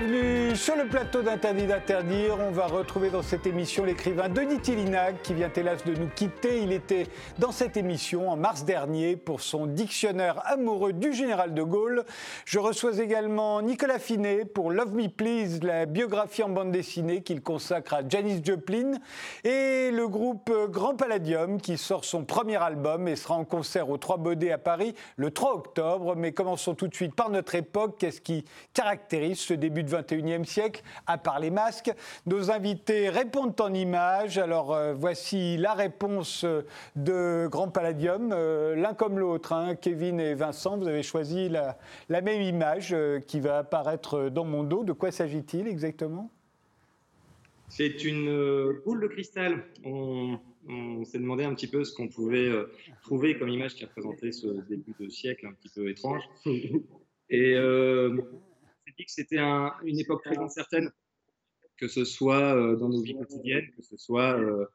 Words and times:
Bienvenue 0.00 0.29
sur 0.60 0.76
le 0.76 0.84
plateau 0.84 1.22
d'Interdit 1.22 1.66
d'interdire. 1.66 2.36
On 2.38 2.50
va 2.50 2.66
retrouver 2.66 3.08
dans 3.08 3.22
cette 3.22 3.46
émission 3.46 3.82
l'écrivain 3.86 4.28
Denis 4.28 4.60
Tillinac 4.60 5.22
qui 5.22 5.32
vient 5.32 5.50
hélas 5.50 5.82
de 5.84 5.94
nous 5.94 6.08
quitter. 6.14 6.60
Il 6.60 6.70
était 6.70 7.06
dans 7.38 7.50
cette 7.50 7.78
émission 7.78 8.28
en 8.28 8.36
mars 8.36 8.66
dernier 8.66 9.16
pour 9.16 9.40
son 9.40 9.64
dictionnaire 9.64 10.42
amoureux 10.44 10.92
du 10.92 11.14
général 11.14 11.54
de 11.54 11.62
Gaulle. 11.62 12.04
Je 12.44 12.58
reçois 12.58 12.98
également 12.98 13.62
Nicolas 13.62 13.98
Finet 13.98 14.44
pour 14.44 14.70
Love 14.70 14.94
Me 14.94 15.08
Please, 15.08 15.60
la 15.62 15.86
biographie 15.86 16.42
en 16.42 16.50
bande 16.50 16.72
dessinée 16.72 17.22
qu'il 17.22 17.40
consacre 17.40 17.94
à 17.94 18.06
Janis 18.06 18.42
Joplin 18.44 18.98
et 19.44 19.90
le 19.90 20.08
groupe 20.08 20.52
Grand 20.68 20.94
Palladium 20.94 21.58
qui 21.58 21.78
sort 21.78 22.04
son 22.04 22.24
premier 22.24 22.56
album 22.56 23.08
et 23.08 23.16
sera 23.16 23.34
en 23.36 23.46
concert 23.46 23.88
au 23.88 23.96
Trois 23.96 24.18
Baudets 24.18 24.52
à 24.52 24.58
Paris 24.58 24.94
le 25.16 25.30
3 25.30 25.54
octobre. 25.54 26.16
Mais 26.16 26.32
commençons 26.32 26.74
tout 26.74 26.88
de 26.88 26.94
suite 26.94 27.14
par 27.14 27.30
notre 27.30 27.54
époque. 27.54 27.96
Qu'est-ce 27.98 28.20
qui 28.20 28.44
caractérise 28.74 29.38
ce 29.38 29.54
début 29.54 29.84
du 29.84 29.94
21e 29.94 30.44
siècle, 30.44 30.49
à 31.06 31.18
part 31.18 31.40
les 31.40 31.50
masques. 31.50 31.92
Nos 32.26 32.50
invités 32.50 33.08
répondent 33.08 33.58
en 33.60 33.72
images. 33.72 34.38
Alors 34.38 34.74
euh, 34.74 34.94
voici 34.94 35.56
la 35.56 35.74
réponse 35.74 36.44
de 36.96 37.46
Grand 37.50 37.68
Palladium, 37.68 38.30
euh, 38.32 38.74
l'un 38.74 38.94
comme 38.94 39.18
l'autre. 39.18 39.52
Hein. 39.52 39.74
Kevin 39.76 40.20
et 40.20 40.34
Vincent, 40.34 40.78
vous 40.78 40.88
avez 40.88 41.02
choisi 41.02 41.48
la, 41.48 41.76
même 42.08 42.42
image 42.42 42.92
euh, 42.92 43.20
qui 43.20 43.40
va 43.40 43.58
apparaître 43.58 44.28
dans 44.28 44.44
mon 44.44 44.64
dos. 44.64 44.84
De 44.84 44.92
quoi 44.92 45.10
s'agit-il 45.10 45.66
exactement? 45.66 46.30
C'est 47.68 48.04
une 48.04 48.72
boule 48.84 49.00
de 49.00 49.06
cristal. 49.06 49.64
On, 49.84 50.38
s'est 51.04 51.18
demandé 51.18 51.44
un 51.44 51.54
petit 51.54 51.66
peu 51.66 51.84
ce 51.84 51.94
qu'on 51.94 52.08
pouvait 52.08 52.50
trouver 53.02 53.38
comme 53.38 53.48
image 53.48 53.74
qui 53.74 53.84
représentait 53.84 54.30
ce 54.30 54.46
début 54.68 54.94
de 55.00 55.08
siècle 55.08 55.46
un 55.46 55.52
petit 55.52 55.70
peu 55.74 55.88
étrange. 55.88 56.22
Et 57.30 57.54
que 59.04 59.12
c'était 59.12 59.38
une 59.38 59.98
époque 59.98 60.22
très 60.22 60.38
incertaine, 60.38 60.90
que 61.76 61.88
ce 61.88 62.04
soit 62.04 62.54
euh, 62.54 62.76
dans 62.76 62.88
nos 62.88 63.02
vies 63.02 63.14
quotidiennes, 63.14 63.70
que 63.76 63.82
ce 63.82 63.96
soit 63.96 64.38
euh, 64.38 64.66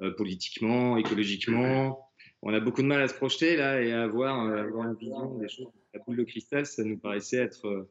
euh, 0.00 0.10
politiquement, 0.16 0.96
écologiquement. 0.96 2.10
On 2.42 2.52
a 2.54 2.60
beaucoup 2.60 2.82
de 2.82 2.86
mal 2.86 3.02
à 3.02 3.08
se 3.08 3.14
projeter 3.14 3.56
là 3.56 3.82
et 3.82 3.92
à 3.92 4.04
avoir, 4.04 4.36
une 4.36 4.94
vision 4.94 5.38
des 5.38 5.48
choses. 5.48 5.68
La 5.94 6.00
boule 6.00 6.16
de 6.16 6.24
cristal, 6.24 6.66
ça 6.66 6.84
nous 6.84 6.98
paraissait 6.98 7.38
être 7.38 7.88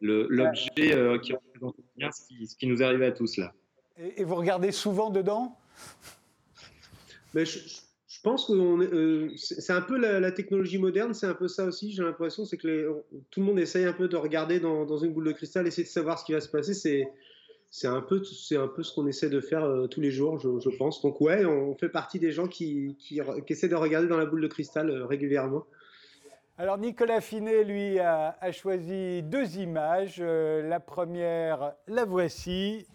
l'objet 0.00 1.18
qui 1.22 1.32
représente 1.32 1.76
bien 1.96 2.10
ce 2.12 2.26
qui, 2.26 2.46
ce 2.46 2.56
qui 2.56 2.66
nous 2.66 2.82
arrivait 2.82 3.06
à 3.06 3.12
tous 3.12 3.38
là. 3.38 3.52
Et, 3.98 4.24
vous 4.24 4.34
regardez 4.34 4.72
souvent 4.72 5.08
dedans? 5.08 5.58
Mais 7.32 7.46
je, 7.46 7.58
je 7.58 7.80
pense 8.26 8.48
que 8.48 8.52
euh, 8.52 9.30
c'est 9.36 9.72
un 9.72 9.80
peu 9.80 9.96
la, 9.96 10.32
technologie 10.32 10.78
moderne, 10.78 11.14
c'est 11.14 11.28
un 11.28 11.34
peu 11.34 11.46
ça 11.46 11.64
aussi. 11.64 11.92
J'ai 11.92 12.02
l'impression, 12.02 12.44
c'est 12.44 12.56
que 12.56 13.04
tout 13.30 13.38
le 13.38 13.46
monde 13.46 13.60
essaye 13.60 13.84
un 13.84 13.92
peu 13.92 14.08
de 14.08 14.16
regarder 14.16 14.58
dans, 14.58 14.98
une 14.98 15.12
boule 15.12 15.26
de 15.26 15.32
cristal, 15.32 15.64
essayer 15.68 15.84
de 15.84 15.88
savoir 15.88 16.18
ce 16.18 16.24
qui 16.24 16.32
va 16.32 16.40
se 16.40 16.48
passer. 16.48 16.74
C'est 17.70 17.86
un 17.86 18.00
peu 18.00 18.20
un 18.56 18.66
peu 18.66 18.82
ce 18.82 18.92
qu'on 18.92 19.06
essaie 19.06 19.30
de 19.30 19.40
faire 19.40 19.62
euh, 19.62 19.86
tous 19.86 20.00
les 20.00 20.10
jours, 20.10 20.40
je, 20.40 20.76
pense. 20.76 21.02
Donc 21.02 21.20
ouais, 21.20 21.44
on 21.44 21.76
fait 21.76 21.88
partie 21.88 22.18
des 22.18 22.32
gens 22.32 22.48
qui, 22.48 22.96
essaient 23.48 23.68
de 23.68 23.76
regarder 23.76 24.08
dans 24.08 24.18
la 24.18 24.26
boule 24.26 24.42
de 24.42 24.48
cristal 24.48 24.90
euh, 24.90 25.06
régulièrement. 25.06 25.64
Alors 26.58 26.78
Nicolas 26.78 27.20
Finet, 27.20 27.62
lui, 27.62 28.00
a, 28.00 28.34
choisi 28.50 29.22
deux 29.22 29.56
images. 29.58 30.20
la 30.20 30.80
première, 30.80 31.74
la 31.86 32.04
voici. 32.04 32.86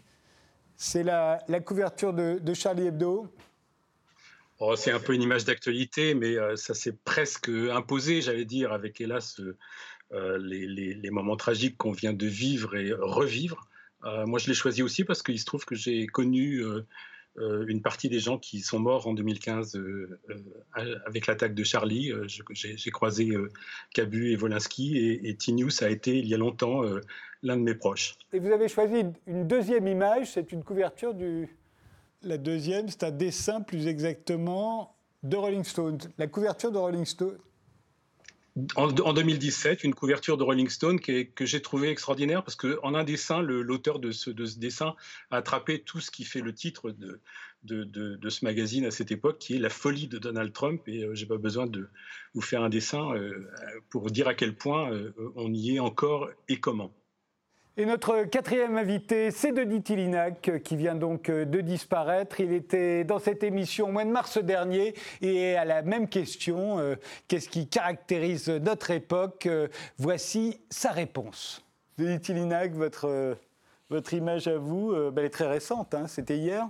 C'est 0.76 1.04
la, 1.04 1.40
couverture 1.64 2.12
de 2.12 2.54
Charlie 2.54 2.88
Hebdo. 2.88 3.28
Oh, 4.64 4.76
c'est 4.76 4.92
un 4.92 5.00
peu 5.00 5.16
une 5.16 5.24
image 5.24 5.44
d'actualité, 5.44 6.14
mais 6.14 6.38
euh, 6.38 6.56
ça 6.56 6.76
s'est 6.76 6.96
presque 7.04 7.50
imposé, 7.50 8.22
j'allais 8.22 8.46
dire, 8.46 8.72
avec 8.72 9.02
hélas 9.02 9.42
euh, 10.12 10.38
les, 10.38 11.10
moments 11.10 11.36
tragiques 11.36 11.78
qu'on 11.78 11.92
vient 11.92 12.14
de 12.14 12.28
vivre 12.28 12.76
et 12.76 12.94
revivre. 12.94 13.68
Euh, 14.06 14.28
moi, 14.28 14.38
je 14.38 14.48
l'ai 14.48 14.54
choisi 14.54 14.84
aussi 14.84 15.04
parce 15.04 15.24
qu'il 15.24 15.40
se 15.40 15.46
trouve 15.46 15.66
que 15.66 15.74
j'ai 15.74 16.06
connu 16.06 16.64
une 17.38 17.82
partie 17.82 18.08
des 18.08 18.20
gens 18.20 18.38
qui 18.38 18.60
sont 18.60 18.78
morts 18.78 19.08
en 19.08 19.16
2015 19.16 19.82
avec 21.08 21.26
l'attaque 21.26 21.56
de 21.56 21.64
Charlie. 21.64 22.12
j'ai 22.28 22.92
croisé 22.92 23.32
Cabu 23.96 24.32
et 24.32 24.38
Wolinski 24.38 24.96
et, 24.96 25.28
et 25.28 25.36
Tinius 25.38 25.82
a 25.82 25.90
été 25.90 26.16
il 26.20 26.28
y 26.28 26.36
a 26.36 26.38
longtemps 26.38 26.84
l'un 27.42 27.58
de 27.58 27.64
mes 27.64 27.74
proches. 27.74 28.16
Et 28.32 28.38
vous 28.38 28.52
avez 28.52 28.68
choisi 28.68 29.06
une 29.26 29.48
deuxième 29.48 29.88
image, 29.88 30.34
c'est 30.34 30.52
une 30.52 30.64
couverture 30.64 31.16
du, 31.16 31.50
la 32.24 32.38
deuxième, 32.38 32.90
c'est 32.90 33.04
un 33.04 33.12
dessin 33.12 33.62
plus 33.62 33.88
exactement 33.88 34.96
de 35.24 35.38
Rolling 35.38 35.64
Stone, 35.64 36.00
la 36.18 36.28
couverture 36.28 36.72
de 36.72 36.78
Rolling 36.78 37.06
Stone. 37.06 37.38
En, 38.76 38.92
2017, 38.92 39.86
une 39.86 39.96
couverture 39.96 40.36
de 40.36 40.44
Rolling 40.44 40.68
Stone 40.68 41.00
que 41.00 41.46
j'ai 41.46 41.62
trouvé 41.62 41.90
extraordinaire 41.90 42.44
parce 42.44 42.58
qu'en 42.58 42.94
un 42.96 43.06
dessin, 43.06 43.42
l'auteur 43.42 44.00
de 44.00 44.12
ce, 44.12 44.30
dessin 44.30 44.94
a 45.30 45.38
attrapé 45.38 45.82
tout 45.82 46.02
ce 46.02 46.12
qui 46.12 46.26
fait 46.26 46.42
le 46.42 46.54
titre 46.54 46.94
de, 47.64 48.30
ce 48.30 48.44
magazine 48.44 48.84
à 48.84 48.92
cette 48.92 49.10
époque, 49.10 49.38
qui 49.38 49.56
est 49.56 49.60
La 49.60 49.70
folie 49.70 50.08
de 50.08 50.18
Donald 50.18 50.52
Trump. 50.52 50.82
Et 50.88 51.04
euh, 51.04 51.16
j'ai 51.16 51.28
pas 51.28 51.38
besoin 51.38 51.66
de 51.66 51.88
vous 52.34 52.42
faire 52.42 52.62
un 52.62 52.70
dessin 52.70 53.14
euh, 53.16 53.50
pour 53.90 54.12
dire 54.12 54.28
à 54.28 54.34
quel 54.34 54.54
point 54.54 54.92
euh, 54.92 55.14
on 55.38 55.54
y 55.54 55.78
est 55.78 55.80
encore 55.80 56.30
et 56.50 56.60
comment. 56.60 56.92
Et 57.78 57.86
notre 57.86 58.26
quatrième 58.26 58.76
invité, 58.78 59.32
c'est 59.32 59.54
Denis 59.54 59.82
Tillinac, 59.82 60.62
qui 60.62 60.76
vient 60.76 60.94
donc 60.94 61.30
euh, 61.30 61.46
de 61.46 61.62
disparaître. 61.62 62.42
Il 62.42 62.52
était 62.52 63.06
dans 63.06 63.18
cette 63.18 63.44
émission 63.44 63.88
au 63.88 63.92
mois 63.94 64.04
de 64.04 64.10
mars 64.10 64.38
dernier 64.40 64.94
et 65.22 65.56
à 65.56 65.64
la 65.64 65.82
même 65.82 66.10
question, 66.10 66.80
euh, 66.80 66.96
qu'est-ce 67.30 67.48
qui 67.48 67.70
caractérise 67.70 68.50
notre 68.50 68.92
époque? 68.92 69.46
Euh, 69.46 69.70
Voici 69.98 70.60
sa 70.70 70.92
réponse. 70.92 71.64
Denis 71.98 72.20
Tillinac, 72.20 72.74
votre, 72.74 73.38
votre 73.90 74.14
image 74.14 74.50
à 74.50 74.58
vous, 74.58 74.92
ben, 74.92 75.14
elle 75.20 75.26
est 75.26 75.30
très 75.30 75.48
récente, 75.48 75.94
hein, 75.94 76.08
c'était 76.08 76.38
hier? 76.38 76.68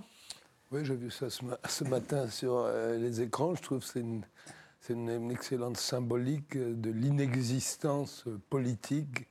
Oui, 0.70 0.84
j'ai 0.84 0.94
vu 0.94 1.10
ça 1.10 1.26
ce, 1.30 1.84
matin 1.84 2.28
sur 2.28 2.68
les 2.68 3.22
écrans. 3.22 3.54
Je 3.56 3.62
trouve 3.62 3.80
que 3.80 3.86
c'est 3.86 4.00
une, 4.00 5.10
une 5.10 5.30
excellente 5.32 5.78
symbolique 5.78 6.56
de 6.56 6.90
l'inexistence 6.90 8.24
politique 8.50 9.26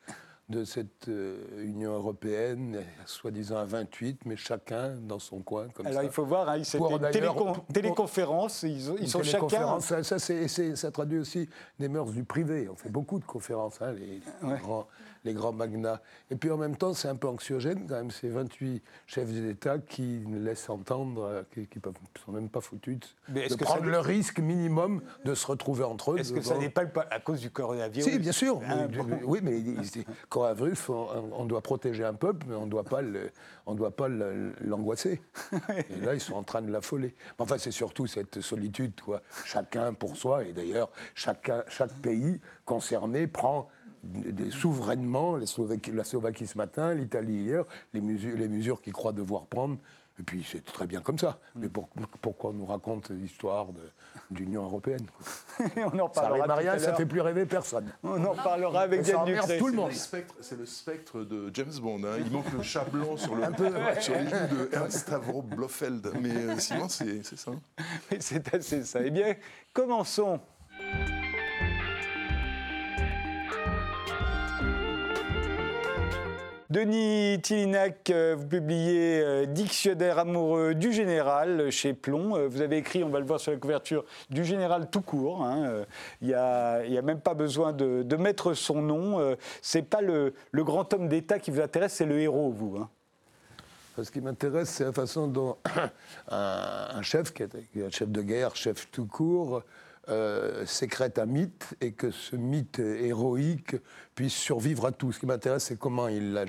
de 0.52 0.66
cette 0.66 1.08
euh, 1.08 1.64
Union 1.64 1.94
européenne, 1.94 2.84
soi-disant 3.06 3.58
à 3.58 3.66
28, 3.66 4.26
mais 4.26 4.36
chacun 4.36 4.90
dans 5.02 5.18
son 5.18 5.40
coin. 5.40 5.70
Comme 5.70 5.88
Alors 5.88 6.04
il 6.04 6.12
faut 6.12 6.26
voir, 6.26 6.50
hein, 6.50 6.64
c'était 6.64 6.84
une 6.84 7.74
téléconférence, 7.74 8.64
ils, 8.64 9.10
sont 9.10 9.24
chacun. 9.24 9.80
Ça, 9.80 10.04
ça, 10.04 10.20
ça, 10.20 10.92
traduit 10.92 11.18
aussi 11.18 11.50
des 11.80 11.88
mœurs 11.88 12.12
du 12.12 12.24
privé. 12.24 12.68
On 12.70 12.76
fait 12.76 12.90
beaucoup 12.90 13.18
de 13.18 13.26
conférences, 13.26 13.82
hein, 13.82 13.94
les, 13.94 14.22
grands, 14.60 14.88
les, 15.24 15.34
grands, 15.34 15.52
magnats. 15.52 16.02
Et 16.30 16.36
puis 16.36 16.52
en 16.52 16.58
même 16.58 16.76
temps, 16.76 16.94
c'est 16.94 17.08
un 17.08 17.16
peu 17.16 17.28
anxiogène 17.28 17.86
quand 17.88 17.96
même, 17.96 18.12
ces 18.12 18.30
28 18.30 18.82
chefs 19.06 19.32
d'État 19.32 19.78
qui 19.80 20.24
laissent 20.28 20.70
entendre, 20.70 21.24
euh, 21.24 21.44
qui 21.54 21.62
ne 21.62 21.92
sont 22.24 22.32
même 22.32 22.50
pas 22.50 22.62
foutus 22.62 23.00
de, 23.30 23.48
de 23.48 23.56
prendre 23.56 23.86
le 23.86 24.00
risque 24.00 24.40
minimum 24.40 25.02
de 25.26 25.36
se 25.36 25.48
retrouver 25.48 25.84
entre 25.84 26.14
eux. 26.14 26.20
Est-ce 26.20 26.34
que 26.34 26.42
ça 26.42 26.58
n'est 26.58 26.70
pas 26.70 26.84
à 27.10 27.20
cause 27.20 27.42
du 27.42 27.50
coronavirus 27.50 28.12
Si, 28.12 28.20
bien 28.20 28.32
sûr. 28.32 28.62
Ah, 28.68 28.88
oui, 29.24 29.40
mais 29.44 29.62
coronavirus, 30.30 30.90
on, 30.90 31.32
on, 31.34 31.46
doit 31.46 31.62
protéger 31.62 32.04
un 32.04 32.14
peuple, 32.14 32.46
mais 32.48 32.56
on 32.56 32.66
ne 32.66 32.70
doit 33.80 33.92
pas 33.92 34.08
l'angoisser. 34.62 35.22
et 35.90 36.06
là, 36.06 36.14
ils 36.14 36.22
sont 36.22 36.36
en 36.36 36.44
train 36.44 36.62
de 36.62 36.72
l'affoler. 36.72 37.16
Enfin, 37.40 37.58
c'est 37.58 37.72
surtout 37.72 38.08
cette 38.08 38.42
solitude, 38.42 39.00
quoi. 39.02 39.22
Chacun 39.46 39.94
pour 39.94 40.18
soi, 40.18 40.44
et 40.44 40.54
d'ailleurs, 40.54 40.90
chaque 41.16 41.50
pays 42.02 42.40
concerné 42.66 43.28
prend 43.28 43.70
souverainement, 44.52 45.38
la 45.38 45.46
Slovaquie 45.46 46.48
ce 46.48 46.58
matin, 46.58 46.94
l'Italie 46.94 47.44
hier, 47.44 47.66
les 47.94 48.02
mesures, 48.02 48.38
les 48.38 48.48
mesures 48.48 48.82
qu'ils 48.82 48.94
croient 48.94 49.14
devoir 49.14 49.46
prendre 49.46 49.78
et 50.22 50.24
puis 50.24 50.46
c'est 50.48 50.64
très 50.64 50.86
bien 50.86 51.02
comme 51.02 51.18
ça. 51.18 51.40
Mais 51.56 51.68
pourquoi 52.22 52.52
on 52.52 52.54
nous 52.54 52.66
raconte 52.66 53.10
l'histoire 53.10 53.68
d'Union 54.30 54.64
européenne 54.66 55.06
On 55.78 55.98
en 55.98 56.10
parlera. 56.10 56.62
Ça 56.78 56.80
ça 56.80 56.94
fait 56.94 57.06
plus 57.08 57.22
rêver 57.22 57.46
personne. 57.46 57.92
On 58.04 58.24
en 58.26 58.36
parlera 58.36 58.82
avec 58.82 59.02
Diane 59.02 59.26
Ducré. 59.26 59.58
tout 59.58 59.68
le 59.68 59.74
monde. 59.74 59.92
C'est 59.92 60.58
le 60.58 60.66
spectre 60.66 61.22
de 61.22 61.50
James 61.54 61.74
Bond. 61.82 62.04
Hein. 62.04 62.18
Il 62.24 62.32
manque 62.32 62.52
le 62.52 62.62
chat 62.62 62.86
blanc 62.86 63.18
sur, 63.18 63.36
le, 63.36 63.44
sur 64.00 64.14
les 64.14 64.26
joues 64.26 64.56
de 64.56 64.70
Ernst 64.74 65.00
Stavro 65.00 65.42
Blofeld. 65.42 66.12
Mais 66.22 66.36
euh, 66.36 66.60
sinon, 66.60 66.88
c'est 66.88 67.24
ça. 67.24 67.52
C'est 68.20 68.54
assez 68.54 68.84
ça. 68.84 69.00
Eh 69.04 69.10
bien, 69.10 69.36
commençons. 69.74 70.40
Denis 76.72 77.38
Tillinac, 77.42 78.10
euh, 78.12 78.34
vous 78.38 78.48
publiez 78.48 79.22
euh, 79.22 79.46
Dictionnaire 79.46 80.20
amoureux 80.20 80.74
du 80.74 80.94
général 80.94 81.70
chez 81.70 81.92
Plomb. 81.92 82.38
Euh, 82.38 82.48
vous 82.48 82.62
avez 82.62 82.78
écrit, 82.78 83.04
on 83.04 83.10
va 83.10 83.20
le 83.20 83.26
voir 83.26 83.42
sur 83.42 83.52
la 83.52 83.58
couverture, 83.58 84.06
du 84.30 84.46
général 84.46 84.90
tout 84.90 85.02
court. 85.02 85.44
Hein. 85.44 85.84
Il 86.22 86.30
n'y 86.30 86.34
a, 86.34 87.02
même 87.04 87.20
pas 87.20 87.34
besoin 87.34 87.74
de, 87.74 88.16
mettre 88.16 88.54
son 88.54 88.82
nom. 88.82 89.36
Ce 89.62 89.78
n'est 89.78 89.84
pas 89.84 90.00
le, 90.00 90.34
grand 90.54 90.94
homme 90.94 91.10
d'État 91.10 91.40
qui 91.40 91.52
vous 91.52 91.60
intéresse, 91.60 91.96
c'est 91.96 92.06
le 92.06 92.22
héros, 92.22 92.50
vous. 92.52 92.78
Hein. 92.78 92.90
Ce 94.02 94.10
qui 94.10 94.22
m'intéresse, 94.22 94.70
c'est 94.70 94.86
la 94.86 94.94
façon 94.94 95.28
dont 95.28 95.58
un, 96.30 97.02
chef, 97.02 97.34
qui 97.34 97.44
est 97.44 97.84
un 97.86 97.90
chef 97.90 98.08
de 98.08 98.22
guerre, 98.22 98.56
chef 98.56 98.90
tout 98.92 99.08
court, 99.08 99.62
euh, 100.10 100.66
sécrète 100.66 101.20
un 101.20 101.28
mythe 101.28 101.76
et 101.80 101.92
que 101.92 102.10
ce 102.10 102.36
mythe 102.36 102.80
héroïque 102.80 103.76
puisse 104.16 104.34
survivre 104.34 104.88
à 104.88 104.92
tout. 104.92 105.12
Ce 105.12 105.20
qui 105.20 105.26
m'intéresse, 105.26 105.66
c'est 105.66 105.78
comment, 105.78 106.08
il 106.08 106.36
a, 106.38 106.46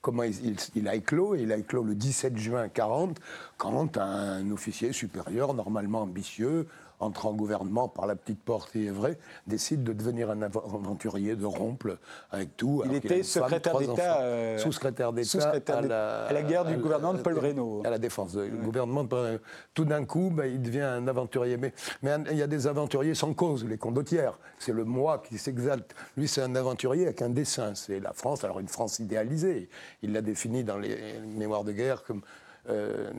comment 0.00 0.24
il, 0.24 0.88
a 0.88 0.94
éclos. 0.94 1.36
il 1.36 1.52
a 1.52 1.56
éclos 1.56 1.84
le 1.84 1.94
17 1.94 2.36
juin 2.36 2.68
40, 2.68 3.18
quand 3.56 3.96
un 3.96 4.50
officier 4.50 4.92
supérieur, 4.92 5.54
normalement 5.54 6.02
ambitieux, 6.02 6.66
entre 7.00 7.26
en 7.26 7.32
gouvernement 7.32 7.88
par 7.88 8.06
la 8.06 8.16
petite 8.16 8.42
porte 8.42 8.74
et 8.76 8.86
est 8.86 8.90
vrai, 8.90 9.18
décide 9.46 9.84
de 9.84 9.92
devenir 9.92 10.30
un 10.30 10.42
aventurier, 10.42 11.36
de 11.36 11.46
rompre 11.46 11.98
avec 12.30 12.56
tout. 12.56 12.82
Il 12.86 12.94
était 12.94 13.22
secrétaire 13.22 13.78
d'État. 13.78 14.20
Euh, 14.20 14.58
sous-secrétaire 14.58 15.12
d'État 15.12 15.52
à, 15.68 16.32
la, 16.32 16.42
guerre 16.42 16.64
du 16.64 16.76
gouvernement 16.76 17.14
de 17.14 17.22
Paul 17.22 17.38
Reynaud. 17.38 17.82
À 17.84 17.90
la 17.90 17.98
défense 17.98 18.36
du 18.36 18.50
gouvernement 18.50 19.04
de 19.04 19.08
Paul. 19.08 19.40
Tout 19.74 19.84
d'un 19.84 20.04
coup, 20.04 20.30
ben, 20.32 20.46
il 20.46 20.60
devient 20.60 20.80
un 20.80 21.06
aventurier. 21.06 21.56
Mais, 21.56 21.72
mais 22.02 22.16
il 22.30 22.36
y 22.36 22.42
a 22.42 22.46
des 22.46 22.66
aventuriers 22.66 23.14
sans 23.14 23.34
cause, 23.34 23.64
les 23.64 23.78
condottières. 23.78 24.38
C'est 24.58 24.72
le 24.72 24.84
moi 24.84 25.22
qui 25.26 25.38
s'exalte. 25.38 25.94
Lui, 26.16 26.26
c'est 26.26 26.42
un 26.42 26.54
aventurier 26.56 27.04
avec 27.04 27.22
un 27.22 27.30
dessin. 27.30 27.74
C'est 27.74 28.00
la 28.00 28.12
France, 28.12 28.44
alors 28.44 28.60
une 28.60 28.68
France 28.68 28.98
idéalisée. 28.98 29.68
Il 30.02 30.12
l'a 30.12 30.22
défini 30.22 30.64
dans 30.64 30.78
les 30.78 31.20
mémoires 31.20 31.64
de 31.64 31.72
guerre 31.72 32.02
comme 32.02 32.22
euh, 32.68 33.10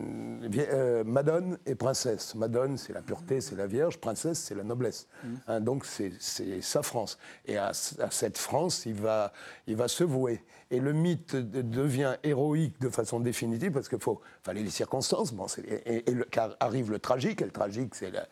euh, 0.57 1.04
Madone 1.04 1.57
et 1.66 1.75
princesse. 1.75 2.36
Madone, 2.36 2.78
c'est 2.78 2.94
la 2.94 3.01
pureté, 3.01 3.42
c'est 3.42 3.56
la 3.56 3.68
Vierge. 3.68 3.98
Princesse, 3.98 4.40
c'est 4.40 4.56
la 4.56 4.63
noblesse. 4.63 5.07
Mm. 5.24 5.28
Hein, 5.48 5.60
donc, 5.62 5.86
c'est 5.86 6.13
sa 6.62 6.84
France. 6.84 7.18
Et 7.46 7.57
à, 7.57 7.74
cette 7.74 8.38
France, 8.38 8.86
il 8.86 8.94
va, 8.94 9.34
il 9.68 9.75
va 9.75 9.88
se 9.88 10.04
vouer. 10.04 10.44
Et 10.72 10.80
le 10.80 10.94
mythe 10.94 11.36
devient 11.36 12.16
héroïque 12.24 12.80
de 12.80 12.90
façon 12.90 13.19
définitive 13.19 13.72
parce 13.72 13.90
qu'il 13.90 14.00
fallait 14.44 14.63
les 14.63 14.69
circonstances. 14.69 15.34
Bon, 15.34 15.48
et, 15.68 16.04
car 16.30 16.56
arrive 16.60 16.92
le 16.92 17.00
tragique. 17.00 17.42
Et 17.42 17.45
le 17.45 17.52
tragique, 17.52 17.95
c'est 17.95 18.12
la, 18.12 18.28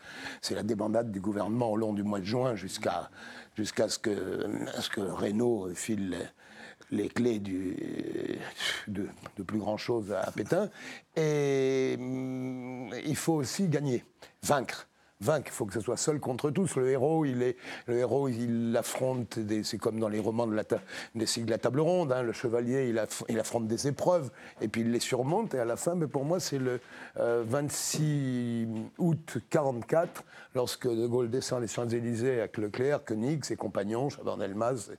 la 0.52 0.64
débandade 0.64 1.12
du 1.12 1.20
gouvernement 1.20 1.72
au 1.72 1.78
long 1.78 1.94
du 1.94 2.04
mois 2.04 2.20
de 2.20 2.26
juin 2.26 2.56
jusqu'à 2.56 3.10
jusqu'à 3.56 3.90
ce 3.90 3.98
que, 3.98 4.46
ce 4.80 4.90
que 4.90 5.02
Renault 5.02 5.70
file 5.74 6.16
les 6.92 7.10
clés 7.10 7.40
de, 7.40 9.10
plus 9.46 9.60
grand 9.60 9.78
chose 9.78 10.12
à 10.12 10.32
Pétain. 10.32 10.70
Et 11.16 11.96
mm, 11.98 12.92
il 13.06 13.16
faut 13.16 13.34
aussi 13.34 13.68
gagner, 13.68 14.04
vaincre 14.44 14.88
vaincre. 15.22 15.48
Il 15.48 15.54
faut 15.54 15.66
que 15.66 15.74
ce 15.74 15.80
soit 15.80 15.98
seul 15.98 16.20
contre 16.20 16.52
tous. 16.52 16.76
Le 16.76 16.90
héros, 16.90 17.26
il 17.26 17.42
est, 17.42 17.58
le 17.88 17.98
héros, 17.98 18.28
il 18.30 18.76
affronte. 18.78 19.40
C'est 19.64 19.78
comme 19.78 20.00
dans 20.00 20.10
les 20.10 20.20
romans 20.20 20.48
de 20.48 20.56
la, 20.56 20.64
de 20.64 21.50
la 21.50 21.58
table 21.58 21.80
ronde. 21.80 22.12
Hein. 22.12 22.24
le 22.24 22.34
chevalier, 22.34 22.90
il, 22.90 23.02
il, 23.30 23.40
affronte 23.40 23.68
des 23.68 23.88
épreuves 23.88 24.32
et 24.62 24.68
puis 24.68 24.82
il 24.82 24.92
les 24.92 25.00
surmonte. 25.00 25.54
Et 25.54 25.60
à 25.60 25.66
la 25.66 25.76
fin, 25.76 25.96
mais 25.96 26.08
pour 26.08 26.26
moi, 26.26 26.40
c'est 26.40 26.60
le 26.60 26.80
26 27.16 28.00
euh, 28.00 28.66
août 28.98 29.38
44, 29.50 30.24
lorsque 30.56 30.88
De 30.88 31.08
Gaulle 31.08 31.30
descend 31.30 31.62
les 31.62 31.68
Champs-Élysées 31.68 32.40
avec 32.40 32.58
Leclerc, 32.58 33.04
Koenig, 33.06 33.44
ses 33.44 33.56
compagnons, 33.56 34.10
Chaban-Delmas, 34.10 34.90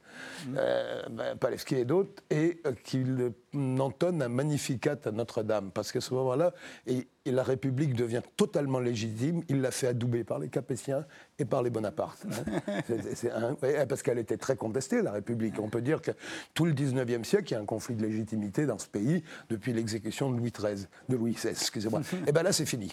mmh. 0.46 0.54
euh, 0.56 1.02
ben, 1.10 1.36
Palevski 1.36 1.76
et 1.76 1.84
d'autres, 1.84 2.22
et 2.30 2.60
euh, 2.66 2.72
qu'il 2.84 3.32
entonne 3.54 4.22
un 4.22 4.28
magnificat 4.28 4.96
à 5.04 5.10
Notre-Dame. 5.10 5.70
Parce 5.72 5.92
qu'à 5.92 6.00
ce 6.00 6.14
moment-là, 6.14 6.52
et, 6.86 7.06
la 7.26 7.42
République 7.42 7.94
devient 7.94 8.22
totalement 8.36 8.78
légitime. 8.80 9.42
Il 9.48 9.60
l'a 9.60 9.70
fait 9.70 9.88
adouber 9.88 10.24
par 10.24 10.38
les 10.38 10.48
Capétiens 10.48 11.04
et 11.38 11.44
par 11.44 11.62
les 11.62 11.68
Bonaparte. 11.68 12.24
Hein. 12.26 13.56
parce 13.88 14.02
qu'elle 14.02 14.18
était 14.18 14.38
très 14.38 14.56
contestée, 14.56 15.02
la 15.02 15.12
République. 15.12 15.60
On 15.60 15.68
peut 15.68 15.82
dire 15.82 16.00
que 16.00 16.12
tout 16.54 16.64
le 16.64 16.72
19e 16.72 17.24
siècle, 17.24 17.48
il 17.50 17.52
y 17.52 17.56
a 17.56 17.60
un 17.60 17.66
conflit 17.66 17.96
de 17.96 18.02
légitimité 18.02 18.64
dans 18.64 18.78
ce 18.78 18.88
pays 18.88 19.22
depuis 19.50 19.74
l'exécution 19.74 20.30
de 20.30 20.38
Louis 20.38 20.52
XIII, 20.52 20.86
de 21.10 21.16
Louis 21.16 21.32
XVI, 21.32 21.48
excusez-moi. 21.48 22.00
et 22.00 22.16
eh 22.28 22.32
bien 22.32 22.42
là, 22.42 22.52
c'est 22.52 22.66
fini. 22.66 22.90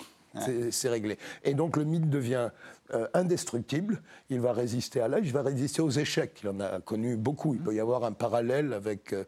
C'est 0.72 0.90
réglé. 0.90 1.18
Et 1.44 1.54
donc 1.54 1.78
le 1.78 1.86
mythe 1.86 2.10
devient 2.10 2.50
euh, 2.94 3.08
indestructible. 3.16 4.00
Il 4.30 4.42
va 4.42 4.54
résister 4.54 5.02
à 5.02 5.08
l'âge, 5.08 5.24
il 5.26 5.34
va 5.34 5.42
résister 5.42 5.82
aux 5.82 5.90
échecs. 5.90 6.42
Il 6.44 6.50
en 6.50 6.60
a 6.60 6.80
connu 6.82 7.16
beaucoup. 7.16 7.56
Il 7.56 7.60
peut 7.60 7.74
y 7.74 7.80
avoir 7.80 8.04
un 8.04 8.12
parallèle 8.12 8.74
avec 8.74 9.12
euh, 9.12 9.24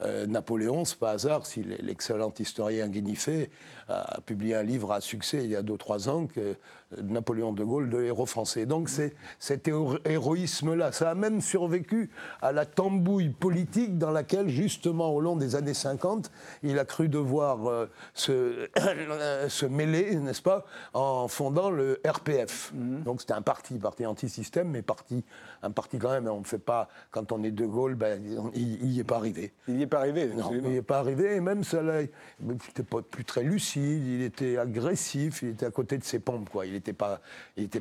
euh, 0.00 0.26
Napoléon. 0.26 0.84
C'est 0.84 0.98
pas 0.98 1.12
hasard 1.12 1.46
si 1.46 1.62
l'excellent 1.62 2.34
historien 2.36 2.88
Guinifé 2.88 3.48
a 3.88 4.20
publié 4.22 4.56
un 4.56 4.64
livre 4.64 4.90
à 4.90 5.00
succès 5.00 5.44
il 5.44 5.50
y 5.50 5.54
a 5.54 5.62
2-3 5.62 6.08
ans, 6.08 6.26
que 6.26 6.56
Napoléon 7.00 7.52
de 7.52 7.62
Gaulle, 7.62 7.88
de 7.88 8.02
héros 8.02 8.26
français. 8.26 8.66
Donc 8.66 8.88
c'est 8.88 9.14
cet 9.38 9.70
héroïsme-là. 10.04 10.90
Ça 10.90 11.10
a 11.10 11.14
même 11.14 11.40
survécu 11.40 12.10
à 12.42 12.50
la 12.50 12.66
tambouille 12.66 13.28
politique 13.28 13.96
dans 13.98 14.10
laquelle, 14.10 14.48
justement, 14.48 15.10
au 15.10 15.20
long 15.20 15.36
des 15.36 15.54
années 15.54 15.74
50, 15.74 16.32
il 16.64 16.80
a 16.80 16.84
cru 16.84 17.08
devoir 17.08 17.86
se, 18.14 18.68
se 19.48 19.66
mêler, 19.66 20.16
n'est-ce 20.16 20.42
pas, 20.42 20.64
en 20.92 21.28
fondant 21.28 21.70
le 21.70 22.00
RPF. 22.04 22.72
Mmh. 22.96 23.02
Donc 23.02 23.20
c'était 23.20 23.34
un 23.34 23.42
parti, 23.42 23.78
parti 23.78 24.06
anti-système, 24.06 24.70
mais 24.70 24.82
parti, 24.82 25.24
un 25.62 25.70
parti 25.70 25.98
quand 25.98 26.10
même. 26.10 26.28
On 26.28 26.40
ne 26.40 26.44
fait 26.44 26.58
pas, 26.58 26.88
quand 27.10 27.32
on 27.32 27.42
est 27.42 27.50
De 27.50 27.66
Gaulle, 27.66 27.94
ben, 27.94 28.20
il 28.54 28.88
n'y 28.88 29.00
est 29.00 29.04
pas 29.04 29.16
arrivé. 29.16 29.52
Il 29.68 29.74
n'y 29.76 29.82
est 29.82 29.86
pas 29.86 29.98
arrivé 29.98 30.26
Non, 30.26 30.50
il 30.52 30.62
n'y 30.62 30.76
est 30.76 30.82
pas 30.82 30.98
arrivé, 30.98 31.36
et 31.36 31.40
même 31.40 31.64
ça, 31.64 31.80
il 32.00 32.08
n'était 32.46 32.82
pas 32.82 33.02
plus 33.02 33.24
très 33.24 33.42
lucide, 33.42 34.06
il 34.06 34.22
était 34.22 34.58
agressif, 34.58 35.42
il 35.42 35.50
était 35.50 35.66
à 35.66 35.70
côté 35.70 35.98
de 35.98 36.04
ses 36.04 36.18
pompes, 36.18 36.48
quoi. 36.50 36.66
Il 36.66 36.72
n'était 36.72 36.92
pas, 36.92 37.20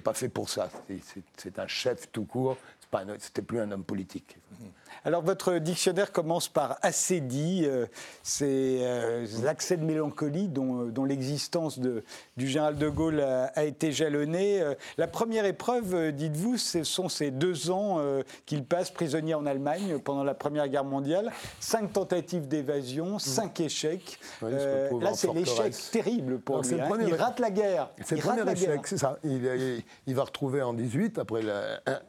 pas 0.03 0.13
fait 0.13 0.29
pour 0.29 0.49
ça. 0.49 0.69
C'est 1.37 1.59
un 1.59 1.67
chef 1.67 2.11
tout 2.11 2.25
court, 2.25 2.57
c'était 3.19 3.41
plus 3.41 3.59
un 3.59 3.71
homme 3.71 3.83
politique. 3.83 4.37
Mmh. 4.51 4.65
Alors 5.05 5.21
votre 5.21 5.59
dictionnaire 5.59 6.11
commence 6.11 6.47
par 6.47 6.79
assez 6.81 7.19
dit, 7.21 7.61
euh, 7.67 7.85
c'est 8.23 8.79
euh, 8.81 9.27
l'accès 9.43 9.77
de 9.77 9.85
mélancolie 9.85 10.47
dont, 10.47 10.87
euh, 10.87 11.05
l'existence 11.05 11.79
du 11.79 12.47
général 12.47 12.75
de 12.77 12.89
Gaulle 12.89 13.19
a, 13.19 13.63
été 13.63 13.91
jalonnée. 13.91 14.63
la 14.97 15.07
première 15.07 15.45
épreuve, 15.45 16.11
dites-vous, 16.11 16.57
ce 16.57 16.83
sont 16.83 17.09
ces 17.09 17.29
deux 17.29 17.69
ans 17.69 17.99
qu'il 18.47 18.65
passe 18.65 18.89
prisonnier 18.89 19.35
en 19.35 19.45
Allemagne 19.45 19.99
pendant 19.99 20.23
la 20.23 20.33
Première 20.33 20.67
Guerre 20.67 20.83
mondiale. 20.83 21.31
Cinq 21.59 21.93
tentatives 21.93 22.47
d'évasion, 22.47 23.17
mmh. 23.17 23.19
cinq 23.19 23.59
échecs. 23.59 24.19
là, 24.41 25.13
c'est 25.13 25.31
l'échec 25.33 25.75
terrible 25.91 26.39
pour 26.39 26.63
lui. 26.63 26.81
Hein. 26.81 26.89
Il 27.05 27.13
rate 27.13 27.39
la 27.39 27.51
guerre. 27.51 27.91
C'est 28.03 28.15
le 28.15 28.21
premier 28.21 28.51
échec, 28.51 28.87
c'est 28.87 28.97
ça. 28.97 29.19
Il, 29.23 30.15
va 30.15 30.23
retrouver 30.23 30.63
en 30.63 30.73
18, 30.73 31.19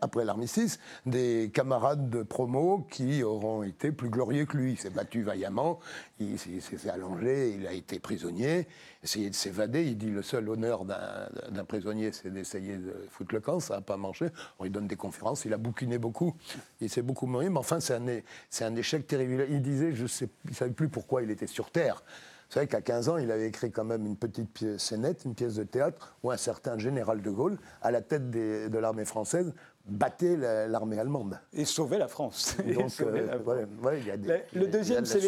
après 0.01 0.25
l'armistice, 0.25 0.79
des 1.05 1.51
camarades 1.53 2.09
de 2.09 2.23
promo 2.23 2.86
qui 2.91 3.23
auront 3.23 3.63
été 3.63 3.93
plus 3.93 4.09
glorieux 4.09 4.45
que 4.45 4.57
lui. 4.57 4.73
Il 4.73 4.79
s'est 4.79 4.91
battu 4.91 5.23
vaillamment, 5.23 5.81
il 6.19 6.39
s'est 6.39 6.61
fait 6.61 6.91
allonger, 6.91 7.55
il 7.59 7.67
a 7.67 7.73
été 7.73 7.99
prisonnier, 7.99 8.67
essayé 9.03 9.31
de 9.31 9.35
s'évader. 9.35 9.85
Il 9.85 9.99
dit 9.99 10.11
le 10.11 10.23
seul 10.23 10.49
honneur 10.49 10.85
d'un 10.85 11.65
prisonnier, 11.65 12.13
c'est 12.13 12.31
d'essayer 12.31 12.77
de 12.77 12.95
foutre 13.11 13.35
le 13.35 13.41
camp, 13.41 13.61
ça 13.61 13.77
n'a 13.77 13.81
pas 13.81 13.97
marché. 13.97 14.27
On 14.59 14.65
lui 14.65 14.71
donne 14.71 14.87
des 14.87 14.97
conférences, 14.97 15.45
il 15.45 15.53
a 15.53 15.59
bouquiné 15.59 15.99
beaucoup, 15.99 16.35
il 16.81 16.91
s'est 16.91 17.03
beaucoup 17.03 17.27
mouru, 17.27 17.51
mais 17.51 17.59
enfin, 17.59 17.81
c'est 17.81 17.95
un, 17.95 18.77
échec 18.77 19.07
terrible. 19.07 19.47
Il 19.51 19.63
disait, 19.63 19.93
je 19.95 20.03
ne 20.05 20.55
savais 20.55 20.73
plus 20.73 20.89
pourquoi 20.89 21.23
il 21.23 21.31
était 21.31 21.47
sur 21.47 21.71
Terre. 21.71 22.03
Vous 22.49 22.55
savez 22.55 22.69
qu'à 22.69 22.81
15 22.81 23.09
ans, 23.09 23.17
il 23.17 23.33
avait 23.33 23.49
écrit 23.49 23.73
quand 23.73 23.85
même 23.85 24.07
une 24.07 24.17
petite 24.17 24.79
scénette, 24.79 25.25
une 25.25 25.35
pièce 25.35 25.57
de 25.57 25.65
théâtre, 25.65 26.15
où 26.23 26.31
un 26.31 26.37
certain 26.37 26.79
général 26.79 27.21
de 27.21 27.31
Gaulle, 27.31 27.59
à 27.83 27.91
la 27.91 28.03
tête 28.03 28.31
de 28.31 28.79
l'armée 28.79 29.05
française, 29.05 29.53
battait 29.87 30.37
l'armée 30.69 30.99
allemande. 30.99 31.39
Et 31.53 31.65
sauvait 31.65 31.99
la 31.99 32.09
France. 32.09 32.57
le 32.65 34.67
deuxième, 34.67 35.05
c'est 35.05 35.21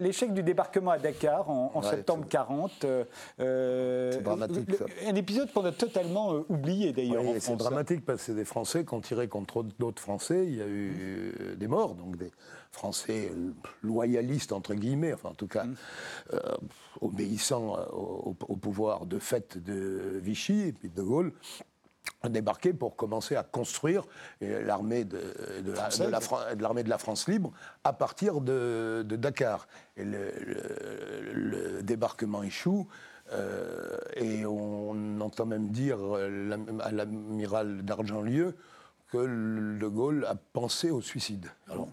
l'échec 0.00 0.32
du 0.32 0.42
débarquement 0.42 0.92
à 0.92 0.98
Dakar 0.98 1.50
en, 1.50 1.82
septembre 1.82 2.26
40. 2.28 2.84
Euh, 2.84 3.04
euh, 3.40 4.12
c'est 4.12 4.22
dramatique. 4.22 4.70
un 5.06 5.14
épisode 5.14 5.52
qu'on 5.52 5.64
a 5.64 5.72
totalement 5.72 6.34
euh, 6.34 6.44
oublié 6.48 6.92
d'ailleurs. 6.92 7.22
c'est 7.38 7.56
dramatique 7.56 8.04
parce 8.04 8.20
que 8.20 8.26
c'est 8.26 8.34
des 8.34 8.44
Français 8.44 8.84
qui 8.84 8.94
ont 8.94 9.00
tiré 9.00 9.28
contre 9.28 9.62
d'autres 9.78 10.02
Français. 10.02 10.46
Il 10.46 10.56
y 10.56 10.62
a 10.62 10.66
eu 10.66 11.56
des 11.56 11.68
morts, 11.68 11.94
donc 11.94 12.16
des 12.16 12.30
Français 12.72 13.30
loyalistes, 13.82 14.52
entre 14.52 14.74
guillemets, 14.74 15.12
enfin 15.12 15.30
en 15.30 15.34
tout 15.34 15.46
cas 15.46 15.64
mm. 15.64 15.76
obéissant 17.00 17.76
au, 17.92 18.36
au, 18.48 18.56
pouvoir 18.56 19.06
de 19.06 19.18
fait 19.18 19.58
de 19.58 20.20
Vichy 20.22 20.68
et 20.68 20.72
puis 20.72 20.88
de 20.88 21.02
Gaulle 21.02 21.32
débarqué 22.28 22.72
pour 22.72 22.96
commencer 22.96 23.36
à 23.36 23.42
construire 23.42 24.04
euh, 24.42 24.64
l'armée 24.64 25.04
de, 25.04 25.20
de, 25.64 25.72
la, 25.72 25.88
de, 26.54 26.62
l'armée 26.62 26.82
de 26.82 26.88
la 26.88 26.98
France 26.98 27.28
libre 27.28 27.52
à 27.84 27.92
partir 27.92 28.40
de, 28.40 29.04
Dakar. 29.08 29.68
Et 29.96 30.04
le, 30.04 31.82
débarquement 31.82 32.42
échoue. 32.42 32.86
Euh, 33.32 33.98
et 34.14 34.46
on 34.46 35.20
entend 35.20 35.46
même 35.46 35.70
dire 35.70 35.98
à 36.82 36.92
l'amiral 36.92 37.82
d'Argentlieu 37.82 38.54
que 39.10 39.78
De 39.78 39.86
Gaulle 39.86 40.24
a 40.26 40.36
pensé 40.36 40.90
au 40.90 41.00
suicide. 41.00 41.50
Alors, 41.68 41.88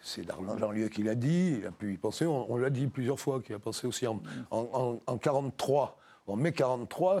c'est 0.00 0.22
d'Argentlieu 0.22 0.88
qui 0.88 1.04
l'a 1.04 1.14
dit, 1.14 1.58
il 1.60 1.66
a 1.66 1.70
pu 1.70 1.94
y 1.94 1.96
penser, 1.96 2.26
on, 2.26 2.56
l'a 2.56 2.70
dit 2.70 2.88
plusieurs 2.88 3.20
fois 3.20 3.40
qu'il 3.40 3.54
a 3.54 3.60
pensé 3.60 3.86
aussi 3.86 4.06
en, 4.08 4.20
en, 4.50 4.68
en, 4.72 4.98
en 5.06 5.18
43. 5.18 5.98
En 6.28 6.36
mai 6.36 6.52
43, 6.52 7.16
euh, 7.16 7.20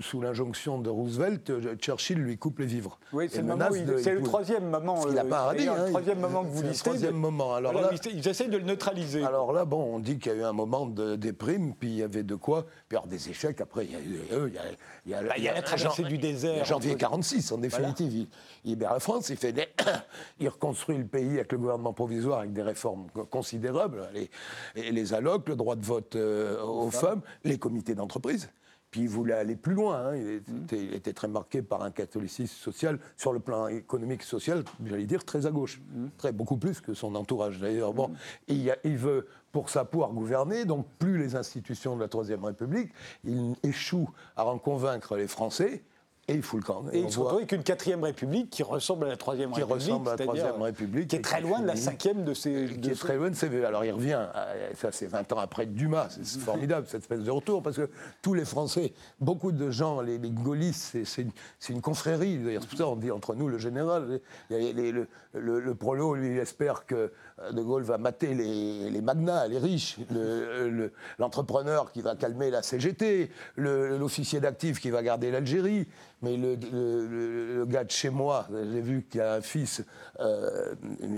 sous 0.00 0.20
l'injonction 0.20 0.78
de 0.80 0.88
Roosevelt, 0.88 1.50
euh, 1.50 1.74
Churchill 1.76 2.18
lui 2.18 2.38
coupe 2.38 2.60
les 2.60 2.66
vivres. 2.66 2.98
Oui, 3.12 3.28
c'est 3.28 3.42
le, 3.42 3.54
il- 3.76 3.84
de- 3.86 3.98
il- 3.98 4.22
troisième 4.22 4.68
moment. 4.70 5.04
Il 5.08 5.14
n'a 5.14 5.24
euh, 5.24 5.28
pas 5.28 5.38
arrêté. 5.40 5.58
d'ailleurs, 5.66 5.74
hein, 5.80 5.84
Le 5.86 5.90
troisième 5.90 6.18
il- 6.18 6.20
moment 6.20 6.44
que 6.44 6.48
vous 6.50 6.62
le 6.62 6.68
listez. 6.68 6.84
troisième 6.84 7.16
moment. 7.16 7.54
Alors 7.56 7.72
là, 7.72 7.90
ils 8.12 8.28
essayent 8.28 8.48
de 8.48 8.56
le 8.56 8.62
neutraliser. 8.64 9.24
alors 9.24 9.52
là, 9.52 9.64
bon, 9.64 9.82
on 9.96 9.98
dit 9.98 10.18
qu'il 10.20 10.30
y 10.30 10.34
a 10.36 10.38
eu 10.38 10.44
un 10.44 10.52
moment 10.52 10.86
de 10.86 11.16
déprime, 11.16 11.74
puis 11.74 11.88
il 11.88 11.96
y 11.96 12.02
avait 12.04 12.22
de 12.22 12.36
quoi. 12.36 12.66
Puis 12.88 12.96
alors 12.96 13.08
des 13.08 13.30
échecs, 13.30 13.60
après, 13.60 13.84
il 13.86 13.90
y 13.92 13.96
a 13.96 13.98
eu. 13.98 14.20
euh, 14.32 14.48
Il 14.48 14.54
y 14.54 14.58
a, 14.58 14.62
il 15.06 15.10
y 15.10 15.14
a- 15.14 15.22
Bah, 15.24 15.34
il 15.38 15.42
y 15.42 15.48
a 15.48 15.54
la 15.54 15.62
traversée 15.62 16.04
du 16.04 16.18
désert. 16.18 16.58
il 16.58 16.64
janvier 16.64 16.90
entre- 16.92 17.00
46, 17.00 17.50
en 17.50 17.58
définitive. 17.58 18.12
Il, 18.14 18.28
il 18.64 18.70
libère 18.70 18.92
la 18.92 19.00
France, 19.00 19.28
il, 19.28 19.36
fait 19.36 19.52
des- 19.52 19.66
il 20.38 20.48
reconstruit 20.48 20.98
le 20.98 21.06
pays 21.06 21.34
avec 21.34 21.50
le 21.50 21.58
gouvernement 21.58 21.92
provisoire, 21.92 22.40
avec 22.40 22.52
des 22.52 22.62
réformes 22.62 23.08
co- 23.12 23.24
considérables. 23.24 24.08
Les, 24.14 24.92
les 24.92 25.14
allocs, 25.14 25.48
le 25.48 25.56
droit 25.56 25.74
de 25.74 25.84
vote 25.84 26.14
euh, 26.14 26.62
aux 26.62 26.92
femmes, 26.92 27.22
les 27.42 27.58
comités 27.58 27.96
d'entreprise. 27.96 28.48
Puis 28.90 29.02
il 29.02 29.08
voulait 29.08 29.34
aller 29.34 29.56
plus 29.56 29.74
loin. 29.74 29.96
hein. 30.08 30.16
Il, 30.16 30.28
était, 30.64 30.84
il 30.84 30.94
était 30.94 31.12
très 31.12 31.28
marqué 31.28 31.62
par 31.62 31.82
un 31.82 31.90
catholicisme 31.90 32.54
social, 32.54 32.98
sur 33.16 33.32
le 33.32 33.40
plan 33.40 33.68
économique 33.68 34.22
et 34.22 34.26
social, 34.26 34.64
j'allais 34.84 35.06
dire 35.06 35.24
très 35.24 35.46
à 35.46 35.50
gauche. 35.50 35.80
Très, 36.16 36.32
beaucoup 36.32 36.56
plus 36.56 36.80
que 36.80 36.94
son 36.94 37.14
entourage 37.14 37.58
d'ailleurs. 37.60 37.92
Bon, 37.92 38.10
Et 38.48 38.54
il, 38.54 38.96
veut, 38.96 39.26
pour 39.52 39.68
ça, 39.70 39.84
pouvoir 39.84 40.12
gouverner, 40.12 40.64
donc 40.64 40.86
plus 40.98 41.18
les 41.18 41.36
institutions 41.36 41.96
de 41.96 42.00
la 42.00 42.08
Troisième 42.08 42.44
République. 42.44 42.92
Il 43.24 43.54
échoue 43.62 44.08
à 44.36 44.46
en 44.46 44.58
convaincre 44.58 45.16
les 45.16 45.28
Français 45.28 45.82
et 46.28 46.34
il 46.34 46.42
fout 46.42 46.60
le 46.60 46.64
camp. 46.66 46.84
Et 46.92 47.02
on 47.02 47.06
il 47.06 47.10
se 47.10 47.16
voit- 47.16 47.24
retrouve 47.24 47.38
avec 47.38 47.52
une 47.52 47.62
quatrième 47.62 48.04
république 48.04 48.50
qui 48.50 48.62
ressemble 48.62 49.06
à 49.06 49.08
la 49.08 49.16
troisième 49.16 49.50
Qui 49.50 49.62
république. 49.62 49.82
ressemble 49.88 50.08
à 50.08 50.16
la 50.16 50.24
Troisième 50.24 50.60
République 50.62 51.08
Qui 51.08 51.16
est 51.16 51.18
et 51.20 51.22
très 51.22 51.38
qui 51.38 51.48
loin 51.48 51.60
de 51.60 51.66
la 51.66 51.74
cinquième 51.76 52.24
de 52.24 52.34
ces. 52.34 52.66
qui 52.66 52.76
de 52.78 52.90
est 52.90 52.94
ces- 52.94 53.00
très 53.00 53.16
loin 53.16 53.30
de 53.30 53.34
ses 53.34 53.64
Alors 53.64 53.84
il 53.84 53.92
revient, 53.92 54.26
euh, 54.36 54.70
ça 54.76 54.92
c'est 54.92 55.06
20 55.06 55.32
ans 55.32 55.38
après 55.38 55.64
Dumas, 55.66 56.08
c'est 56.22 56.38
formidable 56.40 56.86
cette 56.86 57.00
espèce 57.02 57.20
de 57.22 57.30
retour, 57.30 57.62
parce 57.62 57.76
que 57.76 57.88
tous 58.20 58.34
les 58.34 58.44
Français, 58.44 58.92
beaucoup 59.20 59.52
de 59.52 59.70
gens, 59.70 60.02
les, 60.02 60.18
les 60.18 60.30
gaullistes, 60.30 61.02
c'est- 61.04 61.26
une, 61.70 61.80
confrérie, 61.80 62.36
d'ailleurs 62.38 62.62
c'est 62.62 62.68
pour 62.68 62.78
ça 62.78 62.88
on 62.88 62.96
dit 62.96 63.10
entre 63.10 63.34
nous 63.34 63.48
le 63.48 63.58
général, 63.58 64.20
les- 64.50 64.72
le, 64.92 65.06
le- 65.34 65.60
le 65.60 65.74
prolo 65.74 66.14
lui 66.14 66.32
il 66.32 66.38
espère 66.38 66.84
que 66.86 67.10
euh, 67.40 67.52
De 67.52 67.62
Gaulle 67.62 67.84
va 67.84 67.98
mater 67.98 68.34
les, 68.34 69.00
magnats, 69.00 69.46
les 69.48 69.58
riches, 69.58 69.96
le- 70.10 70.92
l'entrepreneur 71.18 71.92
qui 71.92 72.02
va 72.02 72.16
calmer 72.16 72.50
la 72.50 72.62
CGT, 72.62 73.30
l'officier 73.56 74.40
d'actif 74.40 74.80
qui 74.80 74.90
va 74.90 75.02
garder 75.02 75.30
l'Algérie, 75.30 75.86
mais 76.22 76.36
le, 76.36 76.56
le- 76.56 77.06
le- 77.06 77.54
le 77.58 77.66
gars 77.66 77.84
de 77.84 77.90
chez 77.90 78.10
moi, 78.10 78.46
j'ai 78.50 78.80
vu 78.80 79.04
qu'il 79.08 79.18
y 79.20 79.22
a 79.22 79.34
un 79.34 79.40
fils 79.40 79.84
euh, 80.20 80.74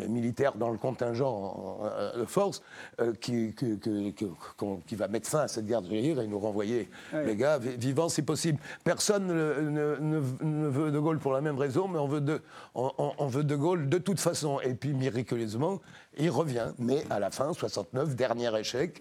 militaire 0.09 0.55
dans 0.55 0.71
le 0.71 0.77
contingent 0.79 1.81
euh, 1.85 2.21
de 2.21 2.25
force 2.27 2.63
euh, 3.01 3.13
qui, 3.21 3.55
que- 3.55 3.77
que- 3.77 4.11
que- 4.11 4.25
qu'on- 4.57 4.77
qui 4.87 4.97
va 4.97 5.09
mettre 5.09 5.29
fin 5.29 5.41
à 5.41 5.49
cette 5.49 5.67
guerre 5.67 5.83
de 5.83 5.89
guerre 5.89 6.21
et 6.21 6.27
nous 6.27 6.39
renvoyer 6.39 6.91
Ouais. 7.15 7.25
les 7.27 7.37
gars 7.37 7.59
vi- 7.59 7.77
vivants 7.77 8.09
si 8.09 8.23
possible. 8.23 8.59
Personne 8.85 9.27
ne, 9.27 9.61
ne- 9.71 9.97
ne- 9.97 10.45
ne 10.45 10.69
veut 10.69 10.91
De 10.91 10.99
Gaulle 10.99 11.19
pour 11.19 11.33
la 11.33 11.41
même 11.41 11.57
raison, 11.59 11.89
mais 11.89 11.99
on 11.99 12.07
veut, 12.09 12.21
de, 12.21 12.43
on, 12.75 12.91
on- 12.99 13.13
on 13.19 13.27
veut 13.27 13.45
De 13.45 13.57
Gaulle 13.57 13.89
de 13.89 13.99
toute 13.99 14.21
façon. 14.21 14.61
Et 14.61 14.75
puis 14.75 14.93
miraculeusement, 14.93 15.81
il 16.19 16.31
revient. 16.31 16.73
Mais 16.79 17.05
à 17.09 17.19
la 17.21 17.31
fin, 17.31 17.53
69, 17.53 18.15
dernier 18.17 18.55
échec, 18.59 19.01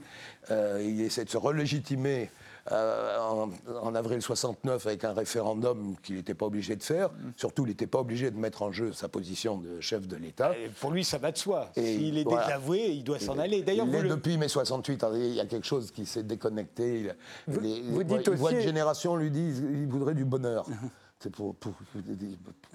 euh, 0.52 0.82
il 0.82 1.02
essaie 1.02 1.26
de 1.26 1.30
se 1.30 1.38
relégitimer 1.38 2.30
euh, 2.72 3.18
en, 3.20 3.50
en 3.82 3.96
avril 3.96 4.22
69 4.22 4.86
avec 4.88 5.04
un 5.04 5.14
référendum 5.14 5.96
qu'il 6.04 6.16
n'était 6.16 6.34
pas 6.34 6.46
obligé 6.46 6.76
de 6.76 6.84
faire. 6.84 7.10
Surtout, 7.36 7.66
il 7.66 7.70
n'était 7.70 7.88
pas 7.88 8.00
obligé 8.00 8.32
de 8.32 8.38
mettre 8.38 8.62
en 8.62 8.72
jeu 8.72 8.94
sa 8.94 9.08
position 9.08 9.58
de 9.58 9.80
chef 9.80 10.08
de 10.08 10.16
l'État. 10.16 10.58
Et 10.58 10.70
pour 10.70 10.92
lui, 10.92 11.04
ça 11.04 11.18
va 11.18 11.32
de 11.32 11.38
soi. 11.38 11.70
Et 11.76 11.96
S'il 11.98 12.18
est 12.18 12.24
voilà. 12.24 12.44
désavoué, 12.46 12.88
il 12.92 13.04
doit 13.04 13.20
s'en 13.20 13.38
aller. 13.40 13.62
D'ailleurs, 13.62 13.86
le- 13.88 14.08
depuis 14.10 14.38
mai 14.38 14.48
68. 14.48 15.04
hein, 15.04 15.12
Il 15.14 15.34
y 15.34 15.40
a 15.40 15.46
quelque 15.46 15.66
chose 15.68 15.92
qui 15.92 16.06
s'est 16.06 16.24
déconnecté. 16.24 17.00
Il- 17.02 17.16
Vous- 17.48 17.60
les- 17.60 17.82
vous 17.82 18.00
les- 18.00 18.06
dites 18.06 18.28
aussi- 18.28 18.54
une 18.54 18.60
génération 18.62 19.16
lui 19.16 19.32
dit 19.32 19.54
il 19.74 19.88
voudrait 19.88 20.16
du 20.16 20.26
bonheur. 20.26 20.66
C'est 21.22 21.30
pour, 21.32 21.54
pour, 21.56 21.74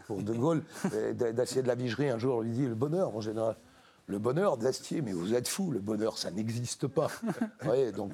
pour 0.06 0.22
De 0.22 0.32
Gaulle, 0.34 0.62
euh, 0.92 1.14
d'Acier 1.32 1.62
de 1.62 1.66
la 1.68 1.74
Vigerie, 1.74 2.10
un 2.10 2.18
jour, 2.18 2.42
lui 2.42 2.50
dit 2.50 2.66
le 2.66 2.74
bonheur 2.74 3.16
en 3.16 3.20
général. 3.22 3.56
Le 4.06 4.18
bonheur 4.18 4.56
d'Astier, 4.58 5.00
mais 5.02 5.12
vous 5.12 5.32
êtes 5.34 5.48
fou, 5.48 5.70
le 5.70 5.80
bonheur, 5.80 6.18
ça 6.18 6.30
n'existe 6.30 6.86
pas. 6.86 7.06
Vous 7.22 7.46
voyez, 7.62 7.90
donc 7.90 8.12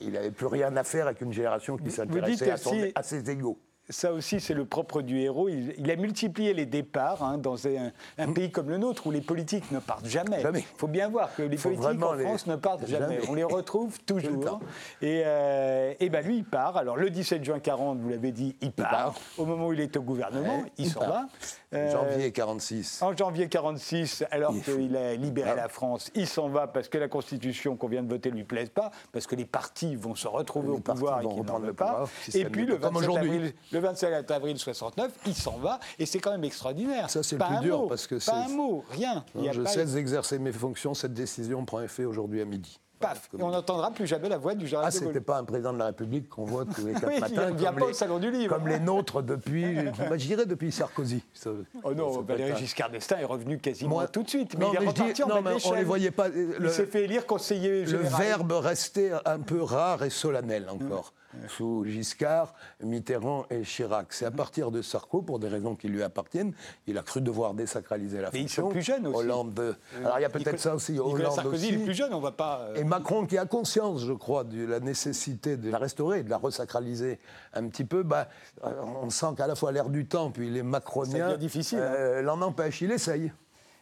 il 0.00 0.12
n'avait 0.12 0.32
plus 0.32 0.46
rien 0.46 0.76
à 0.76 0.82
faire 0.82 1.06
avec 1.06 1.20
une 1.20 1.32
génération 1.32 1.76
qui 1.76 1.90
s'intéressait 1.92 2.50
à, 2.50 2.54
aussi- 2.54 2.92
à 2.94 3.02
ses 3.04 3.30
égaux. 3.30 3.58
Ça 3.90 4.12
aussi, 4.12 4.38
c'est 4.38 4.52
le 4.52 4.66
propre 4.66 5.00
du 5.00 5.18
héros. 5.18 5.48
Il, 5.48 5.72
il 5.78 5.90
a 5.90 5.96
multiplié 5.96 6.52
les 6.52 6.66
départs 6.66 7.22
hein, 7.24 7.38
dans 7.38 7.66
un, 7.66 7.90
un 8.18 8.32
pays 8.34 8.50
comme 8.50 8.68
le 8.68 8.76
nôtre 8.76 9.06
où 9.06 9.10
les 9.10 9.22
politiques 9.22 9.70
ne 9.72 9.78
partent 9.78 10.04
jamais. 10.06 10.42
Il 10.54 10.62
faut 10.76 10.88
bien 10.88 11.08
voir 11.08 11.34
que 11.34 11.40
les 11.40 11.56
Faut 11.56 11.70
politiques 11.70 12.02
en 12.02 12.12
les- 12.12 12.24
France 12.24 12.46
ne 12.48 12.56
partent 12.56 12.86
jamais. 12.86 13.14
Jamais. 13.14 13.30
On 13.30 13.34
les 13.34 13.44
retrouve 13.44 13.98
toujours. 14.04 14.60
Et, 15.00 15.22
euh, 15.24 15.94
et 16.00 16.10
ben 16.10 16.22
lui, 16.22 16.36
il 16.36 16.44
part. 16.44 16.76
Alors 16.76 16.98
le 16.98 17.08
17 17.08 17.42
juin 17.42 17.60
40, 17.60 17.98
vous 18.00 18.10
l'avez 18.10 18.30
dit, 18.30 18.56
il 18.60 18.72
part. 18.72 18.90
part. 18.90 19.14
Au 19.38 19.46
moment 19.46 19.68
où 19.68 19.72
il 19.72 19.80
est 19.80 19.96
au 19.96 20.02
gouvernement, 20.02 20.58
Ouais, 20.58 20.72
il, 20.76 20.84
il 20.84 20.90
s'en 20.90 21.00
va. 21.00 21.26
Euh, 21.74 21.90
Janvier 21.92 22.32
46. 22.32 23.02
En 23.02 23.14
janvier 23.14 23.48
46, 23.50 24.24
alors 24.30 24.54
qu'il 24.64 24.96
a 24.96 25.14
libéré 25.16 25.50
Ah. 25.50 25.54
la 25.56 25.68
France, 25.68 26.10
il 26.14 26.26
s'en 26.26 26.48
va 26.48 26.66
parce 26.66 26.88
que 26.88 26.96
la 26.96 27.08
Constitution 27.08 27.76
qu'on 27.76 27.88
vient 27.88 28.02
de 28.02 28.08
voter 28.08 28.30
lui 28.30 28.44
plaise 28.44 28.70
pas, 28.70 28.90
parce 29.12 29.26
que 29.26 29.34
les 29.34 29.44
partis 29.44 29.94
vont 29.94 30.14
se 30.14 30.26
retrouver 30.28 30.68
Les 30.68 30.74
au 30.76 30.80
pouvoir 30.80 31.20
et 31.20 31.26
qu'ils 31.28 31.42
n'en 31.44 31.58
veulent 31.58 31.66
le 31.66 31.72
pas. 31.74 32.06
Et 32.34 32.46
puis 32.46 32.64
le 32.64 32.76
comme 32.78 32.94
27, 32.94 33.10
aujourd'hui. 33.10 33.30
avril, 33.36 33.52
le 33.72 33.78
27 33.80 34.30
avril 34.30 34.58
69, 34.58 35.12
il 35.26 35.34
s'en 35.34 35.58
va, 35.58 35.78
et 35.98 36.06
c'est 36.06 36.20
quand 36.20 36.30
même 36.30 36.44
extraordinaire. 36.44 37.10
Ça, 37.10 37.22
c'est 37.22 37.34
le 37.36 37.40
Pas 37.40 37.48
plus 37.48 37.60
dur, 37.60 37.80
mot, 37.82 37.86
parce 37.88 38.06
que 38.06 38.14
pas 38.14 38.20
c'est- 38.20 38.30
un 38.30 38.48
mot, 38.48 38.82
rien. 38.90 39.24
Il 39.34 39.44
y 39.44 39.48
a 39.50 39.52
je 39.52 39.60
pas- 39.60 39.68
cesse 39.68 39.92
d'exercer 39.92 40.38
mes 40.38 40.52
fonctions. 40.52 40.94
Cette 40.94 41.12
décision 41.12 41.64
prend 41.66 41.80
effet 41.82 42.06
aujourd'hui 42.06 42.40
à 42.40 42.46
midi. 42.46 42.80
Paf, 43.00 43.28
et 43.38 43.42
on 43.42 43.50
n'entendra 43.50 43.90
plus 43.92 44.06
jamais 44.06 44.28
la 44.28 44.38
voix 44.38 44.54
du 44.54 44.64
Ah, 44.64 44.68
général 44.68 44.86
de 44.92 44.92
c'était 44.98 45.12
Gaulle. 45.12 45.22
pas 45.22 45.38
un 45.38 45.44
président 45.44 45.72
de 45.72 45.78
la 45.78 45.86
République 45.86 46.28
qu'on 46.28 46.44
voit 46.44 46.64
tous 46.64 46.84
les 46.86 46.92
quatre 46.94 47.06
Oui, 47.06 47.14
il 47.16 47.20
matins. 47.20 47.50
ne 47.50 47.56
vient 47.56 47.72
pas 47.72 47.80
les- 47.80 47.86
au 47.86 47.92
salon 47.92 48.18
du 48.18 48.30
livre. 48.30 48.54
Comme 48.56 48.68
les 48.68 48.80
nôtres 48.80 49.22
depuis, 49.22 49.74
bah, 49.74 50.16
je 50.18 50.26
dirais 50.26 50.46
depuis 50.46 50.72
Sarkozy. 50.72 51.22
Ça- 51.32 51.50
Oh 51.84 51.94
non, 51.94 52.12
ça 52.12 52.20
Valéry 52.26 52.56
Giscard 52.56 52.90
d'Estaing 52.90 53.18
est 53.20 53.24
revenu 53.24 53.58
quasiment 53.58 53.90
Moi- 53.96 54.08
tout 54.08 54.22
de 54.22 54.28
suite. 54.28 54.56
Mais 54.58 54.64
Non, 54.64 54.72
il 54.72 54.76
est 54.76 54.86
mais 54.86 54.92
dis- 54.92 55.00
reparti 55.02 55.22
en 55.22 55.28
non, 55.28 55.42
mais 55.42 55.50
on 55.64 55.72
les 55.74 55.84
voyait 55.84 56.10
pas. 56.10 56.28
Il 56.28 56.56
Le, 56.58 56.68
s'est 56.70 56.86
fait 56.86 57.04
élire 57.04 57.26
conseiller 57.26 57.84
le 57.84 57.98
verbe 57.98 58.52
restait 58.52 59.12
un 59.24 59.38
peu 59.38 59.62
rare 59.62 60.02
et 60.02 60.10
solennel 60.10 60.66
encore. 60.68 61.12
Sous 61.48 61.84
Giscard, 61.84 62.54
Mitterrand 62.82 63.44
et 63.50 63.62
Chirac. 63.62 64.12
C'est 64.12 64.24
à 64.24 64.30
partir 64.30 64.70
de 64.70 64.80
Sarko, 64.82 65.22
pour 65.22 65.38
des 65.38 65.48
raisons 65.48 65.76
qui 65.76 65.88
lui 65.88 66.02
appartiennent, 66.02 66.52
il 66.86 66.96
a 66.98 67.02
cru 67.02 67.20
devoir 67.20 67.54
désacraliser 67.54 68.20
la 68.20 68.30
Mais 68.32 68.40
ils 68.40 68.42
fonction. 68.48 68.62
sont 68.66 68.70
plus 68.70 68.82
jeunes 68.82 69.06
aussi. 69.06 69.18
Hollande. 69.18 69.58
euh, 69.58 69.74
Alors 70.04 70.18
il 70.18 70.22
y 70.22 70.24
a 70.24 70.30
peut-être 70.30 70.58
ça 70.58 70.74
aussi. 70.74 70.92
Nicolas 70.92 71.12
Hollande 71.14 71.34
Sarkozy, 71.34 71.66
aussi. 71.66 71.74
il 71.74 71.80
est 71.80 71.84
plus 71.84 71.94
jeune, 71.94 72.14
on 72.14 72.20
va 72.20 72.32
pas. 72.32 72.60
euh, 72.62 72.74
Et 72.76 72.84
Macron, 72.84 73.26
qui 73.26 73.36
a 73.36 73.44
conscience, 73.46 74.04
je 74.04 74.12
crois, 74.14 74.44
de 74.44 74.64
la 74.66 74.80
nécessité 74.80 75.56
de 75.56 75.70
la 75.70 75.78
restaurer, 75.78 76.22
de 76.22 76.30
la 76.30 76.38
resacraliser 76.38 77.18
un 77.52 77.68
petit 77.68 77.84
peu, 77.84 78.02
bah, 78.02 78.28
euh, 78.64 78.70
on 79.02 79.10
sent 79.10 79.26
qu'à 79.36 79.46
la 79.46 79.54
fois 79.54 79.70
l'air 79.72 79.90
du 79.90 80.06
temps, 80.06 80.30
puis 80.30 80.48
les 80.50 80.62
macroniens, 80.62 81.30
hein. 81.32 81.36
euh, 81.74 82.22
l'en 82.22 82.40
empêche. 82.40 82.80
Il 82.80 82.90
essaye, 82.90 83.32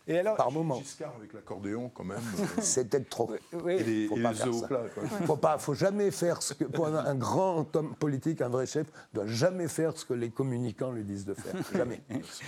Et 0.09 0.19
alors, 0.19 0.37
par 0.37 0.53
moment. 0.53 0.77
Giscard 0.79 1.15
avec 1.19 1.33
l'accordéon, 1.33 1.91
quand 1.93 2.05
même. 2.05 2.19
euh, 2.41 2.45
C'est 2.61 2.89
peut-être 2.89 3.09
trop. 3.09 3.31
oui, 3.65 3.75
et 3.75 3.83
les, 3.83 4.07
faut 4.07 4.17
et 4.17 4.23
pas 4.23 4.31
les 4.31 4.37
faire 4.37 4.47
œufs 4.49 4.55
au 4.55 4.61
ça. 4.61 4.67
plat, 4.69 4.83
quoi. 4.95 5.03
Faut 5.27 5.37
pas, 5.37 5.59
faut 5.59 5.75
jamais 5.75 6.11
faire 6.13 6.43
ce 6.43 6.55
que 6.55 6.65
pour 6.65 6.87
un, 6.87 6.95
un 6.95 7.15
grand 7.15 7.75
homme 7.77 7.95
politique, 7.97 8.41
un 8.41 8.49
vrai 8.49 8.67
chef, 8.67 8.87
doit 9.15 9.27
jamais 9.27 9.67
faire 9.69 9.97
ce 9.97 10.05
que 10.05 10.15
les 10.15 10.31
communicants 10.31 10.93
lui 10.93 11.03
disent 11.05 11.25
de 11.25 11.35
faire. 11.35 11.55
Jamais. 11.75 12.01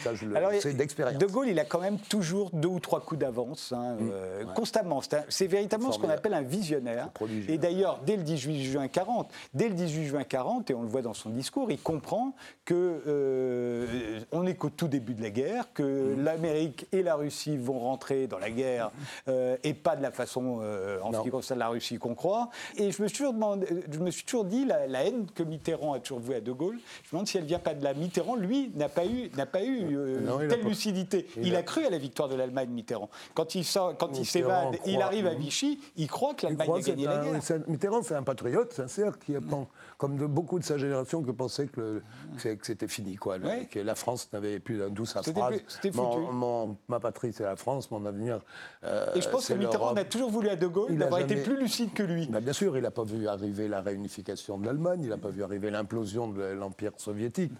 Ça, 0.05 0.15
je 0.15 0.27
le 0.27 0.61
sais 0.61 0.73
d'expérience. 0.75 1.19
De 1.19 1.27
Gaulle, 1.27 1.49
il 1.49 1.59
a 1.59 1.65
quand 1.65 1.81
même 1.81 1.99
toujours 1.99 2.51
deux 2.53 2.69
ou 2.69 2.79
trois 2.81 3.01
coups 3.01 3.21
d'avance, 3.21 3.73
hein, 3.73 3.97
euh, 4.03 4.45
constamment. 4.55 5.01
C'est 5.01 5.15
un- 5.15 5.25
C'est 5.29 5.47
véritablement 5.49 5.91
ce 5.93 5.99
qu'on 5.99 6.09
appelle 6.11 6.35
un 6.35 6.43
visionnaire. 6.43 7.05
C'est 7.07 7.13
prodigieux. 7.15 7.51
Et 7.53 7.59
d'ailleurs, 7.59 8.01
dès 8.07 8.17
le 8.17 8.23
18 8.23 8.63
juin 8.65 8.89
40, 8.89 9.31
dès 9.55 9.69
le 9.69 9.75
18 9.75 10.07
juin 10.07 10.25
40, 10.25 10.71
et 10.71 10.75
on 10.75 10.83
le 10.83 10.89
voit 10.89 11.03
dans 11.03 11.15
son 11.15 11.31
discours, 11.31 11.71
il 11.71 11.81
comprend 11.81 12.35
que 12.65 13.03
euh, 13.07 14.21
on 14.33 14.47
est 14.47 14.55
qu'au 14.55 14.71
tout 14.71 14.89
début 14.89 15.15
de 15.15 15.23
la 15.23 15.31
guerre, 15.31 15.73
que 15.73 15.83
Mm. 16.15 16.25
l'Amérique 16.25 16.87
et 16.93 17.03
la 17.03 17.15
Russie 17.17 17.48
vont 17.57 17.79
rentrer 17.79 18.27
dans 18.27 18.39
la 18.39 18.51
guerre 18.51 18.91
euh, 19.29 19.57
et 19.65 19.75
pas 19.75 19.97
de 19.97 20.03
la 20.03 20.11
façon, 20.11 20.59
euh, 20.63 20.99
en 21.03 21.13
ce 21.13 21.21
qui 21.21 21.31
concerne 21.31 21.59
la 21.61 21.69
Russie, 21.69 21.99
qu'on 21.99 22.15
croit. 22.15 22.51
Et 22.77 22.91
je 22.93 23.03
me 23.03 23.09
suis 23.09 23.19
toujours, 23.19 23.33
demandé, 23.33 23.67
je 23.91 23.99
me 23.99 24.11
suis 24.11 24.25
toujours 24.25 24.45
dit, 24.45 24.65
la, 24.65 24.87
la 24.87 25.05
haine 25.05 25.27
que 25.35 25.43
Mitterrand 25.43 25.93
a 25.95 26.01
toujours 26.01 26.21
vouée 26.21 26.37
à 26.37 26.41
De 26.41 26.53
Gaulle, 26.53 26.79
je 27.05 27.09
me 27.09 27.13
demande 27.13 27.27
si 27.29 27.39
elle 27.39 27.45
vient 27.45 27.59
pas 27.59 27.75
de 27.75 27.83
là. 27.85 27.95
Mitterrand, 27.95 28.37
lui, 28.37 28.71
n'a 28.75 28.89
pas 28.89 29.07
eu, 29.07 29.31
n'a 29.37 29.47
pas 29.47 29.63
eu 29.65 29.97
euh, 29.97 30.21
Non, 30.21 30.39
telle 30.39 30.61
pas- 30.61 30.69
lucidité. 30.69 31.27
Il, 31.37 31.47
il 31.49 31.55
a... 31.57 31.61
a- 31.61 31.63
cru 31.63 31.85
à 31.87 31.91
la 31.91 31.99
victoire 31.99 32.29
de 32.29 32.35
l'Allemagne, 32.35 32.71
Mitterrand. 32.71 33.09
Quand 33.35 33.55
il, 33.55 33.65
sort, 33.65 33.97
quand 33.97 34.19
il 34.19 34.25
s'évade, 34.27 34.77
il 34.87 35.01
arrive 35.03 35.27
à 35.27 35.35
Vichy, 35.35 35.81
il 35.97 36.09
croit 36.09 36.35
que 36.35 36.47
l'Allemagne 36.47 36.71
a 36.77 36.81
gagné 36.81 37.05
la 37.07 37.17
guerre. 37.19 37.43
c'est 37.43 37.55
un- 37.55 37.63
Mitterrand, 37.67 38.03
c'est 38.03 38.15
un 38.15 38.23
patriote 38.23 38.73
sincère 38.73 39.19
qui, 39.19 39.33
pen- 39.33 39.67
comme 39.99 40.17
de 40.17 40.27
beaucoup 40.27 40.61
de 40.61 40.65
sa 40.65 40.79
génération, 40.79 41.23
que 41.25 41.33
pensait 41.33 41.67
que, 41.67 41.81
le- 41.81 42.03
c'était 42.63 42.87
fini, 42.87 43.17
quoi, 43.17 43.37
le- 43.37 43.47
Ouais. 43.47 43.67
que 43.71 43.81
la 43.81 43.97
France 43.97 44.29
n'avait 44.33 44.61
plus 44.61 44.79
d'un 44.79 44.89
douce 44.91 45.11
phrase. 45.11 45.25
C'était 45.67 45.91
foutu. 45.93 46.21
ma 46.89 47.01
patrie, 47.01 47.33
c'est 47.33 47.43
la 47.43 47.57
France, 47.57 47.91
mon 47.91 48.07
avenir. 48.07 48.39
Euh, 48.85 49.07
et 49.17 49.21
je 49.21 49.29
pense 49.29 49.49
que 49.49 49.55
Mitterrand 49.55 49.95
a 49.95 50.05
toujours 50.05 50.31
voulu 50.31 50.49
à 50.49 50.57
De 50.57 50.69
Gaulle 50.69 50.97
d'avoir 50.97 51.21
été 51.21 51.37
plus 51.37 51.59
lucide 51.59 51.93
que 51.93 52.05
lui. 52.05 52.27
Bah, 52.29 52.41
bien 52.41 52.53
sûr, 52.53 52.77
il 52.77 52.83
n'a 52.85 52.93
pas 52.93 53.03
vu 53.03 53.27
arriver 53.27 53.67
la 53.67 53.81
réunification 53.81 54.57
de 54.57 54.67
l'Allemagne, 54.67 55.01
il 55.03 55.09
n'a 55.09 55.19
pas 55.19 55.31
vu 55.31 55.43
arriver 55.43 55.71
l'implosion 55.71 56.29
de 56.29 56.43
l'Empire 56.43 56.93
soviétique. 56.97 57.53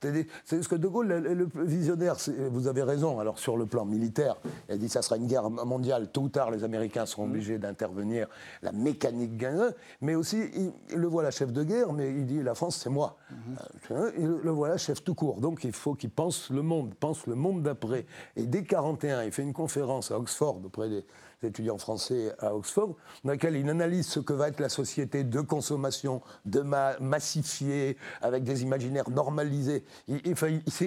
C'est 0.00 0.62
ce 0.62 0.68
que 0.68 0.76
De 0.76 0.86
Gaulle, 0.86 1.08
le, 1.08 1.48
visionnaire, 1.64 2.16
vous 2.50 2.68
avez 2.68 2.82
raison, 2.82 3.18
alors 3.18 3.38
sur 3.38 3.56
le 3.56 3.66
plan 3.66 3.84
militaire, 3.84 4.36
il 4.68 4.74
a 4.74 4.78
dit 4.78 4.86
que 4.86 4.92
ça 4.92 5.02
sera 5.02 5.16
une 5.16 5.26
guerre 5.26 5.50
mondiale, 5.50 6.08
tôt 6.12 6.22
ou 6.22 6.28
tard 6.28 6.50
les 6.50 6.62
Américains 6.62 7.06
seront 7.06 7.26
mm. 7.26 7.30
obligés 7.30 7.58
d'intervenir, 7.58 8.28
la 8.62 8.72
mécanique 8.72 9.36
gagne, 9.36 9.72
mais 10.00 10.14
aussi, 10.14 10.38
il, 10.54 10.96
le 10.96 11.06
voilà 11.08 11.30
chef 11.30 11.52
de 11.52 11.64
guerre, 11.64 11.92
mais 11.92 12.10
il 12.10 12.26
dit 12.26 12.42
la 12.42 12.54
France 12.54 12.76
c'est 12.76 12.90
moi. 12.90 13.16
Mm-hmm. 13.32 13.92
Euh, 13.92 14.12
il 14.18 14.26
le 14.26 14.50
voilà 14.50 14.76
chef 14.76 15.02
tout 15.02 15.14
court, 15.14 15.40
donc 15.40 15.64
il 15.64 15.72
faut 15.72 15.94
qu'il 15.94 16.10
pense 16.10 16.50
le 16.50 16.62
monde, 16.62 16.94
pense 16.94 17.26
le 17.26 17.34
monde 17.34 17.62
d'après. 17.62 18.06
Et 18.36 18.46
dès 18.46 18.62
41, 18.62 19.24
il 19.24 19.32
fait 19.32 19.42
une 19.42 19.52
conférence 19.52 20.12
à 20.12 20.18
Oxford 20.18 20.60
auprès 20.64 20.88
des 20.88 21.04
étudiants 21.42 21.78
français 21.78 22.32
à 22.38 22.54
Oxford, 22.54 22.96
dans 23.24 23.32
laquelle 23.32 23.56
il 23.56 23.68
analyse 23.68 24.06
ce 24.06 24.20
que 24.20 24.32
va 24.32 24.48
être 24.48 24.60
la 24.60 24.68
société 24.68 25.24
de 25.24 25.40
consommation, 25.40 26.20
de 26.44 26.60
massifier, 26.60 27.96
avec 28.20 28.44
des 28.44 28.62
imaginaires 28.62 29.10
normalisés. 29.10 29.84
Il, 30.08 30.20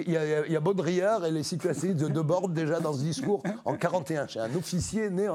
y, 0.06 0.56
a, 0.56 0.60
Baudrillard 0.60 1.24
et 1.26 1.30
les 1.30 1.42
situations 1.42 1.94
de 1.94 2.08
Debord 2.08 2.48
déjà 2.48 2.80
dans 2.80 2.92
ce 2.92 3.00
discours 3.00 3.42
en 3.64 3.76
41. 3.76 4.28
C'est 4.28 4.40
un 4.40 4.54
officier 4.54 5.10
né 5.10 5.28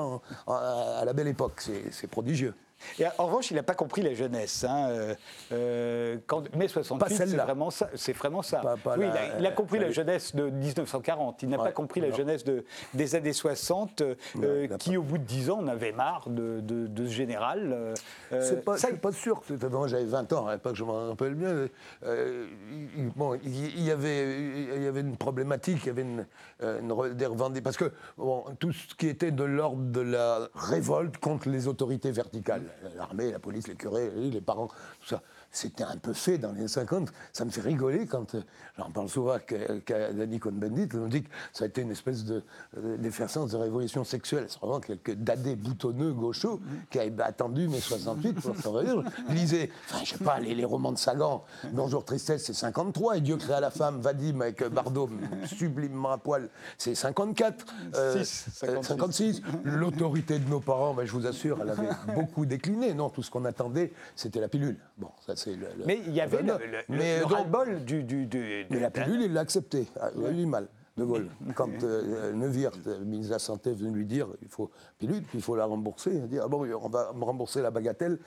à 0.48 1.04
la 1.06 1.14
belle 1.14 1.28
époque. 1.28 1.64
C'est 1.92 2.08
prodigieux. 2.08 2.54
Et 3.00 3.06
en 3.18 3.26
revanche, 3.26 3.52
il 3.52 3.56
n'a 3.56 3.64
pas 3.64 3.74
compris 3.74 4.02
la 4.02 4.14
jeunesse. 4.14 4.64
Hein. 4.64 4.90
Euh, 4.90 5.16
euh 5.52 6.18
quand, 6.26 6.54
mai 6.56 6.68
68, 6.68 7.16
c'est 7.16 7.26
vraiment 7.36 7.70
ça. 7.70 7.90
C'est 7.96 8.14
vraiment 8.14 8.42
ça. 8.42 8.62
oui, 8.98 9.06
il, 9.40 9.46
a, 9.46 9.52
compris 9.52 9.80
la, 9.80 9.92
jeunesse 9.92 10.36
de 10.36 10.50
1940. 10.50 11.44
Il 11.44 11.50
n'a 11.50 11.58
pas 11.58 11.72
compris 11.72 12.02
la 12.02 12.12
jeunesse 12.12 12.44
de, 12.44 12.66
des 12.94 13.16
années 13.16 13.34
60, 13.34 14.02
euh, 14.02 14.68
qui, 14.78 14.98
au 14.98 15.04
bout 15.04 15.18
de 15.18 15.24
10 15.24 15.52
ans, 15.52 15.60
on 15.62 15.68
avait 15.68 15.92
marre 15.92 16.30
de, 16.30 16.60
de, 16.62 17.06
ce 17.06 17.12
général. 17.12 17.72
Euh, 17.74 17.94
c'est 18.42 18.64
pas, 18.64 18.76
pas 19.02 19.12
sûr. 19.12 19.42
Moi, 19.72 19.88
j'avais 19.88 20.06
20 20.06 20.34
ans, 20.34 20.48
hein, 20.48 20.58
pas 20.58 20.72
que 20.72 20.78
je 20.78 20.84
m'en 20.84 21.10
rappelle 21.10 21.36
bien. 21.36 21.68
il, 22.04 23.10
bon, 23.16 23.38
il, 23.44 23.84
y 23.84 23.92
avait, 23.92 24.82
y 24.82 24.88
avait 24.88 25.02
une 25.02 25.18
problématique, 25.18 25.80
il 25.84 25.88
y 25.88 25.90
avait 25.90 26.02
une, 26.02 26.26
une 26.62 27.14
des 27.14 27.26
revendications. 27.26 27.64
Parce 27.64 27.78
que 27.78 27.92
bon, 28.18 28.46
tout 28.60 28.72
ce 28.72 28.96
qui 28.96 29.08
était 29.08 29.32
de 29.32 29.44
l'ordre 29.44 29.84
de 29.84 30.02
la 30.02 30.50
révolte 30.56 31.18
contre 31.18 31.50
les 31.50 31.68
autorités 31.68 32.12
verticales 32.12 32.67
l'armée, 32.96 33.32
la 33.32 33.40
police, 33.40 33.68
les 33.68 33.76
curés, 33.76 34.10
les 34.12 34.42
parents, 34.42 34.68
tout 34.68 35.08
ça. 35.08 35.22
C'était 35.58 35.86
un 35.86 35.98
peu 35.98 36.14
fait 36.14 36.38
dans 36.38 36.52
les 36.52 36.60
années 36.60 36.68
50. 36.68 37.12
Ça 37.34 37.44
me 37.44 37.50
fait 37.50 37.62
rigoler 37.62 38.06
quand, 38.06 38.36
euh, 38.36 38.42
j'en 38.78 38.92
parle 38.92 39.10
souvent 39.10 39.32
avec 39.32 39.56
Danny 39.88 40.40
Cohn-Bendit, 40.40 40.88
on 40.94 41.08
dit 41.08 41.24
que 41.24 41.30
ça 41.52 41.64
a 41.64 41.68
été 41.68 41.82
une 41.82 41.90
espèce 41.90 42.26
d'effervescence 42.76 43.52
de, 43.54 43.58
de, 43.58 43.64
révolution 43.64 44.04
sexuelle. 44.04 44.46
C'est 44.50 44.60
vraiment 44.60 44.80
quelques 44.80 45.16
dadés 45.16 45.56
boutonneux 45.56 46.14
gauchos 46.14 46.60
qui 46.92 47.00
avaient 47.00 47.24
attendu 47.24 47.68
mai 47.68 47.80
68 47.80 48.34
pour 48.34 48.72
revenir. 48.72 49.04
Lisez, 49.30 49.72
enfin, 49.90 50.04
je 50.04 50.12
sais 50.12 50.24
pas, 50.24 50.40
les, 50.40 50.64
romans 50.64 50.92
de 50.92 51.00
Sagan, 51.00 51.44
Bonjour 51.72 52.06
Tristesse, 52.06 52.46
c'est 52.46 52.54
53, 52.54 53.18
et 53.18 53.22
Dieu 53.22 53.38
créa 53.38 53.60
la 53.60 53.72
femme, 53.72 54.00
Vadim 54.00 54.42
avec 54.42 54.64
Bardot, 54.64 55.10
sublimement 55.48 56.12
à 56.12 56.20
poil, 56.20 56.50
c'est 56.78 56.94
54. 56.94 57.66
56. 58.84 59.42
Euh, 59.42 59.54
L'autorité 59.64 60.38
de 60.38 60.48
nos 60.48 60.60
parents, 60.60 60.94
ben, 60.94 61.06
je 61.06 61.12
vous 61.14 61.26
assure, 61.26 61.58
elle 61.64 61.72
avait 61.72 61.90
beaucoup 62.14 62.46
décliné. 62.46 62.94
Non, 62.94 63.10
tout 63.10 63.24
ce 63.24 63.32
qu'on 63.32 63.46
attendait, 63.46 63.92
c'était 64.16 64.40
la 64.40 64.50
pilule. 64.50 64.78
Bon, 65.00 65.10
ça 65.26 65.36
mais 65.86 66.02
il 66.06 66.14
y 66.14 66.22
avait 66.22 66.42
le, 66.42 66.58
le, 66.90 67.50
bol 67.50 67.84
du, 67.84 68.04
du, 68.04 68.28
Mais 68.70 68.80
la 68.80 68.90
pilule, 68.90 69.22
il 69.22 69.34
l'a 69.34 69.42
accepté. 69.42 69.88
Ah, 70.00 70.10
il 70.16 70.26
a 70.26 70.32
eu 70.32 70.36
du 70.36 70.46
mal. 70.46 70.68
De 70.98 71.06
Gaulle. 71.06 71.30
Quand 71.56 71.70
euh, 71.84 72.34
Neuwirth, 72.34 72.88
ministre 73.06 73.30
de 73.30 73.34
la 73.34 73.40
Santé, 73.40 73.70
est 73.70 73.76
venu 73.76 73.92
lui 73.92 74.06
dire 74.06 74.28
il 74.42 74.48
faut 74.48 74.72
pilule, 74.98 75.22
puis 75.22 75.38
il 75.38 75.42
faut 75.44 75.56
la 75.56 75.66
rembourser, 75.66 76.12
il 76.16 76.24
a 76.24 76.28
dit 76.28 76.40
ah 76.40 76.48
bon, 76.48 76.68
on 76.68 76.90
va 76.90 77.14
me 77.14 77.24
rembourser 77.24 77.62
la 77.62 77.70
bagatelle. 77.70 78.18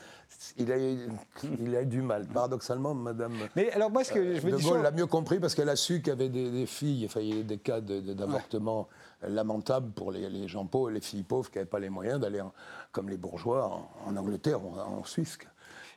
Il 0.56 0.70
a, 0.70 0.76
il 0.78 1.76
a 1.76 1.82
eu 1.82 1.86
du 1.86 2.00
mal. 2.00 2.26
Paradoxalement, 2.26 2.94
Madame. 2.94 3.32
Mais 3.56 3.72
alors 3.72 3.90
moi, 3.90 4.04
ce 4.04 4.12
que 4.12 4.34
je 4.34 4.40
veux 4.40 4.52
De 4.52 4.62
Gaulle 4.62 4.82
l'a 4.82 4.92
mieux 4.92 5.06
compris 5.06 5.40
parce 5.40 5.56
qu'elle 5.56 5.68
a 5.68 5.76
su 5.76 6.00
qu'il 6.00 6.08
y 6.08 6.10
avait 6.12 6.28
des, 6.28 6.66
filles, 6.66 7.06
enfin, 7.06 7.20
il 7.20 7.28
y 7.28 7.32
avait 7.32 7.42
des 7.42 7.58
cas 7.58 7.80
d'avortement 7.80 8.88
lamentables 9.26 9.90
pour 9.90 10.12
les, 10.12 10.46
gens 10.46 10.64
pauvres, 10.64 10.90
les 10.90 11.00
filles 11.00 11.24
pauvres 11.24 11.50
qui 11.50 11.58
n'avaient 11.58 11.68
pas 11.68 11.80
les 11.80 11.90
moyens 11.90 12.20
d'aller, 12.20 12.42
comme 12.92 13.08
les 13.08 13.16
bourgeois, 13.16 13.82
en, 14.06 14.16
Angleterre 14.16 14.64
ou 14.64 14.78
en 14.78 15.04
Suisse. 15.04 15.38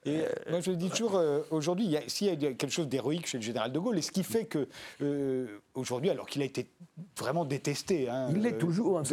Et 0.05 0.21
euh, 0.21 0.29
moi, 0.49 0.59
je 0.59 0.71
dis 0.71 0.89
toujours, 0.89 1.15
euh, 1.15 1.41
aujourd'hui, 1.49 1.95
s'il 2.07 2.27
y 2.27 2.29
a 2.29 2.35
quelque 2.35 2.69
chose 2.69 2.87
d'héroïque 2.87 3.27
chez 3.27 3.37
le 3.37 3.43
général 3.43 3.71
de 3.71 3.79
Gaulle, 3.79 3.97
et 3.97 4.01
ce 4.01 4.11
qui 4.11 4.23
fait 4.23 4.45
que, 4.45 4.67
euh, 5.01 5.47
aujourd'hui, 5.75 6.09
alors 6.09 6.27
qu'il 6.27 6.41
a 6.41 6.45
été 6.45 6.69
vraiment 7.17 7.45
détesté. 7.45 8.09
Hein, 8.09 8.27
il 8.31 8.41
l'est 8.41 8.57
toujours. 8.57 8.99
Hein, 8.99 9.03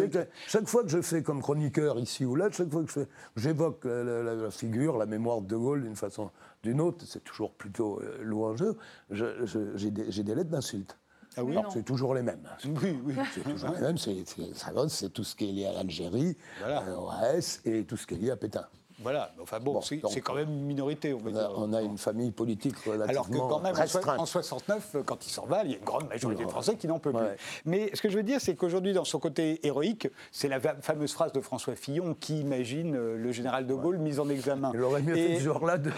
chaque 0.47 0.67
fois 0.67 0.83
que 0.83 0.89
je 0.89 1.01
fais 1.01 1.23
comme 1.23 1.43
chroniqueur 1.43 1.99
ici 1.99 2.25
ou 2.25 2.35
là, 2.35 2.49
chaque 2.51 2.71
fois 2.71 2.85
que 2.85 3.07
j'évoque 3.37 3.85
la, 3.85 4.51
figure, 4.51 4.99
la 4.99 5.07
mémoire 5.07 5.43
de 5.43 5.49
De 5.49 5.57
Gaulle 5.57 5.83
d'une 5.83 5.97
façon 5.97 6.25
ou 6.25 6.31
d'une 6.63 6.81
autre, 6.81 7.05
c'est 7.07 7.25
toujours 7.25 7.53
plutôt 7.53 8.01
louangeux, 8.21 8.77
j'ai 9.11 9.91
des, 9.91 10.35
lettres 10.35 10.51
d'insultes. 10.51 10.97
Ah 11.37 11.45
oui, 11.45 11.57
c'est 11.73 11.85
toujours 11.85 12.15
les 12.15 12.23
mêmes. 12.23 12.49
Oui, 12.65 12.99
oui. 13.05 13.15
C'est 13.33 13.43
toujours 13.43 13.71
les 13.71 13.81
mêmes. 13.81 13.99
C'est 13.99 15.09
tout 15.11 15.25
ce 15.25 15.37
qui 15.37 15.49
est 15.49 15.53
lié 15.53 15.67
à 15.67 15.73
l'Algérie, 15.73 16.37
voilà. 16.59 16.85
l'OAS 16.89 17.61
et 17.65 17.85
tout 17.85 17.97
ce 17.97 18.07
qui 18.07 18.15
est 18.15 18.19
lié 18.19 18.31
à 18.31 18.37
Pétain. 18.37 18.67
Voilà, 19.03 19.33
enfin 19.41 19.59
bon, 19.61 19.81
c'est 19.81 20.21
quand 20.21 20.35
même 20.35 20.51
une 20.51 20.65
minorité, 20.65 21.15
on 21.15 21.19
va 21.19 21.31
on 21.31 21.33
dire. 21.33 21.53
on 21.57 21.73
a 21.73 21.81
une 21.81 21.97
famille 21.97 22.31
politique 22.31 22.77
relativement 22.85 23.09
Alors 23.09 23.31
que 23.31 23.37
quand 23.37 23.61
même, 23.61 23.75
en 24.19 24.27
69, 24.27 24.97
quand 25.07 25.27
il 25.27 25.31
s'en 25.31 25.47
va, 25.47 25.65
il 25.65 25.71
y 25.71 25.75
a 25.75 25.79
une 25.79 25.85
grande 25.85 26.09
majorité 26.09 26.45
de 26.45 26.51
Français 26.51 26.77
qui 26.77 26.87
n'en 26.87 26.99
peut 26.99 27.13
plus. 27.13 27.27
Mais 27.65 27.91
ce 27.95 28.03
que 28.03 28.11
je 28.11 28.17
veux 28.17 28.23
dire, 28.23 28.41
c'est 28.41 28.55
qu'aujourd'hui, 28.55 28.93
dans 28.93 29.05
son 29.05 29.19
côté 29.19 29.65
héroïque, 29.67 30.09
c'est 30.31 30.49
la 30.49 30.61
fameuse 30.61 31.13
phrase 31.13 31.33
de 31.33 31.41
François 31.41 31.77
Fillon 31.77 32.15
qui 32.19 32.41
imagine 32.41 32.95
euh, 32.97 33.17
le 33.17 33.33
général 33.33 33.67
de 33.67 33.75
Gaulle 33.75 33.99
mis 33.99 34.19
en 34.19 34.29
examen. 34.29 34.71
Il 34.75 34.83
aurait 34.83 35.03
mieux 35.03 35.15
fait 35.15 35.37
ce 35.37 35.45
genre-là 35.45 35.79
de, 35.79 35.91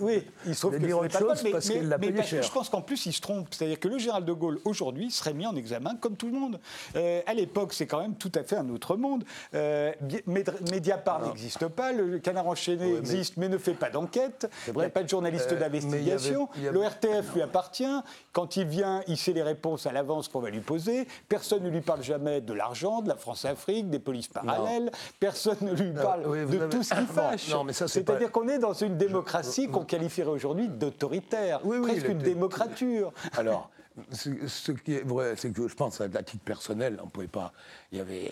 Oui, 0.00 0.22
il 0.46 0.54
se 0.54 0.60
trouve 0.60 0.78
que 0.78 0.86
ce 0.86 1.18
pas 1.18 1.34
mais, 1.42 1.50
parce 1.50 1.68
payé 1.68 2.22
cher. 2.22 2.42
Je 2.42 2.52
pense 2.52 2.68
qu'en 2.68 2.82
plus, 2.82 3.06
il 3.06 3.12
se 3.12 3.20
trompe. 3.20 3.48
C'est-à-dire 3.50 3.80
que 3.80 3.88
le 3.88 3.98
général 3.98 4.24
de 4.24 4.32
Gaulle, 4.32 4.60
aujourd'hui, 4.64 5.10
serait 5.10 5.34
mis 5.34 5.46
en 5.46 5.56
examen 5.56 5.96
comme 5.96 6.16
tout 6.16 6.26
le 6.26 6.38
monde. 6.38 6.60
Euh, 6.96 7.22
à 7.26 7.34
l'époque, 7.34 7.72
c'est 7.72 7.86
quand 7.86 8.00
même 8.00 8.14
tout 8.16 8.32
à 8.34 8.42
fait 8.42 8.56
un 8.56 8.68
autre 8.68 8.96
monde. 8.96 9.24
Euh, 9.54 9.92
Mediapart 10.26 11.26
n'existe 11.26 11.66
pas, 11.68 11.92
le 11.92 12.18
canard 12.18 12.49
enchaîné 12.50 12.96
existe 12.96 13.36
mais 13.36 13.48
ne 13.48 13.58
fait 13.58 13.74
pas 13.74 13.90
d'enquête. 13.90 14.50
Il 14.68 14.74
n'y 14.74 14.84
a 14.84 14.90
pas 14.90 15.02
de 15.02 15.08
journaliste 15.08 15.52
euh, 15.52 15.58
d'investigation. 15.58 16.48
L'ORTF 16.72 17.34
lui 17.34 17.42
appartient. 17.42 17.84
Quand 18.32 18.56
il 18.56 18.66
vient, 18.66 19.02
il 19.06 19.16
sait 19.16 19.32
les 19.32 19.42
réponses 19.42 19.86
à 19.86 19.92
l'avance 19.92 20.28
qu'on 20.28 20.40
va 20.40 20.50
lui 20.50 20.60
poser. 20.60 21.06
Personne 21.28 21.62
ne 21.62 21.70
lui 21.70 21.80
parle 21.80 22.02
jamais 22.02 22.40
de 22.40 22.52
l'argent, 22.52 23.02
de 23.02 23.08
la 23.08 23.16
France-Afrique, 23.16 23.90
des 23.90 23.98
polices 23.98 24.28
parallèles. 24.28 24.90
Personne 25.18 25.58
ne 25.62 25.72
lui 25.72 25.92
parle 25.92 26.22
de 26.48 26.66
tout 26.66 26.82
ce 26.82 26.94
qui 26.94 27.06
fâche. 27.12 27.54
C'est-à-dire 27.86 28.30
qu'on 28.30 28.48
est 28.48 28.58
dans 28.58 28.72
une 28.74 28.96
démocratie 28.96 29.68
qu'on 29.68 29.84
qualifierait 29.84 30.30
aujourd'hui 30.30 30.68
d'autoritaire, 30.68 31.60
presque 31.60 32.08
une 32.08 32.18
démocrature. 32.18 33.12
Alors, 33.36 33.70
ce, 34.12 34.72
qui 34.72 34.94
est 34.94 35.06
vrai, 35.06 35.34
c'est 35.36 35.52
que 35.52 35.68
je 35.68 35.74
pense, 35.74 36.00
à 36.00 36.08
titre 36.08 36.44
personnel, 36.44 36.98
on 37.02 37.08
pouvait 37.08 37.26
pas. 37.26 37.52
Il 37.92 37.96
n'y 37.96 38.00
avait, 38.00 38.30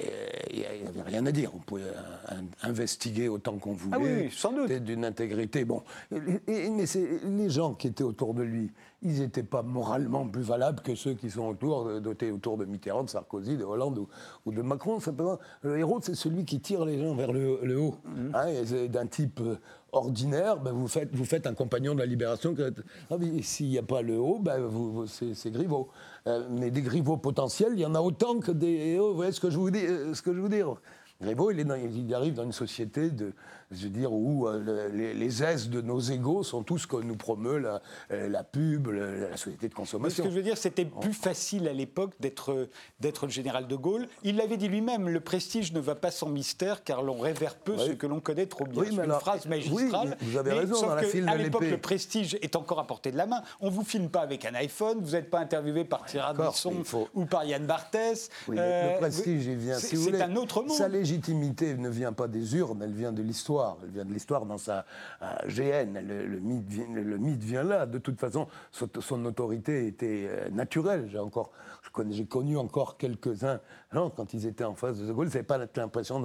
il 0.51 0.61
y 0.61 0.65
avait 0.65 1.03
rien 1.03 1.25
à 1.27 1.33
dire. 1.33 1.51
On 1.55 1.59
pouvait 1.59 1.93
investiguer 2.63 3.29
autant 3.29 3.59
qu'on 3.59 3.75
voulait. 3.75 3.97
Ah 3.97 4.25
oui, 4.25 4.31
sans 4.31 4.53
doute. 4.53 4.71
D'une 4.73 5.05
intégrité. 5.05 5.65
Bon. 5.65 5.83
Et, 6.13 6.71
mais 6.71 6.85
les 7.25 7.51
gens 7.51 7.75
qui 7.75 7.89
étaient 7.89 8.05
autour 8.05 8.35
de 8.35 8.43
lui, 8.43 8.71
ils 9.03 9.21
n'étaient 9.21 9.43
pas 9.43 9.63
moralement 9.63 10.27
plus 10.27 10.43
valables 10.43 10.81
que 10.81 10.95
ceux 10.95 11.15
qui 11.15 11.31
sont 11.31 11.47
autour, 11.47 12.01
dotés 12.01 12.31
autour 12.31 12.57
de 12.57 12.65
Mitterrand, 12.65 13.05
de 13.05 13.11
Sarkozy, 13.11 13.57
de 13.57 13.65
Hollande 13.65 14.07
ou, 14.45 14.53
de 14.53 14.63
Macron. 14.63 14.99
Simplement, 15.01 15.39
le 15.63 15.79
héros, 15.79 16.01
c'est 16.03 16.15
celui 16.15 16.45
qui 16.45 16.61
tire 16.61 16.85
les 16.85 17.01
gens 17.01 17.15
vers 17.15 17.33
le, 17.33 17.79
haut. 17.79 17.97
Mmh. 18.05 18.35
Hein, 18.35 18.87
D'un 18.89 19.07
type 19.07 19.41
euh, 19.41 19.57
ordinaire, 19.93 20.59
ben 20.59 20.73
vous, 20.73 20.89
faites, 20.89 21.15
vous 21.15 21.25
faites 21.25 21.47
un 21.47 21.55
compagnon 21.55 21.95
de 21.95 22.01
la 22.01 22.07
libération. 22.07 22.55
Ah 23.11 23.17
s'il 23.43 23.69
n'y 23.69 23.79
a 23.79 23.83
pas 23.83 24.03
le 24.03 24.19
haut, 24.19 24.39
ben 24.39 24.61
vous, 24.61 25.07
c'est 25.07 25.51
Griveaux. 25.51 25.89
Euh, 26.27 26.47
mais 26.51 26.71
des 26.71 26.83
Griveaux 26.83 27.17
potentiels, 27.17 27.73
il 27.75 27.81
y 27.81 27.87
en 27.87 27.95
a 27.95 28.01
autant 28.01 28.41
que 28.41 28.53
des 28.53 28.99
hauts. 28.99 29.11
Vous 29.11 29.17
voyez 29.17 29.33
ce 29.33 29.41
que 29.41 29.51
je 29.51 29.59
vous 29.59 29.71
dis, 29.71 29.85
euh, 29.85 30.15
ce 30.15 30.23
que 30.23 30.35
je 30.35 30.41
veux 30.41 30.49
dire 30.49 30.77
Griveaux, 31.21 31.51
il, 31.51 31.59
il, 31.59 32.15
arrive 32.15 32.35
dans 32.35 32.45
une 32.45 32.53
société 32.53 33.11
de, 33.11 33.33
je 33.71 33.85
veux 33.85 33.91
dire, 33.91 34.13
où 34.13 34.47
euh, 34.47 34.89
les, 34.93 35.13
les, 35.13 35.43
aises 35.43 35.69
de 35.69 35.81
nos 35.83 36.01
égaux 36.01 36.43
sont 36.43 36.63
tout 36.63 36.79
ce 36.79 36.87
que 36.87 36.97
nous 36.97 37.17
promeut 37.17 37.59
la, 37.59 37.83
euh, 38.11 38.29
la 38.29 38.43
pub, 38.43 38.89
la, 38.89 39.37
société 39.37 39.69
de 39.69 39.75
consommation. 39.75 40.25
ce 40.25 40.29
que 40.29 40.33
je 40.33 40.37
veux 40.37 40.43
dire, 40.43 40.57
c'était 40.57 40.87
plus 40.87 41.13
facile 41.13 41.69
à 41.69 41.73
l'époque 41.73 42.13
d'être, 42.19 42.67
le 43.03 43.29
général 43.29 43.67
de 43.67 43.77
Gaulle. 43.77 44.09
Il 44.23 44.37
l'avait 44.37 44.57
dit 44.57 44.69
lui-même, 44.69 45.09
le 45.09 45.21
prestige 45.21 45.73
ne 45.73 45.81
va 45.81 45.95
pas 45.95 46.11
sans 46.11 46.29
mystère, 46.29 46.83
car 46.83 47.03
l'on 47.03 47.19
révère 47.19 47.57
peu 47.57 47.77
ce 47.77 47.93
que 47.93 48.07
l'on 48.07 48.21
connaît 48.21 48.47
trop 48.47 48.65
bien. 48.65 48.83
Oui, 48.83 48.89
c'est 48.91 49.05
une 49.05 49.13
phrase 49.13 49.47
magistrale. 49.47 50.17
Oui, 50.21 50.29
vous 50.31 50.39
avez 50.39 50.53
raison, 50.53 50.81
dans 50.81 50.95
la 50.95 51.33
À 51.33 51.37
l'époque, 51.37 51.65
le 51.65 51.79
prestige 51.79 52.39
est 52.41 52.57
encore 52.57 52.79
à 52.79 52.87
portée 52.87 53.13
de 53.13 53.17
la 53.17 53.27
main. 53.27 53.43
On 53.61 53.67
ne 53.67 53.73
vous 53.73 53.85
filme 53.85 54.09
pas 54.09 54.21
avec 54.21 54.47
un 54.47 54.55
iPhone, 54.55 54.99
vous 55.03 55.13
n'êtes 55.13 55.31
pas 55.31 55.41
interviewé 55.41 55.85
par 55.85 56.07
Thierry 56.07 56.35
Bisson 56.35 56.83
ou 57.15 57.27
par 57.27 57.45
Yann 57.45 57.67
Barthès. 57.67 58.31
Le 58.49 58.57
euh, 58.59 58.99
prestige, 58.99 59.47
il 59.47 59.57
vient, 59.57 59.79
si 59.79 59.97
vous 59.97 60.05
voulez. 60.05 60.19
C'est 60.19 60.25
un 60.25 60.37
autre 60.37 60.63
monde. 60.63 60.77
Ça 60.77 60.89
légitimité 60.89 61.75
ne 61.75 61.89
vient 61.89 62.13
pas 62.13 62.29
des 62.29 62.57
urnes, 62.57 62.81
elle 62.83 62.95
vient 62.95 63.13
de 63.13 63.23
l'histoire. 63.23 63.58
Elle 63.83 63.91
vient 63.91 64.05
de 64.05 64.13
l'histoire 64.13 64.47
dans 64.47 64.59
sa 64.59 64.85
GN. 65.47 65.99
Le, 66.07 66.39
mythe, 66.41 66.67
le, 66.93 67.19
mythe, 67.19 67.43
vient 67.43 67.63
là. 67.63 67.87
De 67.87 67.99
toute 67.99 68.19
façon, 68.19 68.49
son, 68.73 69.25
autorité 69.25 69.87
était 69.87 70.27
euh, 70.29 70.51
naturelle. 70.51 71.09
J'ai 71.11 71.19
encore, 71.19 71.51
j'ai 72.11 72.27
connu 72.27 72.57
encore 72.57 72.97
quelques-uns 72.97 73.61
quand 73.93 74.35
ils 74.35 74.47
étaient 74.47 74.65
en 74.65 74.75
face 74.75 74.99
de 74.99 75.07
De 75.07 75.13
Gaulle. 75.13 75.29
Ils 75.29 75.31
n'avaient 75.31 75.43
pas 75.43 75.59
l'impression 75.59 76.21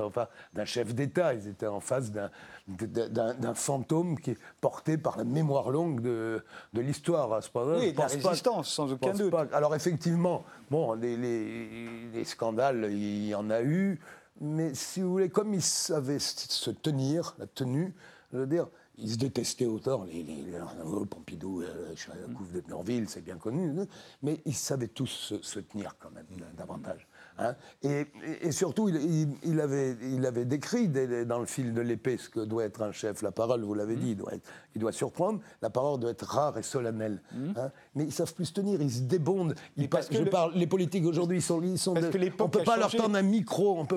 d'un 0.53 0.65
chef 0.65 0.93
d'État. 0.93 1.33
Ils 1.33 1.47
étaient 1.47 1.67
en 1.67 1.79
face 1.79 2.11
d'un 2.11 3.53
fantôme 3.53 4.19
qui 4.19 4.31
est 4.31 4.37
porté 4.61 4.97
par 4.97 5.17
la 5.17 5.23
mémoire 5.23 5.69
longue 5.69 6.01
de, 6.01 6.43
de 6.73 6.81
l'histoire. 6.81 7.39
Oui, 7.55 7.93
la 7.97 8.07
résistance, 8.07 8.69
sans 8.69 8.91
aucun 8.91 9.13
doute. 9.13 9.33
Alors 9.53 9.75
effectivement, 9.75 10.43
bon, 10.69 10.93
les, 10.93 11.17
les, 11.17 12.23
scandales, 12.23 12.89
il 12.91 13.27
y 13.27 13.35
en 13.35 13.49
a 13.49 13.61
eu. 13.61 13.99
Mais 14.41 14.73
si 14.73 15.01
vous 15.01 15.11
voulez, 15.11 15.29
comme 15.29 15.53
ils 15.53 15.61
savaient 15.61 16.19
se 16.19 16.71
tenir, 16.71 17.35
la 17.39 17.47
tenue, 17.47 17.93
je 18.31 18.39
veux 18.39 18.47
dire, 18.47 18.67
ils 18.97 19.11
se 19.11 19.17
détestaient 19.17 19.65
autant, 19.65 20.03
les, 20.03 20.23
les, 20.23 21.05
Pompidou, 21.09 21.61
euh, 21.61 21.95
la 22.07 22.33
Couve 22.33 22.51
de 22.51 22.63
Murville, 22.67 23.09
c'est 23.09 23.23
bien 23.23 23.37
connu, 23.37 23.73
mais 24.21 24.41
ils 24.45 24.55
savaient 24.55 24.87
tous 24.87 25.07
se, 25.07 25.41
se 25.41 25.59
tenir 25.59 25.95
quand 25.99 26.11
même 26.11 26.25
davantage. 26.55 27.07
Hein. 27.39 27.55
et, 27.81 28.51
surtout, 28.51 28.89
il, 28.89 29.59
avait, 29.59 29.97
il 30.01 30.25
avait 30.25 30.45
décrit 30.45 30.87
dans 30.87 31.39
le 31.39 31.45
fil 31.45 31.73
de 31.73 31.81
l'épée 31.81 32.17
ce 32.17 32.29
que 32.29 32.41
doit 32.41 32.65
être 32.65 32.81
un 32.81 32.91
chef. 32.91 33.21
La 33.21 33.31
parole, 33.31 33.63
vous 33.63 33.73
l'avez 33.73 33.95
dit, 33.95 34.11
il 34.11 34.17
doit, 34.17 34.31
il 34.75 34.81
doit, 34.81 34.91
surprendre. 34.91 35.39
La 35.61 35.69
parole 35.69 35.99
doit 35.99 36.11
être 36.11 36.25
rare 36.25 36.57
et 36.57 36.63
solennelle. 36.63 37.21
Mmh. 37.31 37.49
Hein. 37.57 37.71
mais 37.95 38.03
ils 38.05 38.11
savent 38.11 38.33
plus 38.33 38.45
se 38.45 38.53
tenir, 38.53 38.81
ils 38.81 38.91
se 38.91 39.01
débondent. 39.01 39.55
Ils 39.77 39.89
je 40.11 40.23
parle, 40.23 40.53
les 40.55 40.67
politiques 40.67 41.05
aujourd'hui, 41.05 41.37
ils 41.37 41.41
sont, 41.41 41.61
ils 41.61 41.77
sont 41.77 41.95
on 41.95 42.01
ne 42.01 42.49
peut 42.49 42.63
pas 42.63 42.77
leur 42.77 42.91
tendre 42.91 43.15
un 43.15 43.21
micro, 43.21 43.77
on 43.77 43.83
ne 43.83 43.87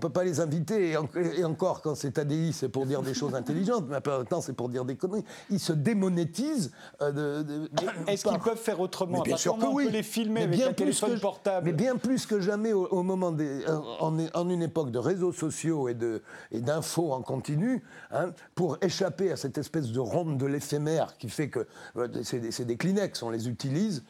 peut 0.00 0.10
pas 0.10 0.24
les 0.24 0.40
inviter. 0.40 0.90
Et, 0.90 1.44
encore, 1.44 1.82
quand 1.82 1.94
c'est 1.94 2.18
ADI, 2.18 2.52
c'est 2.52 2.68
pour 2.68 2.86
dire 2.86 3.02
des 3.02 3.14
choses 3.14 3.34
intelligentes, 3.34 3.86
mais 3.88 3.96
après 3.96 4.24
temps, 4.24 4.40
c'est 4.40 4.52
pour 4.52 4.68
dire 4.68 4.84
des 4.84 4.96
conneries. 4.96 5.24
Ils 5.50 5.60
se 5.60 5.72
démonétisent. 5.72 6.72
Euh, 7.00 7.66
est-ce 8.06 8.26
qu'ils 8.26 8.38
peuvent 8.38 8.56
faire 8.56 8.80
autrement? 8.80 9.22
Bien 9.22 9.36
sûr 9.36 9.56
que 9.56 9.66
oui. 9.66 9.84
On 9.84 9.90
peut 9.90 9.92
les 9.92 10.02
filmer 10.02 10.42
avec 10.42 10.60
un 10.60 10.72
téléphone 10.72 11.18
portable? 11.20 11.66
Mais 11.66 11.72
bien 11.72 11.96
plus 11.96 12.26
que 12.26 12.40
jamais 12.40 12.65
au, 12.72 13.02
moment 13.02 13.34
en, 13.98 14.48
une 14.48 14.62
époque 14.62 14.90
de 14.90 14.98
réseaux 14.98 15.32
sociaux 15.32 15.88
et 15.88 15.96
et 16.52 16.60
d'infos 16.60 17.12
en 17.12 17.22
continu, 17.22 17.82
hein, 18.10 18.30
pour 18.54 18.78
échapper 18.82 19.32
à 19.32 19.36
cette 19.36 19.58
espèce 19.58 19.90
de 19.90 20.00
ronde 20.00 20.38
de 20.38 20.46
l'éphémère 20.46 21.16
qui 21.16 21.28
fait 21.28 21.48
que 21.48 21.66
euh, 21.96 22.08
c'est 22.22 22.64
des 22.64 22.76
Kleenex, 22.76 23.22
on 23.22 23.30
les 23.30 23.48
utilise 23.48 24.04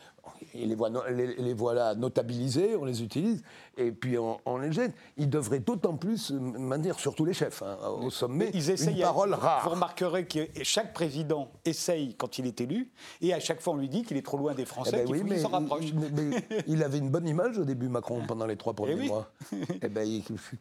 voit, 0.74 0.90
les, 1.10 1.54
voilà 1.54 1.94
notabilisés, 1.94 2.76
on 2.76 2.84
les 2.84 3.02
utilise, 3.02 3.42
et 3.76 3.92
puis 3.92 4.16
on, 4.18 4.58
les 4.58 4.72
jette. 4.72 4.92
Ils 5.16 5.28
devraient 5.28 5.58
d'autant 5.60 5.96
plus 5.96 6.30
maintenir, 6.30 6.98
surtout 6.98 7.24
les 7.24 7.34
chefs, 7.34 7.62
hein, 7.62 7.76
au 8.00 8.10
sommet, 8.10 8.50
Ils 8.54 8.70
une 8.70 9.00
parole 9.00 9.34
rare. 9.34 9.62
Vous 9.64 9.70
remarquerez 9.70 10.26
que 10.26 10.40
chaque 10.62 10.92
président 10.92 11.50
essaye 11.64 12.14
quand 12.14 12.38
il 12.38 12.46
est 12.46 12.60
élu, 12.60 12.90
et 13.20 13.32
à 13.32 13.40
chaque 13.40 13.60
fois 13.60 13.74
on 13.74 13.76
lui 13.76 13.88
dit 13.88 14.02
qu'il 14.02 14.16
est 14.16 14.24
trop 14.24 14.38
loin 14.38 14.54
des 14.54 14.64
Français, 14.64 15.04
eh 15.06 15.10
ben 15.10 15.26
qu'il 15.26 15.40
s'en 15.40 15.48
rapproche. 15.48 15.86
Mais, 15.94 16.30
il 16.66 16.82
avait 16.82 16.98
une 16.98 17.10
bonne 17.10 17.28
image 17.28 17.58
au 17.58 17.64
début, 17.64 17.88
Macron, 17.88 18.22
pendant 18.26 18.46
les 18.46 18.56
trois 18.56 18.72
eh 18.72 18.82
premiers 18.82 19.08
mois. 19.08 19.30
Eh 19.82 19.88
ben, 19.88 20.06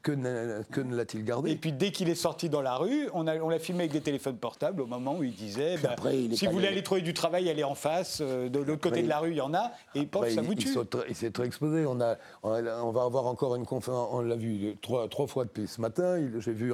que 0.04 0.12
ne, 0.12 0.96
l'a-il 0.96 1.24
gardé? 1.24 1.52
Et 1.52 1.56
puis 1.56 1.72
dès 1.72 1.92
qu'il 1.92 2.10
est 2.10 2.16
sorti 2.16 2.50
dans 2.50 2.62
la 2.62 2.76
rue, 2.76 3.10
on 3.14 3.24
l'a 3.24 3.36
on 3.44 3.58
filmé 3.60 3.82
avec 3.82 3.92
des 3.92 4.02
téléphones 4.02 4.38
portables 4.38 4.82
au 4.82 4.86
moment 4.86 5.16
où 5.18 5.24
il 5.24 5.34
disait 5.34 5.78
bah, 5.78 5.96
si 6.34 6.46
vous 6.46 6.52
voulez 6.52 6.68
aller 6.68 6.84
trouver 6.84 7.02
du 7.02 7.14
travail, 7.14 7.50
allez 7.50 7.64
en 7.64 7.76
face, 7.76 8.20
euh, 8.22 8.50
de 8.50 8.60
l'autre 8.60 8.82
côté 8.82 9.02
de 9.02 9.08
la 9.08 9.20
rue, 9.20 9.32
il 9.32 9.38
y 9.38 9.42
en 9.42 9.54
a, 9.54 9.72
et 9.94 10.00
il 10.00 10.08
pense 10.10 10.30
ça 10.30 10.42
vous 10.42 10.56
tue. 10.56 10.76
Il 11.10 11.16
s'est 11.16 11.32
très 11.32 11.46
exposé. 11.46 11.86
On, 11.86 12.00
a, 12.02 12.18
on 12.44 12.92
va 12.92 13.05
avoir 13.06 13.26
encore 13.28 13.56
une 13.56 13.66
conférence, 13.66 14.10
on 14.12 14.22
l'a 14.22 14.36
vu 14.36 14.76
trois, 14.82 15.08
trois 15.08 15.28
fois 15.28 15.46
depuis 15.46 15.68
ce 15.68 15.82
matin. 15.82 16.18
J'ai 16.40 16.54
vu 16.54 16.74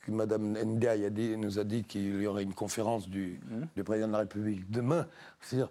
que 0.00 0.10
Mme 0.10 0.56
Ndiaye 0.64 1.04
a 1.04 1.10
dit, 1.10 1.36
nous 1.36 1.58
a 1.58 1.64
dit 1.64 1.84
qu'il 1.84 2.20
y 2.20 2.26
aurait 2.26 2.42
une 2.42 2.54
conférence 2.54 3.08
du, 3.08 3.40
mmh. 3.48 3.62
du, 3.76 3.84
président 3.84 4.08
de 4.08 4.12
la 4.12 4.18
République 4.18 4.70
demain. 4.70 5.06
C'est-à-dire, 5.40 5.70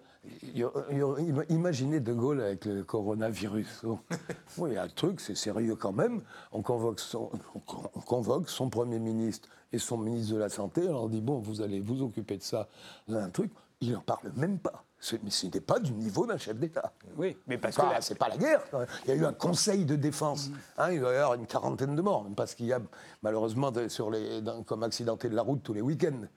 imaginez 1.49 1.99
De 1.99 2.13
Gaulle 2.13 2.41
avec 2.41 2.65
le 2.65 2.83
coronavirus. 2.83 3.83
oui, 4.57 4.71
il 4.71 4.73
y 4.73 4.77
a 4.77 4.83
un 4.83 4.87
truc, 4.87 5.19
c'est 5.19 5.35
sérieux 5.35 5.75
quand 5.75 5.93
même. 5.93 6.21
On 6.51 6.61
convoque, 6.61 6.99
son, 6.99 7.29
on 7.55 7.99
convoque 8.01 8.49
son 8.49 8.69
Premier 8.69 8.99
ministre 8.99 9.49
et 9.71 9.79
son 9.79 9.97
ministre 9.97 10.33
de 10.33 10.39
la 10.39 10.49
Santé. 10.49 10.81
On 10.87 10.93
leur 10.93 11.09
dit, 11.09 11.21
bon, 11.21 11.39
vous 11.39 11.61
allez 11.61 11.79
vous 11.79 12.01
occuper 12.01 12.37
de 12.37 12.43
ça, 12.43 12.67
un 13.09 13.29
truc. 13.29 13.51
Il 13.81 13.93
n'en 13.93 14.01
parle 14.01 14.31
même 14.35 14.59
pas. 14.59 14.83
Mais 15.23 15.29
ce 15.29 15.45
n'était 15.45 15.61
pas 15.61 15.79
du 15.79 15.93
niveau 15.93 16.25
d'un 16.25 16.37
chef 16.37 16.57
d'État. 16.57 16.91
Oui, 17.17 17.37
mais 17.47 17.57
parce 17.57 17.75
que. 17.75 17.81
C'est 18.01 18.17
pas 18.17 18.29
la 18.29 18.37
guerre. 18.37 18.61
Il 19.05 19.09
y 19.09 19.11
a 19.11 19.15
eu 19.15 19.25
un 19.25 19.33
conseil 19.33 19.85
de 19.85 19.95
défense. 19.95 20.49
Hein, 20.77 20.91
il 20.91 20.99
doit 20.99 21.13
y 21.13 21.15
avoir 21.15 21.35
une 21.35 21.47
quarantaine 21.47 21.95
de 21.95 22.01
morts, 22.01 22.25
parce 22.35 22.53
qu'il 22.53 22.65
y 22.65 22.73
a 22.73 22.81
malheureusement 23.23 23.71
sur 23.87 24.11
les, 24.11 24.41
comme 24.65 24.83
accidenté 24.83 25.29
de 25.29 25.35
la 25.35 25.41
route 25.41 25.63
tous 25.63 25.73
les 25.73 25.81
week-ends. 25.81 26.27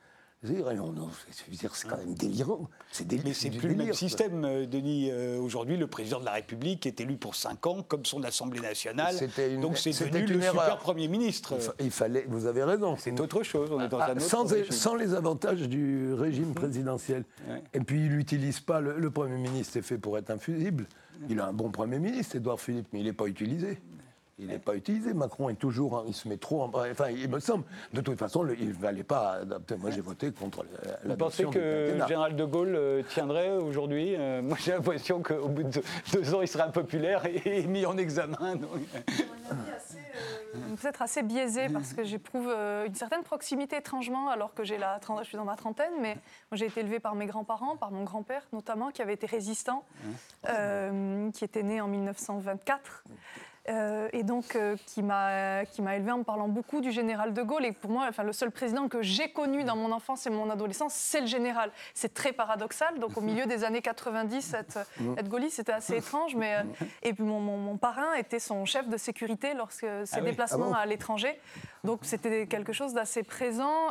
C'est 0.44 1.88
quand 1.88 1.98
même 1.98 2.14
délirant. 2.14 2.68
C'est 2.90 3.10
Mais 3.24 3.32
c'est 3.32 3.50
plus 3.50 3.68
le 3.68 3.74
même 3.76 3.92
système, 3.92 4.44
euh, 4.44 4.66
Denis. 4.66 5.08
Euh, 5.10 5.38
aujourd'hui, 5.38 5.76
le 5.76 5.86
président 5.86 6.18
de 6.18 6.24
la 6.24 6.32
République 6.32 6.84
est 6.84 7.00
élu 7.00 7.16
pour 7.16 7.36
5 7.36 7.64
ans, 7.68 7.82
comme 7.86 8.04
son 8.04 8.24
Assemblée 8.24 8.60
nationale. 8.60 9.14
donc 9.60 9.78
c'est 9.78 9.90
devenu 9.90 10.26
le 10.26 10.42
super 10.42 10.78
Premier 10.78 11.06
ministre. 11.06 11.54
Il, 11.78 11.92
fallait, 11.92 12.26
vous 12.28 12.46
avez 12.46 12.64
raison. 12.64 12.96
C'est 12.98 13.18
autre 13.20 13.44
chose. 13.44 13.70
On 13.70 13.80
est 13.80 13.88
dans 13.88 14.00
ah, 14.00 14.10
un 14.10 14.16
autre 14.16 14.20
sans, 14.22 14.46
sans, 14.70 14.96
les 14.96 15.14
avantages 15.14 15.62
du 15.62 16.12
régime 16.14 16.50
mmh. 16.50 16.54
présidentiel. 16.54 17.24
Et 17.72 17.80
puis 17.80 18.06
il 18.06 18.10
n'utilise 18.10 18.58
pas. 18.58 18.80
Le, 18.80 18.98
le, 18.98 19.10
Premier 19.10 19.38
ministre 19.38 19.76
est 19.76 19.82
fait 19.82 19.98
pour 19.98 20.18
être 20.18 20.30
infusible. 20.30 20.86
Il 21.28 21.38
a 21.38 21.46
un 21.46 21.52
bon 21.52 21.70
Premier 21.70 22.00
ministre, 22.00 22.34
Édouard 22.36 22.60
Philippe, 22.60 22.88
mais 22.92 23.00
il 23.00 23.04
n'est 23.04 23.12
pas 23.12 23.26
utilisé. 23.26 23.78
Il 24.38 24.46
n'est 24.46 24.58
pas 24.58 24.74
utilisé. 24.74 25.12
Macron 25.12 25.50
est 25.50 25.54
toujours, 25.54 25.98
hein, 25.98 26.04
il 26.06 26.14
se 26.14 26.26
met 26.26 26.38
trop 26.38 26.62
en. 26.62 26.70
Enfin, 26.74 27.10
il 27.10 27.28
me 27.28 27.38
semble. 27.38 27.64
De 27.92 28.00
toute 28.00 28.18
façon, 28.18 28.48
il 28.58 28.68
ne 28.68 28.72
valait 28.72 29.04
pas. 29.04 29.40
Moi, 29.78 29.90
j'ai 29.90 30.00
voté 30.00 30.32
contre 30.32 30.64
la. 30.64 31.10
Vous 31.10 31.16
pensez 31.16 31.44
que 31.44 31.92
le 31.92 32.06
général 32.06 32.34
de 32.34 32.44
Gaulle 32.44 32.74
euh, 32.74 33.02
tiendrait 33.02 33.50
aujourd'hui 33.50 34.14
euh, 34.16 34.40
Moi, 34.42 34.56
j'ai 34.60 34.72
l'impression 34.72 35.22
qu'au 35.22 35.48
bout 35.48 35.64
de 35.64 35.82
deux, 36.12 36.34
ans, 36.34 36.40
il 36.40 36.48
serait 36.48 36.64
impopulaire 36.64 37.24
et, 37.26 37.66
mis 37.66 37.84
en 37.84 37.98
examen. 37.98 38.38
Euh, 38.40 38.56
peut-être 40.80 41.02
assez 41.02 41.22
biaisé 41.22 41.68
parce 41.68 41.92
que 41.92 42.02
j'éprouve 42.02 42.48
une 42.86 42.94
certaine 42.94 43.22
proximité 43.22 43.76
étrangement 43.76 44.30
alors 44.30 44.54
que 44.54 44.64
j'ai 44.64 44.78
la, 44.78 44.98
je 45.20 45.24
suis 45.24 45.36
dans 45.36 45.44
ma 45.44 45.56
trentaine, 45.56 45.92
mais 46.00 46.16
j'ai 46.52 46.66
été 46.66 46.80
élevée 46.80 47.00
par 47.00 47.14
mes 47.14 47.26
grands-parents, 47.26 47.76
par 47.76 47.90
mon 47.90 48.04
grand-père 48.04 48.42
notamment, 48.52 48.90
qui 48.90 49.02
avait 49.02 49.14
été 49.14 49.26
résistant, 49.26 49.84
qui 50.44 51.44
était 51.44 51.62
né 51.62 51.80
en 51.80 51.88
1924. 51.88 53.04
Euh, 53.68 54.08
et 54.12 54.24
donc 54.24 54.56
euh, 54.56 54.74
qui 54.86 55.04
m'a 55.04 55.64
qui 55.66 55.82
m'a 55.82 55.94
élevé 55.94 56.10
en 56.10 56.18
me 56.18 56.24
parlant 56.24 56.48
beaucoup 56.48 56.80
du 56.80 56.90
général 56.90 57.32
de 57.32 57.42
Gaulle. 57.42 57.64
Et 57.64 57.70
pour 57.70 57.90
moi, 57.90 58.06
enfin 58.08 58.24
le 58.24 58.32
seul 58.32 58.50
président 58.50 58.88
que 58.88 59.02
j'ai 59.02 59.30
connu 59.30 59.62
dans 59.62 59.76
mon 59.76 59.92
enfance 59.92 60.26
et 60.26 60.30
mon 60.30 60.50
adolescence, 60.50 60.94
c'est 60.94 61.20
le 61.20 61.28
général. 61.28 61.70
C'est 61.94 62.12
très 62.12 62.32
paradoxal. 62.32 62.98
Donc 62.98 63.16
au 63.16 63.20
milieu 63.20 63.46
des 63.46 63.62
années 63.62 63.80
90, 63.80 64.54
être, 64.54 64.78
être 65.16 65.28
gaulliste, 65.28 65.56
c'était 65.56 65.72
assez 65.72 65.96
étrange. 65.96 66.34
Mais 66.34 66.56
euh, 66.56 66.62
et 67.04 67.12
puis 67.12 67.22
mon, 67.22 67.38
mon, 67.38 67.76
parrain 67.76 68.14
était 68.14 68.40
son 68.40 68.64
chef 68.64 68.88
de 68.88 68.96
sécurité 68.96 69.54
lorsque 69.54 69.86
ses 70.04 70.18
ah 70.18 70.20
déplacements 70.20 70.72
ah 70.74 70.80
à 70.80 70.86
l'étranger. 70.86 71.38
Donc 71.84 72.00
c'était 72.02 72.46
quelque 72.48 72.72
chose 72.72 72.94
d'assez 72.94 73.22
présent. 73.22 73.90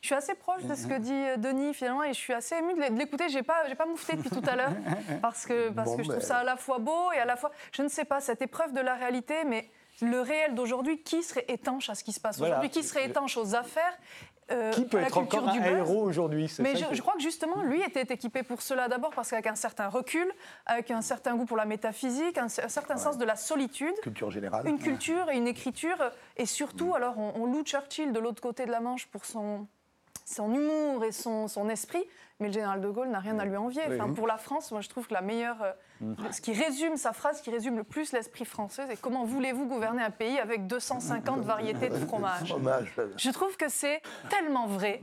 Je 0.00 0.06
suis 0.06 0.14
assez 0.14 0.34
proche 0.34 0.64
de 0.64 0.74
ce 0.74 0.86
que 0.86 0.98
dit 0.98 1.12
euh, 1.12 1.36
Denis 1.36 1.74
finalement 1.74 2.02
et 2.02 2.14
je 2.14 2.18
suis 2.18 2.32
assez 2.32 2.56
émue 2.56 2.74
de 2.74 2.98
l'écouter. 2.98 3.28
J'ai 3.28 3.42
pas, 3.42 3.68
j'ai 3.68 3.74
pas 3.74 3.86
moufté 3.86 4.16
depuis 4.16 4.30
tout 4.30 4.42
à 4.46 4.56
l'heure 4.56 4.72
parce 5.22 5.44
que 5.44 5.68
parce 5.70 5.94
que 5.94 6.02
je 6.02 6.08
trouve 6.08 6.20
ben. 6.20 6.26
ça 6.26 6.38
à 6.38 6.44
la 6.44 6.56
fois 6.56 6.78
beau 6.78 7.12
et 7.12 7.18
à 7.18 7.26
la 7.26 7.36
fois, 7.36 7.50
je 7.72 7.82
ne 7.82 7.88
sais 7.88 8.06
pas, 8.06 8.20
cette 8.20 8.40
épreuve 8.40 8.72
de 8.72 8.80
la 8.80 8.94
réalité, 8.94 9.44
mais 9.44 9.68
le 10.00 10.20
réel 10.22 10.54
d'aujourd'hui, 10.54 11.02
qui 11.02 11.22
serait 11.22 11.44
étanche 11.48 11.90
à 11.90 11.94
ce 11.94 12.02
qui 12.02 12.12
se 12.12 12.20
passe 12.20 12.40
aujourd'hui, 12.40 12.70
qui 12.70 12.82
serait 12.82 13.06
étanche 13.06 13.36
aux 13.36 13.54
affaires 13.54 13.98
euh, 14.50 14.72
qui 14.72 14.84
peut 14.84 14.98
être 14.98 15.18
encore 15.18 15.48
un 15.48 15.62
héros 15.62 16.02
aujourd'hui? 16.02 16.50
Mais 16.58 16.74
je, 16.74 16.84
je, 16.90 17.00
crois 17.00 17.14
que 17.14 17.20
justement, 17.20 17.62
lui 17.62 17.82
était 17.82 18.12
équipé 18.14 18.42
pour 18.42 18.62
cela 18.62 18.88
d'abord 18.88 19.10
parce 19.10 19.30
qu'avec 19.30 19.46
un 19.46 19.54
certain 19.54 19.88
recul, 19.88 20.26
avec 20.66 20.90
un 20.90 21.02
certain 21.02 21.36
goût 21.36 21.44
pour 21.44 21.56
la 21.56 21.66
métaphysique, 21.66 22.36
un, 22.36 22.48
certain 22.48 22.96
sens 22.96 23.16
de 23.16 23.24
la 23.24 23.36
solitude, 23.36 23.94
culture 24.02 24.30
générale, 24.30 24.66
une 24.66 24.78
culture 24.78 25.30
et 25.30 25.36
une 25.36 25.46
écriture, 25.46 25.98
et 26.36 26.46
surtout, 26.46 26.88
mm. 26.88 26.94
alors 26.94 27.18
on, 27.18 27.32
on 27.36 27.46
loue 27.46 27.62
Churchill 27.62 28.12
de 28.12 28.18
l'autre 28.18 28.42
côté 28.42 28.66
de 28.66 28.72
la 28.72 28.80
Manche 28.80 29.06
pour 29.06 29.24
son 29.24 29.68
son 30.30 30.54
humour 30.54 31.04
et 31.04 31.12
son, 31.12 31.48
son 31.48 31.68
esprit, 31.68 32.04
mais 32.40 32.48
le 32.48 32.54
général 32.54 32.80
de 32.80 32.88
Gaulle 32.88 33.08
n'a 33.08 33.18
rien 33.18 33.38
à 33.38 33.44
lui 33.44 33.56
envier. 33.56 33.82
Enfin, 33.86 34.12
pour 34.12 34.26
la 34.26 34.38
France, 34.38 34.72
moi 34.72 34.80
je 34.80 34.88
trouve 34.88 35.06
que 35.06 35.14
la 35.14 35.20
meilleure, 35.20 35.62
euh, 35.62 35.72
mm. 36.00 36.32
ce 36.32 36.40
qui 36.40 36.52
résume 36.52 36.96
sa 36.96 37.12
phrase, 37.12 37.42
qui 37.42 37.50
résume 37.50 37.76
le 37.76 37.84
plus 37.84 38.12
l'esprit 38.12 38.46
français, 38.46 38.84
c'est 38.88 38.98
comment 38.98 39.24
voulez-vous 39.24 39.66
gouverner 39.66 40.02
un 40.02 40.10
pays 40.10 40.38
avec 40.38 40.66
250 40.66 41.42
variétés 41.42 41.90
de 41.90 41.96
fromage? 41.96 42.54
Je 43.16 43.30
trouve 43.30 43.56
que 43.56 43.68
c'est 43.68 44.00
tellement 44.30 44.66
vrai. 44.66 45.02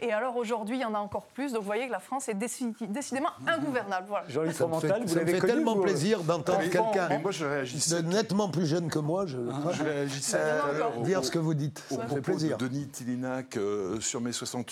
Et 0.00 0.12
alors 0.12 0.36
aujourd'hui, 0.36 0.78
il 0.78 0.80
y 0.80 0.84
en 0.84 0.94
a 0.94 0.98
encore 0.98 1.26
plus. 1.26 1.52
Donc 1.52 1.60
vous 1.60 1.66
voyez 1.66 1.86
que 1.86 1.92
la 1.92 1.98
France 1.98 2.28
est 2.28 2.34
décidément 2.34 3.30
ingouvernable. 3.46 4.06
Voilà. 4.08 4.26
Jean-Luc 4.28 4.52
Fromental, 4.52 5.02
vous 5.02 5.08
ça 5.08 5.20
me 5.20 5.26
fait 5.26 5.40
tellement 5.40 5.76
plaisir 5.76 6.22
d'entendre 6.22 6.60
quelqu'un 6.70 7.08
nettement 8.04 8.48
plus 8.48 8.66
jeune 8.66 8.88
que 8.88 8.98
moi. 8.98 9.26
Je, 9.26 9.38
ah, 9.50 9.72
je 9.72 9.82
réagissais 9.82 10.38
dire 11.04 11.24
ce 11.24 11.30
que 11.30 11.38
vous 11.38 11.54
dites. 11.54 11.82
Au, 11.90 11.96
propos 11.96 12.22
plaisir. 12.22 12.56
de 12.56 12.66
Denis 12.66 12.88
Tillinac 12.88 13.56
euh, 13.56 14.00
sur 14.00 14.20
mai 14.20 14.32
68. 14.32 14.67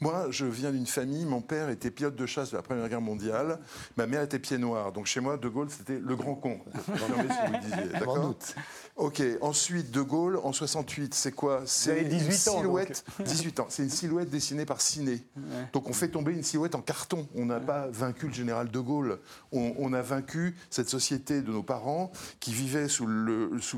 Moi, 0.00 0.26
je 0.30 0.44
viens 0.44 0.70
d'une 0.72 0.86
famille, 0.86 1.24
mon 1.24 1.38
grand-père 1.38 1.70
était 1.70 1.92
pilote 1.92 2.16
de 2.16 2.26
chasse 2.26 2.50
de 2.50 2.56
la 2.56 2.62
Première 2.62 2.88
Guerre 2.88 3.00
mondiale. 3.00 3.60
Ma 3.96 4.06
mère 4.06 4.22
était 4.22 4.40
pied 4.40 4.58
noir. 4.58 4.92
Donc 4.92 5.06
chez 5.06 5.20
moi, 5.20 5.36
De 5.36 5.48
Gaulle, 5.48 5.68
c'était 5.70 5.98
le 5.98 6.16
grand 6.16 6.34
con. 6.34 6.58
Confirmez 6.86 7.22
si 7.22 7.46
vous 7.46 7.52
le 7.52 7.58
disiez. 7.60 7.92
D'accord 7.92 8.20
doute. 8.20 8.54
Ok, 8.96 9.22
ensuite, 9.40 9.92
De 9.92 10.02
Gaulle, 10.02 10.38
en 10.42 10.52
68, 10.52 11.14
c'est 11.14 11.30
quoi 11.32 11.62
C'est 11.64 11.92
avez 11.92 12.04
18 12.04 12.24
une 12.26 12.32
ans, 12.32 12.58
silhouette. 12.58 13.04
18 13.24 13.60
ans. 13.60 13.66
C'est 13.68 13.84
une 13.84 13.90
silhouette 13.90 14.30
dessinée 14.30 14.66
par 14.66 14.80
Ciné. 14.80 15.24
Donc 15.72 15.88
on 15.88 15.92
fait 15.92 16.08
tomber 16.08 16.32
une 16.32 16.42
silhouette 16.42 16.74
en 16.74 16.82
carton. 16.82 17.28
On 17.36 17.46
n'a 17.46 17.60
pas 17.60 17.86
vaincu 17.86 18.26
le 18.26 18.32
général 18.34 18.70
De 18.70 18.80
Gaulle. 18.80 19.20
On, 19.52 19.74
on 19.78 19.92
a 19.92 20.02
vaincu 20.02 20.56
cette 20.70 20.88
société 20.88 21.40
de 21.40 21.52
nos 21.52 21.62
parents 21.62 22.10
qui 22.40 22.52
vivait 22.52 22.88
sous 22.88 23.06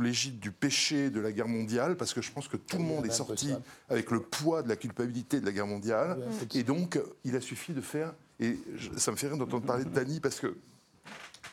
l'égide 0.00 0.40
du 0.40 0.50
péché 0.50 1.10
de 1.10 1.20
la 1.20 1.32
guerre 1.32 1.48
mondiale, 1.48 1.96
parce 1.96 2.14
que 2.14 2.22
je 2.22 2.32
pense 2.32 2.48
que 2.48 2.56
tout 2.56 2.78
le 2.78 2.84
monde 2.84 3.04
est 3.06 3.10
sorti 3.10 3.54
avec 3.90 4.10
le 4.10 4.20
poids 4.20 4.62
de 4.62 4.68
la 4.68 4.76
culpabilité 4.76 5.39
de 5.40 5.46
la 5.46 5.52
guerre 5.52 5.66
mondiale. 5.66 6.18
Et 6.54 6.62
donc, 6.62 6.98
il 7.24 7.34
a 7.36 7.40
suffi 7.40 7.72
de 7.72 7.80
faire. 7.80 8.12
Et 8.38 8.58
je- 8.76 8.90
ça 8.96 9.10
me 9.10 9.16
fait 9.16 9.28
rire 9.28 9.36
d'entendre 9.36 9.66
parler 9.66 9.84
de 9.84 9.90
Dany, 9.90 10.20
parce 10.20 10.40
que 10.40 10.56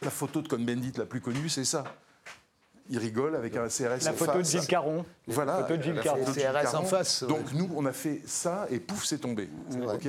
la 0.02 0.10
photo 0.10 0.42
de 0.42 0.48
Cohn-Bendit 0.48 0.94
la 0.98 1.06
plus 1.06 1.22
connue, 1.22 1.50
c'est 1.50 1.66
ça. 1.66 1.84
Il 2.90 2.98
rigole 3.00 3.36
avec 3.36 3.58
un 3.58 3.68
CRS 3.68 4.06
La 4.06 4.12
en 4.12 4.16
photo 4.16 4.38
de. 4.38 4.44
Gilles 4.46 4.66
Caron. 4.68 5.06
Voilà. 5.28 5.64
photo 5.64 5.76
de 5.78 5.84
Gilles 5.84 5.94
la 5.96 6.02
Caron. 6.04 6.20
photo 6.20 6.32
de 6.32 6.40
Gilles 6.40 6.50
CRS 6.50 6.68
en 6.68 6.72
Caron. 6.72 6.86
face, 6.86 7.22
ouais. 7.24 7.28
Donc 7.28 7.52
nous, 7.54 7.70
on 7.76 7.86
a 7.86 7.92
fait 7.92 8.22
ça 8.26 8.66
et 8.70 8.80
pouf, 8.80 9.04
c'est 9.06 9.18
tombé. 9.18 9.50
Ok 9.94 10.08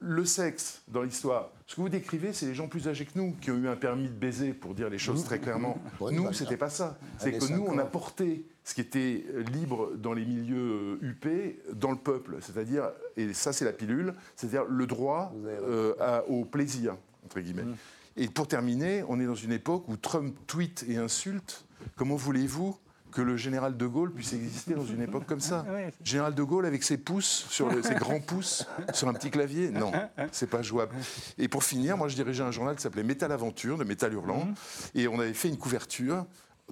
le 0.00 0.26
sexe 0.26 0.82
dans 0.88 1.00
l'histoire, 1.02 1.48
ce 1.66 1.74
que 1.74 1.80
vous 1.80 1.88
décrivez, 1.88 2.34
c'est 2.34 2.44
les 2.44 2.54
gens 2.54 2.68
plus 2.68 2.88
âgés 2.88 3.06
que 3.06 3.12
nous 3.18 3.34
qui 3.40 3.50
ont 3.50 3.56
eu 3.56 3.68
un 3.68 3.74
permis 3.76 4.08
de 4.08 4.12
baiser, 4.12 4.52
pour 4.52 4.74
dire 4.74 4.90
les 4.90 4.98
choses 4.98 5.24
très 5.24 5.38
clairement. 5.38 5.78
Nous, 6.10 6.30
c'était 6.34 6.58
pas 6.58 6.68
ça. 6.68 6.98
C'est 7.16 7.28
Années 7.28 7.38
que 7.38 7.44
nous, 7.54 7.62
on 7.66 7.72
a 7.72 7.84
50. 7.84 7.90
porté 7.90 8.44
ce 8.68 8.74
qui 8.74 8.82
était 8.82 9.24
libre 9.54 9.92
dans 9.96 10.12
les 10.12 10.26
milieux 10.26 10.56
euh, 10.58 10.98
huppés, 11.00 11.58
dans 11.72 11.90
le 11.90 11.96
peuple. 11.96 12.36
C'est-à-dire, 12.42 12.90
et 13.16 13.32
ça, 13.32 13.54
c'est 13.54 13.64
la 13.64 13.72
pilule, 13.72 14.12
c'est-à-dire 14.36 14.64
le 14.68 14.86
droit 14.86 15.32
euh, 15.46 15.94
à- 15.98 16.22
au 16.28 16.44
plaisir, 16.44 16.94
entre 17.24 17.40
guillemets. 17.40 17.62
Mmh. 17.62 17.76
Et 18.18 18.28
pour 18.28 18.46
terminer, 18.46 19.04
on 19.08 19.18
est 19.20 19.24
dans 19.24 19.34
une 19.34 19.52
époque 19.52 19.88
où 19.88 19.96
Trump 19.96 20.36
tweet 20.46 20.84
et 20.86 20.98
insulte. 20.98 21.64
Comment 21.96 22.16
voulez-vous 22.16 22.76
que 23.10 23.22
le 23.22 23.38
général 23.38 23.78
de 23.78 23.86
Gaulle 23.86 24.12
puisse 24.12 24.34
exister 24.34 24.74
dans 24.74 24.84
une 24.84 25.00
époque 25.00 25.24
comme 25.24 25.40
ça. 25.40 25.64
Général 26.04 26.34
de 26.34 26.42
Gaulle 26.42 26.66
avec 26.66 26.82
ses 26.82 26.98
pouces, 26.98 27.46
sur 27.48 27.70
le- 27.70 27.82
ses 27.82 27.94
grands 27.94 28.20
pouces, 28.26 28.66
sur 28.92 29.08
un 29.08 29.14
petit 29.14 29.30
clavier? 29.30 29.70
Non, 29.70 29.92
c'est 30.30 30.50
pas 30.50 30.60
jouable. 30.60 30.94
Et 31.38 31.48
pour 31.48 31.64
finir, 31.64 31.96
moi 31.96 32.08
je 32.08 32.16
dirigeais 32.16 32.42
un 32.42 32.50
journal 32.50 32.76
qui 32.76 32.82
s'appelait 32.82 33.02
Métal 33.02 33.32
Aventure, 33.32 33.78
de 33.78 33.84
Métal 33.84 34.12
Hurlant, 34.12 34.46
et 34.94 35.08
on 35.08 35.18
avait 35.20 35.32
fait 35.32 35.48
une 35.48 35.56
couverture 35.56 36.26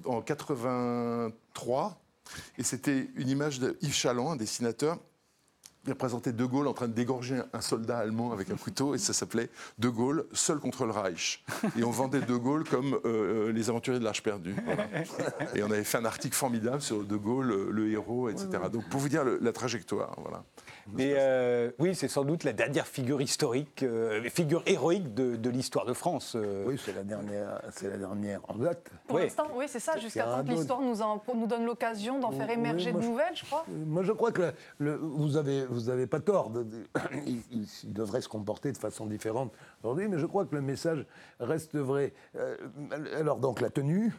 en 0.05 0.21
83, 0.23 2.01
et 2.59 2.63
c'était 2.63 3.09
une 3.17 3.29
image 3.29 3.61
de 3.61 3.77
Yves 3.83 3.95
Chaland, 3.95 4.33
un 4.33 4.37
dessinateur, 4.37 4.99
qui 5.85 5.91
représentait 5.93 6.33
De 6.33 6.45
Gaulle 6.45 6.67
en 6.67 6.73
train 6.75 6.89
de 6.89 6.93
dégorger 6.95 7.41
un 7.53 7.61
soldat 7.61 7.99
allemand 7.99 8.33
avec 8.33 8.51
un 8.51 8.57
couteau, 8.57 8.97
et 8.97 8.99
ça 8.99 9.13
s'appelait 9.13 9.49
De 9.79 9.89
Gaulle 9.89 10.27
seul 10.33 10.59
contre 10.59 10.85
le 10.85 10.91
Reich. 10.91 11.45
Et 11.79 11.85
on 11.85 11.93
vendait 11.93 12.21
De 12.21 12.35
Gaulle 12.35 12.65
comme 12.69 12.95
euh, 12.95 13.49
euh, 13.49 13.53
les 13.53 13.69
aventuriers 13.71 14.01
de 14.01 14.05
l'Arche 14.05 14.23
perdue. 14.25 14.57
Voilà. 14.65 14.87
Et 15.55 15.63
on 15.63 15.71
avait 15.71 15.85
fait 15.85 15.99
un 15.99 16.05
article 16.05 16.35
formidable 16.35 16.83
sur 16.83 17.05
De 17.05 17.17
Gaulle, 17.17 17.53
euh, 17.53 17.69
le 17.71 17.89
héros, 17.93 18.29
etc. 18.29 18.49
Donc 18.73 18.89
pour 18.89 18.99
vous 18.99 19.09
dire 19.09 19.23
le- 19.23 19.39
la 19.41 19.53
trajectoire, 19.53 20.17
voilà. 20.21 20.43
Mais 20.93 21.15
euh, 21.17 21.71
oui, 21.79 21.95
c'est 21.95 22.07
sans 22.09 22.25
doute 22.25 22.45
la 22.45 22.53
dernière 22.53 22.87
figure 22.87 23.21
historique, 23.21 23.83
euh, 23.83 24.23
figure 24.31 24.63
héroïque 24.67 25.15
de, 25.15 25.35
de 25.37 25.51
l'histoire 25.51 25.85
de 25.85 25.93
France. 25.93 26.35
euh. 26.37 26.65
Oui, 26.67 26.81
c'est 26.83 26.95
la 26.95 27.03
dernière, 27.03 27.61
c'est 27.73 27.91
la 27.91 27.97
dernière 27.97 28.41
en 28.49 28.55
date. 28.55 28.89
Pour 29.09 29.17
Oui. 29.17 29.25
l'instant, 29.25 29.49
oui, 29.57 29.65
c'est 29.69 29.81
ça, 29.81 29.99
jusqu'à 29.99 30.25
temps 30.25 30.45
que 30.45 30.49
l'histoire 30.51 30.81
nous, 30.81 31.03
en- 31.03 31.21
nous 31.35 31.47
donne 31.47 31.65
l'occasion 31.65 32.21
d'en 32.21 32.31
faire 32.31 32.47
Oui, 32.49 32.55
émerger 32.55 32.93
moi, 32.93 33.01
de 33.01 33.07
nouvelles, 33.07 33.35
je 33.35 33.45
crois. 33.45 33.65
Moi, 33.69 34.03
je 34.05 34.13
crois 34.13 34.31
que 34.31 34.43
le- 34.43 34.53
le- 34.79 34.97
vous 34.97 35.37
avez 35.37 35.67
vous 35.67 35.89
avez 35.91 36.07
pas 36.07 36.21
tort. 36.21 36.51
de- 36.51 36.63
de- 36.63 36.85
il, 37.27 37.41
il- 37.51 37.69
il 37.85 37.93
devrait 37.93 38.21
se 38.21 38.29
comporter 38.29 38.71
de 38.71 38.79
façon 38.79 39.07
différente 39.07 39.53
aujourd'hui, 39.83 40.07
mais 40.09 40.19
je 40.19 40.27
crois 40.27 40.45
que 40.47 40.55
le 40.55 40.61
message 40.63 41.05
reste 41.41 41.77
vrai. 41.77 42.13
Euh, 42.37 42.57
alors 43.19 43.39
donc 43.39 43.61
la 43.61 43.71
tenue, 43.71 44.15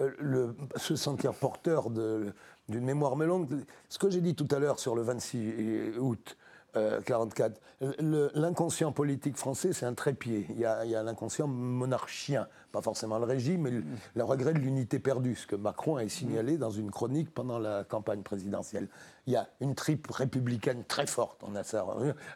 euh, 0.00 0.10
le, 0.18 0.54
se 0.76 0.96
sentir 0.96 1.34
porteur 1.34 1.90
de- 1.90 2.32
d'une 2.68 2.84
mémoire 2.84 3.16
melonde. 3.16 3.64
Ce 3.88 3.98
que 3.98 4.10
j'ai 4.10 4.20
dit 4.20 4.34
tout 4.34 4.48
à 4.50 4.58
l'heure 4.58 4.78
sur 4.78 4.94
le 4.94 5.02
26 5.02 5.98
août. 5.98 6.36
euh, 6.76 7.02
44. 7.02 7.60
Le- 8.00 8.30
L'inconscient 8.34 8.92
politique 8.92 9.36
français, 9.36 9.74
c'est 9.74 9.84
un 9.84 9.92
trépied. 9.92 10.46
Il 10.50 10.58
y 10.58 10.64
a, 10.64 10.86
il 10.86 10.90
y 10.90 10.96
a 10.96 11.02
l'inconscient 11.02 11.46
monarchien, 11.46 12.46
pas 12.70 12.80
forcément 12.80 13.18
le 13.18 13.24
régime, 13.26 13.62
mais 13.62 13.70
le, 13.70 13.84
le 14.14 14.24
regret 14.24 14.54
de 14.54 14.58
l'unité 14.58 14.98
perdue, 14.98 15.34
ce 15.34 15.46
que 15.46 15.54
Macron 15.56 15.96
a 15.96 16.08
signalé 16.08 16.56
dans 16.56 16.70
une 16.70 16.90
chronique 16.90 17.34
pendant 17.34 17.58
la 17.58 17.84
campagne 17.84 18.22
présidentielle. 18.22 18.88
Il 19.28 19.34
y 19.34 19.36
a 19.36 19.48
une 19.60 19.76
tripe 19.76 20.08
républicaine 20.10 20.82
très 20.88 21.06
forte. 21.06 21.42
On 21.46 21.54
a 21.54 21.62
ça. 21.62 21.86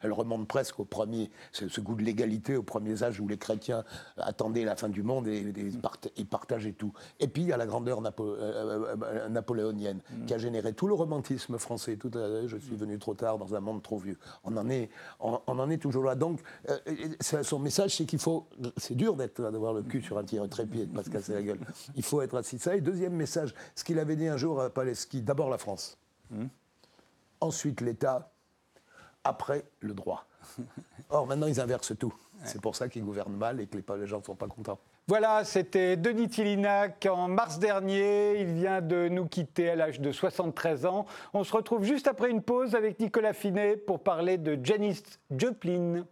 Elle 0.03 0.12
remonte 0.12 0.46
presque 0.46 0.79
au 0.79 0.85
premier, 0.85 1.31
ce, 1.51 1.68
ce 1.68 1.81
goût 1.81 1.96
de 1.96 2.03
l'égalité, 2.03 2.57
aux 2.57 2.62
premiers 2.62 3.03
âges 3.03 3.20
où 3.20 3.27
les 3.27 3.38
chrétiens 3.38 3.83
attendaient 4.18 4.64
la 4.64 4.77
fin 4.77 4.88
du 4.88 5.03
monde 5.03 5.27
et, 5.27 5.38
et 5.57 5.70
part- 5.83 5.99
et 6.16 6.25
partageaient 6.25 6.72
tout. 6.75 6.92
Et 7.18 7.27
puis 7.27 7.42
il 7.42 7.49
y 7.49 7.53
a 7.53 7.57
la 7.57 7.66
grandeur 7.66 8.01
napo- 8.03 8.25
euh, 8.38 8.94
euh, 9.03 9.29
napoléonienne 9.29 9.99
qui 10.29 10.35
a 10.35 10.38
généré 10.38 10.75
tout 10.75 10.87
le 10.87 10.94
romantisme 10.94 11.59
français. 11.59 11.96
Tout 11.96 12.12
à- 12.16 12.46
je 12.46 12.57
suis 12.57 12.77
venu 12.77 12.99
trop 13.01 13.14
tard 13.14 13.38
dans 13.38 13.55
un 13.57 13.61
monde 13.61 13.83
trop 13.83 13.99
vieux. 13.99 14.16
On 14.44 14.57
en 14.57 14.70
est, 14.70 14.88
on, 15.18 15.40
on 15.49 15.59
en 15.59 15.68
est 15.70 15.79
toujours 15.79 16.05
là. 16.05 16.14
Donc 16.14 16.40
euh, 16.70 16.79
son 17.42 17.59
message, 17.59 17.96
c'est 17.96 18.05
qu'il 18.07 18.20
faut. 18.20 18.46
C'est 18.77 18.94
dur 18.94 19.16
d'être 19.16 19.40
d'avoir 19.42 19.72
le 19.72 19.83
cul 19.83 20.03
sur 20.03 20.18
un 20.18 20.25
tir 20.25 20.49
trépied 20.49 20.83
et 20.83 20.87
de 20.87 20.94
pas 20.94 21.03
se 21.03 21.11
casser 21.11 21.35
la 21.35 21.42
gueule. 21.42 21.59
Il 21.96 22.05
faut 22.05 22.22
être 22.22 22.37
assis 22.37 22.61
ça. 22.61 22.77
Et 22.77 22.81
deuxième 22.81 23.14
message, 23.14 23.55
ce 23.75 23.83
qu'il 23.83 23.99
avait 23.99 24.14
dit 24.16 24.29
un 24.29 24.37
jour 24.37 24.61
à 24.61 24.70
Paleski, 24.70 25.20
d'abord 25.22 25.51
la 25.51 25.59
France 25.59 25.99
ensuite 27.40 27.81
l'État, 27.81 28.31
après 29.25 29.64
le 29.81 29.94
droit. 29.94 30.27
Or, 31.11 31.27
maintenant, 31.27 31.46
ils 31.46 31.61
inversent 31.61 31.96
tout. 31.99 32.14
C'est 32.44 32.61
pour 32.61 32.77
ça 32.77 32.88
qu'ils 32.88 33.05
gouvernent 33.05 33.37
mal 33.37 33.61
et 33.61 33.66
que 33.66 33.77
les, 33.77 33.85
les 33.99 34.07
gens 34.07 34.18
ne 34.18 34.25
sont 34.25 34.35
pas 34.35 34.49
contents. 34.49 34.79
Voilà, 35.09 35.44
c'était 35.44 35.96
Denis 35.96 36.29
Tillinac 36.29 37.07
en 37.09 37.29
mars 37.29 37.61
dernier. 37.61 38.40
Il 38.40 38.55
vient 38.55 38.81
de 38.81 39.09
nous 39.09 39.27
quitter 39.27 39.70
à 39.70 39.77
l'âge 39.77 40.01
de 40.01 40.11
73 40.11 40.85
ans. 40.85 41.07
On 41.33 41.44
se 41.44 41.53
retrouve 41.53 41.85
juste 41.85 42.09
après 42.09 42.29
une 42.29 42.42
pause 42.42 42.75
avec 42.75 42.99
Nicolas 42.99 43.33
Finet 43.33 43.77
pour 43.77 44.01
parler 44.01 44.37
de 44.37 44.59
Janis 44.64 45.01
Joplin. 45.31 46.05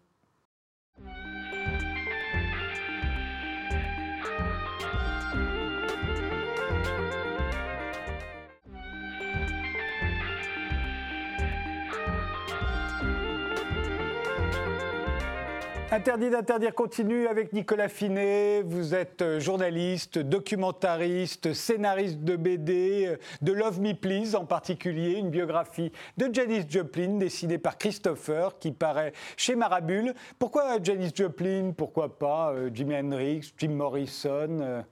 Interdit 15.95 16.29
d'interdire 16.29 16.75
continue 16.75 17.29
avec 17.29 17.53
Nicolas 17.53 17.89
Finet. 17.89 18.63
Vous 18.67 18.97
êtes 18.97 19.23
euh, 19.23 19.39
journaliste, 19.39 20.19
documentariste, 20.19 21.53
scénariste 21.53 22.19
de 22.19 22.35
BD, 22.35 23.07
euh, 23.07 23.17
de 23.43 23.53
Love 23.53 23.81
Me 23.81 23.93
Please 23.93 24.35
en 24.35 24.45
particulier, 24.45 25.13
une 25.13 25.31
biographie 25.31 25.93
de 26.17 26.29
Janis 26.33 26.65
Joplin 26.69 27.19
dessinée 27.19 27.59
par 27.59 27.79
Christopher 27.79 28.59
qui 28.59 28.73
paraît 28.73 29.13
chez 29.37 29.55
Marabule. 29.55 30.15
Pourquoi 30.41 30.83
Janis 30.83 31.13
Joplin? 31.15 31.71
Pourquoi 31.71 32.19
pas 32.19 32.53
euh, 32.53 32.71
Jimi 32.75 32.97
Hendrix, 32.97 33.55
Jim 33.57 33.69
Morrison 33.69 34.59
euh? 34.63 34.83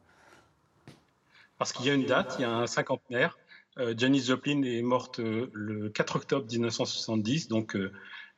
Parce 1.59 1.73
qu'il 1.73 1.85
y 1.87 1.91
a 1.91 1.95
une 1.95 2.07
date, 2.07 2.37
il 2.39 2.43
y 2.43 2.45
a 2.45 2.53
un 2.53 2.69
cinquantenaire. 2.69 3.37
Euh, 3.79 3.95
Janis 3.97 4.25
Joplin 4.25 4.63
est 4.63 4.83
morte 4.83 5.19
euh, 5.21 5.51
le 5.55 5.89
4 5.89 6.17
octobre 6.17 6.47
1970, 6.51 7.49
donc 7.49 7.75
euh, 7.75 7.91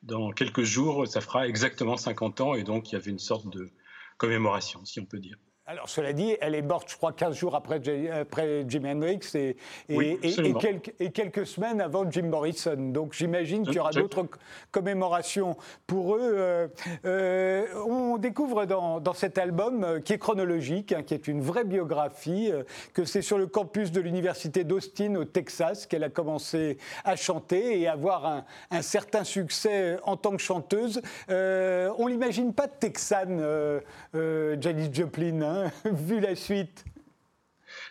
dans 0.04 0.32
quelques 0.32 0.62
jours, 0.62 1.06
ça 1.08 1.20
fera 1.20 1.48
exactement 1.48 1.96
50 1.96 2.40
ans, 2.40 2.54
et 2.54 2.62
donc 2.62 2.90
il 2.90 2.94
y 2.94 2.96
avait 2.96 3.10
une 3.10 3.18
sorte 3.18 3.48
de 3.48 3.70
commémoration, 4.18 4.84
si 4.84 5.00
on 5.00 5.06
peut 5.06 5.18
dire. 5.18 5.38
Alors, 5.66 5.88
cela 5.88 6.12
dit, 6.12 6.36
elle 6.42 6.54
est 6.54 6.60
morte, 6.60 6.90
je 6.90 6.96
crois, 6.98 7.12
15 7.14 7.34
jours 7.36 7.54
après, 7.54 7.82
J- 7.82 8.10
après 8.10 8.66
Jimi 8.68 8.90
Hendrix 8.90 9.20
et, 9.34 9.56
et, 9.88 9.96
Oui, 9.96 10.18
et- 10.22 10.26
et 10.26 10.28
absolument. 10.32 10.58
quelques, 10.58 10.94
et 11.00 11.10
quelques 11.10 11.46
semaines 11.46 11.80
avant 11.80 12.04
Jim 12.10 12.24
Morrison. 12.24 12.76
Donc, 12.76 13.14
j'imagine 13.14 13.64
qu'il 13.64 13.76
y 13.76 13.78
aura 13.78 13.92
d'autres 13.92 14.26
commémorations 14.72 15.56
pour 15.86 16.16
eux. 16.16 16.20
Euh, 16.22 16.68
euh, 17.06 17.64
on 17.86 18.18
découvre 18.18 18.66
dans, 18.66 19.00
dans 19.00 19.14
cet 19.14 19.38
album, 19.38 19.84
euh, 19.84 20.00
qui 20.00 20.12
est 20.12 20.18
chronologique, 20.18 20.92
hein, 20.92 21.02
qui 21.02 21.14
est 21.14 21.28
une 21.28 21.40
vraie 21.40 21.64
biographie, 21.64 22.50
euh, 22.52 22.64
que 22.92 23.06
c'est 23.06 23.22
sur 23.22 23.38
le 23.38 23.46
campus 23.46 23.90
de 23.90 24.02
l'Université 24.02 24.64
d'Austin, 24.64 25.14
au 25.14 25.24
Texas, 25.24 25.86
qu'elle 25.86 26.04
a 26.04 26.10
commencé 26.10 26.76
à 27.04 27.16
chanter 27.16 27.80
et 27.80 27.88
avoir 27.88 28.26
un, 28.26 28.44
un 28.70 28.82
certain 28.82 29.24
succès 29.24 29.96
en 30.02 30.18
tant 30.18 30.32
que 30.32 30.42
chanteuse. 30.42 31.00
Euh, 31.30 31.90
on 31.96 32.06
l'imagine 32.06 32.52
pas 32.52 32.68
texane, 32.68 33.38
euh, 33.40 33.80
euh, 34.14 34.58
Janis 34.60 34.90
Joplin, 34.92 35.40
hein, 35.40 35.53
vu 35.84 36.20
la 36.20 36.34
suite. 36.34 36.84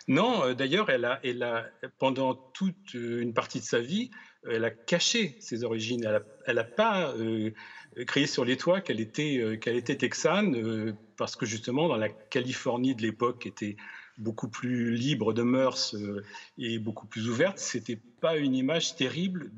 Non, 0.08 0.44
euh, 0.44 0.54
d'ailleurs, 0.54 0.90
elle 0.90 1.04
a, 1.04 1.20
elle 1.24 1.42
a, 1.42 1.66
pendant 1.98 2.34
toute 2.34 2.94
euh, 2.94 3.20
une 3.20 3.34
partie 3.34 3.60
de 3.60 3.64
sa 3.64 3.80
vie, 3.80 4.10
euh, 4.46 4.52
elle 4.54 4.64
a 4.64 4.70
caché 4.70 5.36
ses 5.40 5.64
origines. 5.64 6.06
Elle 6.46 6.56
n'a 6.56 6.64
pas 6.64 7.12
euh, 7.12 7.50
crié 8.06 8.26
sur 8.26 8.44
les 8.44 8.56
toits 8.56 8.80
qu'elle 8.80 9.00
était, 9.00 9.58
qu'elle 9.60 9.76
était 9.76 9.96
texane, 9.96 10.96
parce 11.16 11.36
que 11.36 11.46
justement, 11.46 11.88
dans 11.88 11.96
la 11.96 12.08
Californie 12.08 12.94
de 12.94 13.02
l'époque, 13.02 13.46
était 13.46 13.76
beaucoup 14.18 14.48
plus 14.48 14.94
libre 14.94 15.32
de 15.32 15.42
mœurs 15.42 15.96
et 16.58 16.78
beaucoup 16.78 17.06
plus 17.06 17.28
ouverte, 17.28 17.58
c'était 17.58 17.98
pas 18.20 18.36
une 18.36 18.54
image 18.54 18.96
terrible 18.96 19.50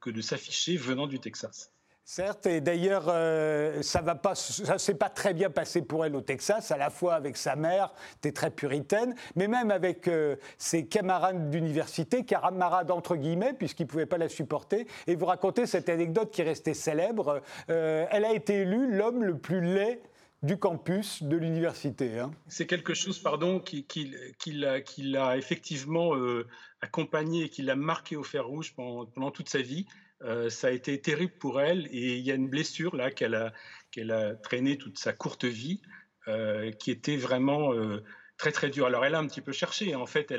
que 0.00 0.10
de 0.10 0.20
s'afficher 0.20 0.76
venant 0.76 1.06
du 1.06 1.20
Texas. 1.20 1.73
Certes, 2.06 2.44
et 2.44 2.60
d'ailleurs, 2.60 3.06
euh, 3.08 3.80
ça 3.80 4.04
ça 4.34 4.78
s'est 4.78 4.94
pas 4.94 5.08
très 5.08 5.32
bien 5.32 5.48
passé 5.48 5.80
pour 5.80 6.04
elle 6.04 6.14
au 6.14 6.20
Texas, 6.20 6.70
à 6.70 6.76
la 6.76 6.90
fois 6.90 7.14
avec 7.14 7.38
sa 7.38 7.56
mère, 7.56 7.94
était 8.18 8.32
très 8.32 8.50
puritaine, 8.50 9.14
mais 9.36 9.48
même 9.48 9.70
avec 9.70 10.06
euh, 10.08 10.36
ses 10.58 10.86
camarades 10.86 11.48
d'université, 11.48 12.26
camarades 12.26 12.90
entre 12.90 13.16
guillemets, 13.16 13.54
puisqu'ils 13.54 13.86
pouvaient 13.86 14.04
pas 14.04 14.18
la 14.18 14.28
supporter. 14.28 14.86
Et 15.06 15.16
vous 15.16 15.24
racontez 15.24 15.64
cette 15.64 15.88
anecdote 15.88 16.30
qui 16.30 16.42
est 16.42 16.44
restée 16.44 16.74
célèbre. 16.74 17.40
Euh, 17.70 18.04
elle 18.10 18.26
a 18.26 18.34
été 18.34 18.60
élue 18.60 18.94
l'homme 18.94 19.24
le 19.24 19.38
plus 19.38 19.62
laid 19.62 20.02
du 20.42 20.58
campus 20.58 21.22
de 21.22 21.38
l'université. 21.38 22.18
Hein. 22.18 22.32
C'est 22.48 22.66
quelque 22.66 22.92
chose, 22.92 23.18
pardon, 23.18 23.60
qui, 23.60 23.84
qui, 23.84 24.14
qui 24.38 24.52
l'a 24.52 25.38
effectivement 25.38 26.12
accompagné, 26.82 27.48
qui 27.48 27.62
l'a 27.62 27.76
marqué 27.76 28.14
au 28.16 28.22
fer 28.22 28.46
rouge 28.46 28.74
pendant 28.74 29.30
toute 29.30 29.48
sa 29.48 29.62
vie. 29.62 29.86
Euh, 30.22 30.48
ça 30.48 30.68
a 30.68 30.70
été 30.70 31.00
terrible 31.00 31.34
pour 31.38 31.60
elle 31.60 31.86
et 31.90 32.16
il 32.16 32.24
y 32.24 32.30
a 32.30 32.34
une 32.34 32.48
blessure 32.48 32.96
là 32.96 33.10
qu'elle 33.10 33.34
a, 33.34 33.52
qu'elle 33.90 34.10
a 34.10 34.34
traînée 34.34 34.78
toute 34.78 34.98
sa 34.98 35.12
courte 35.12 35.44
vie 35.44 35.82
euh, 36.28 36.70
qui 36.72 36.90
était 36.90 37.16
vraiment 37.16 37.74
euh, 37.74 38.02
très 38.38 38.52
très 38.52 38.70
dure. 38.70 38.86
Alors 38.86 39.04
elle 39.04 39.14
a 39.14 39.18
un 39.18 39.26
petit 39.26 39.40
peu 39.40 39.52
cherché. 39.52 39.94
En 39.94 40.06
fait. 40.06 40.32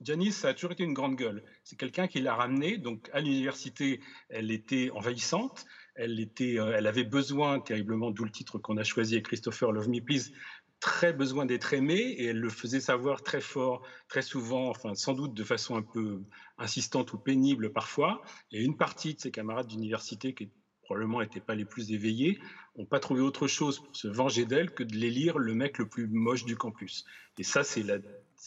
Janice 0.00 0.44
a 0.44 0.54
toujours 0.54 0.72
été 0.72 0.84
une 0.84 0.94
grande 0.94 1.16
gueule. 1.16 1.42
C'est 1.64 1.76
quelqu'un 1.76 2.06
qui 2.06 2.20
l'a 2.20 2.34
ramenée. 2.34 2.78
Donc 2.78 3.10
à 3.12 3.20
l'université, 3.20 4.00
elle 4.28 4.50
était 4.50 4.90
envahissante. 4.90 5.66
Elle, 5.94 6.20
était, 6.20 6.56
elle 6.56 6.86
avait 6.86 7.04
besoin 7.04 7.58
terriblement, 7.58 8.10
d'où 8.10 8.24
le 8.24 8.30
titre 8.30 8.58
qu'on 8.58 8.76
a 8.76 8.84
choisi, 8.84 9.22
Christopher 9.22 9.72
Love 9.72 9.88
Me 9.88 10.00
Please, 10.00 10.30
très 10.80 11.12
besoin 11.12 11.46
d'être 11.46 11.72
aimée 11.72 12.14
et 12.18 12.26
elle 12.26 12.38
le 12.38 12.50
faisait 12.50 12.80
savoir 12.80 13.22
très 13.22 13.40
fort, 13.40 13.86
très 14.08 14.22
souvent, 14.22 14.68
enfin 14.68 14.94
sans 14.94 15.14
doute 15.14 15.34
de 15.34 15.44
façon 15.44 15.76
un 15.76 15.82
peu 15.82 16.22
insistante 16.58 17.12
ou 17.12 17.18
pénible 17.18 17.72
parfois. 17.72 18.20
Et 18.52 18.62
une 18.62 18.76
partie 18.76 19.14
de 19.14 19.20
ses 19.20 19.30
camarades 19.30 19.66
d'université 19.66 20.34
qui 20.34 20.50
probablement 20.82 21.20
n'étaient 21.20 21.40
pas 21.40 21.54
les 21.54 21.64
plus 21.64 21.90
éveillés, 21.92 22.38
n'ont 22.76 22.86
pas 22.86 23.00
trouvé 23.00 23.20
autre 23.20 23.48
chose 23.48 23.80
pour 23.80 23.96
se 23.96 24.08
venger 24.08 24.44
d'elle 24.44 24.70
que 24.70 24.84
de 24.84 24.94
les 24.96 25.10
lire 25.10 25.38
le 25.38 25.54
mec 25.54 25.78
le 25.78 25.86
plus 25.86 26.06
moche 26.08 26.44
du 26.44 26.56
campus. 26.56 27.04
Et 27.38 27.42
ça, 27.42 27.64
c'est 27.64 27.82
la, 27.82 27.98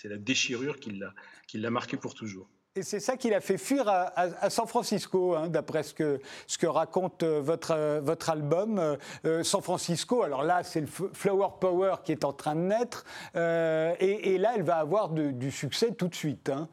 la 0.06 0.18
déchirure 0.18 0.80
qui 0.80 1.58
l'a 1.58 1.70
marqué 1.70 1.98
pour 1.98 2.14
toujours. 2.14 2.50
Et 2.80 2.84
c'est 2.84 3.02
ça 3.02 3.18
qui 3.18 3.30
l'a 3.30 3.42
fait 3.42 3.58
fuir 3.58 3.90
à, 3.90 4.50
San 4.50 4.66
Francisco, 4.66 5.36
hein, 5.36 5.50
d'après 5.50 5.84
ce 5.84 5.94
que, 5.94 6.66
raconte 6.66 7.24
euh, 7.24 7.42
votre, 7.42 7.72
euh, 7.72 8.00
votre 8.00 8.30
album. 8.30 8.98
Euh, 9.26 9.44
San 9.44 9.62
Francisco, 9.62 10.24
alors 10.24 10.44
là, 10.44 10.64
c'est 10.64 10.80
le 10.80 10.88
Flower 10.88 11.50
Power 11.60 11.96
qui 12.06 12.14
est 12.14 12.24
en 12.24 12.32
train 12.32 12.56
de 12.56 12.62
naître. 12.62 13.04
et, 13.36 14.38
là, 14.38 14.54
elle 14.56 14.64
va 14.64 14.78
avoir 14.78 15.10
du 15.10 15.52
succès 15.52 15.94
tout 15.94 16.08
de 16.08 16.16
suite. 16.16 16.48
Hein. 16.48 16.70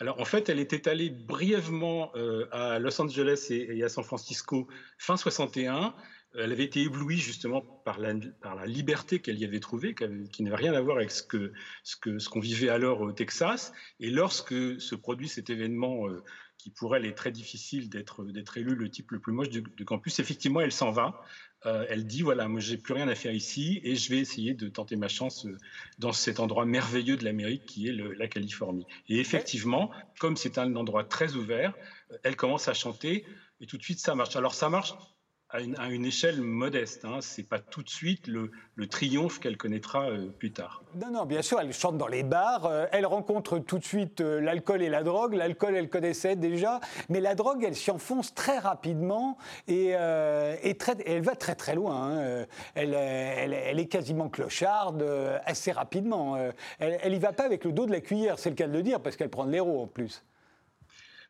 Alors 0.00 0.20
en 0.20 0.24
fait, 0.24 0.48
elle 0.48 0.58
était 0.58 0.88
allée 0.88 1.10
brièvement 1.10 2.10
à 2.50 2.80
Los 2.80 3.00
Angeles 3.00 3.46
et, 3.50 3.84
à 3.84 3.88
San 3.88 4.02
Francisco 4.02 4.66
fin 4.98 5.16
61 5.16 5.94
elle 6.34 6.52
avait 6.52 6.64
été 6.64 6.82
éblouie 6.82 7.18
justement 7.18 7.62
par 7.62 7.98
la, 7.98 8.14
par 8.40 8.54
la 8.54 8.66
liberté 8.66 9.20
qu'elle 9.20 9.38
y 9.38 9.44
avait 9.44 9.60
trouvée, 9.60 9.94
qui 9.94 10.42
n'avait 10.42 10.56
rien 10.56 10.74
à 10.74 10.80
voir 10.80 10.98
avec 10.98 11.10
ce 11.10 11.22
qu'on 11.22 11.48
ce 11.82 11.96
que, 11.96 12.18
ce 12.18 12.28
qu'on 12.28 12.40
vivait 12.40 12.68
alors 12.68 13.00
au 13.00 13.12
Texas. 13.12 13.72
Et 13.98 14.10
lorsque 14.10 14.80
se 14.80 14.94
produit 14.94 15.28
cet 15.28 15.48
événement 15.48 16.08
euh, 16.08 16.22
qui 16.58 16.70
pour 16.70 16.96
elle 16.96 17.06
est 17.06 17.14
très 17.14 17.32
difficile 17.32 17.88
d'être 17.88 18.58
élu 18.58 18.74
le 18.74 18.90
type 18.90 19.12
le 19.12 19.20
plus 19.20 19.32
moche 19.32 19.48
du, 19.48 19.84
campus, 19.84 20.18
effectivement, 20.18 20.60
elle 20.60 20.72
s'en 20.72 20.90
va. 20.90 21.22
Euh, 21.66 21.86
elle 21.88 22.06
dit 22.06 22.22
voilà, 22.22 22.46
moi 22.46 22.60
j'ai 22.60 22.76
plus 22.76 22.94
rien 22.94 23.08
à 23.08 23.14
faire 23.14 23.32
ici 23.32 23.80
et 23.82 23.96
je 23.96 24.10
vais 24.10 24.18
essayer 24.18 24.54
de 24.54 24.68
tenter 24.68 24.94
ma 24.94 25.08
chance 25.08 25.46
euh, 25.46 25.56
dans 25.98 26.12
cet 26.12 26.40
endroit 26.40 26.66
merveilleux 26.66 27.16
de 27.16 27.24
l'Amérique 27.24 27.64
qui 27.64 27.88
est 27.88 27.92
la 27.92 28.28
Californie. 28.28 28.86
Et 29.08 29.18
effectivement, 29.18 29.90
comme 30.20 30.36
c'est 30.36 30.58
un 30.58 30.76
endroit 30.76 31.04
très 31.04 31.34
ouvert, 31.34 31.74
elle 32.22 32.36
commence 32.36 32.68
à 32.68 32.74
chanter 32.74 33.24
et 33.60 33.66
tout 33.66 33.76
de 33.76 33.82
suite 33.82 33.98
ça 33.98 34.14
marche. 34.14 34.36
Alors 34.36 34.54
ça 34.54 34.68
marche 34.68 34.94
à 35.50 35.60
une, 35.60 36.04
échelle 36.04 36.42
modeste. 36.42 37.04
Hein. 37.04 37.20
Ce 37.22 37.40
n'est 37.40 37.46
pas 37.46 37.58
tout 37.58 37.82
de 37.82 37.88
suite 37.88 38.26
le, 38.26 38.50
triomphe 38.88 39.40
qu'elle 39.40 39.56
connaîtra 39.56 40.10
euh, 40.10 40.28
plus 40.28 40.52
tard. 40.52 40.82
Non, 40.94 41.10
non, 41.10 41.24
bien 41.24 41.42
sûr, 41.42 41.58
elle 41.60 41.72
chante 41.72 41.96
dans 41.96 42.06
les 42.06 42.22
bars, 42.22 42.66
euh, 42.66 42.86
elle 42.92 43.06
rencontre 43.06 43.58
tout 43.58 43.78
de 43.78 43.84
suite 43.84 44.20
euh, 44.20 44.40
l'alcool 44.40 44.82
et 44.82 44.90
la 44.90 45.02
drogue. 45.02 45.34
L'alcool, 45.34 45.74
elle 45.74 45.88
connaissait 45.88 46.36
déjà, 46.36 46.80
mais 47.08 47.20
la 47.20 47.34
drogue, 47.34 47.64
elle 47.64 47.74
s'y 47.74 47.90
enfonce 47.90 48.34
très 48.34 48.58
rapidement 48.58 49.38
et, 49.66 49.94
très, 50.78 50.96
elle 51.06 51.22
va 51.22 51.34
très 51.34 51.54
très 51.54 51.74
loin. 51.74 52.18
Hein. 52.18 52.46
Elle, 52.74 52.94
elle, 52.94 53.78
est 53.78 53.88
quasiment 53.88 54.28
clocharde 54.28 55.02
assez 55.44 55.72
rapidement. 55.72 56.36
elle 56.78 57.12
n'y 57.12 57.18
va 57.18 57.32
pas 57.32 57.44
avec 57.44 57.64
le 57.64 57.72
dos 57.72 57.86
de 57.86 57.92
la 57.92 58.00
cuillère, 58.00 58.38
c'est 58.38 58.50
le 58.50 58.56
cas 58.56 58.66
de 58.66 58.72
le 58.72 58.82
dire, 58.82 59.00
parce 59.00 59.16
qu'elle 59.16 59.30
prend 59.30 59.46
de 59.46 59.52
l'héros 59.52 59.82
en 59.82 59.86
plus. 59.86 60.24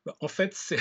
Bah, 0.04 0.14
en 0.20 0.28
fait, 0.28 0.54
c'est 0.54 0.78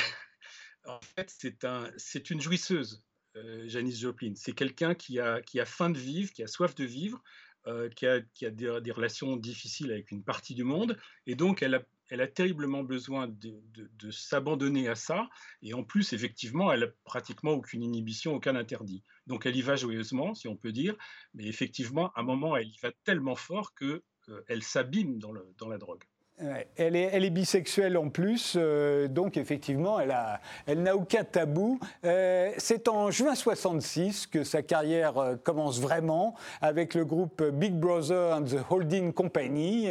en 0.88 1.00
fait, 1.02 1.30
c'est 1.30 1.66
un, 1.66 1.92
une 2.30 2.42
jouisseuse. 2.42 3.04
Euh, 3.38 3.68
Janice 3.68 4.00
Joplin. 4.00 4.34
C'est 4.36 4.54
quelqu'un 4.54 4.96
qui 4.96 5.20
a, 5.20 5.42
qui 5.42 5.60
a 5.60 5.66
faim 5.66 5.90
de 5.90 5.98
vivre, 5.98 6.32
qui 6.32 6.44
a 6.44 6.48
soif 6.48 6.76
de 6.76 6.86
vivre, 6.86 7.22
euh, 7.68 7.90
qui 7.90 8.08
a, 8.08 8.22
qui 8.34 8.46
a 8.46 8.50
des, 8.50 8.92
relations 8.92 9.36
difficiles 9.36 9.92
avec 9.92 10.12
une 10.12 10.24
partie 10.24 10.56
du 10.56 10.64
monde, 10.64 10.98
et 11.26 11.36
donc 11.36 11.62
elle 11.62 11.76
a, 11.76 11.84
elle 12.10 12.22
a 12.22 12.28
terriblement 12.28 12.84
besoin 12.84 13.28
de, 13.28 13.62
de, 13.74 14.12
s'abandonner 14.12 14.88
à 14.88 14.96
ça, 14.96 15.30
et 15.62 15.74
en 15.74 15.84
plus, 15.84 16.14
effectivement, 16.14 16.72
elle 16.72 16.84
a 16.84 16.88
pratiquement 17.04 17.52
aucune 17.52 17.84
inhibition, 17.84 18.34
aucun 18.34 18.56
interdit. 18.56 19.04
Donc 19.28 19.46
elle 19.46 19.56
y 19.56 19.62
va 19.62 19.76
joyeusement, 19.76 20.34
si 20.34 20.48
on 20.48 20.56
peut 20.56 20.72
dire, 20.72 20.96
mais 21.34 21.46
effectivement, 21.46 22.12
à 22.14 22.22
un 22.22 22.24
moment, 22.24 22.56
elle 22.56 22.68
y 22.68 22.78
va 22.82 22.92
tellement 23.04 23.36
fort 23.36 23.76
qu'elle 23.76 24.02
euh, 24.30 24.42
elle 24.48 24.64
s'abîme 24.64 25.20
dans, 25.20 25.34
dans 25.58 25.68
la 25.68 25.78
drogue 25.78 26.04
elle, 26.40 26.96
est, 26.96 27.10
elle, 27.12 27.26
est, 27.26 27.32
bisexuelle 27.32 27.98
en 27.98 28.10
plus, 28.10 28.54
euh, 28.56 29.08
donc 29.08 29.38
effectivement, 29.38 30.00
elle, 30.00 30.84
n'a 30.84 30.96
aucun 30.96 31.24
tabou. 31.24 31.80
Euh, 32.06 32.52
c'est 32.58 32.88
en 32.88 33.10
juin 33.10 33.34
66 33.34 34.28
que 34.28 34.44
sa 34.44 34.62
carrière 34.62 35.18
euh, 35.18 35.36
commence 35.36 35.80
vraiment 35.80 36.36
avec 36.62 36.94
le 36.94 37.06
groupe 37.06 37.44
Big 37.44 37.74
Brother 37.74 38.36
and 38.36 38.44
the 38.44 38.58
Holding 38.70 39.14
Company. 39.14 39.90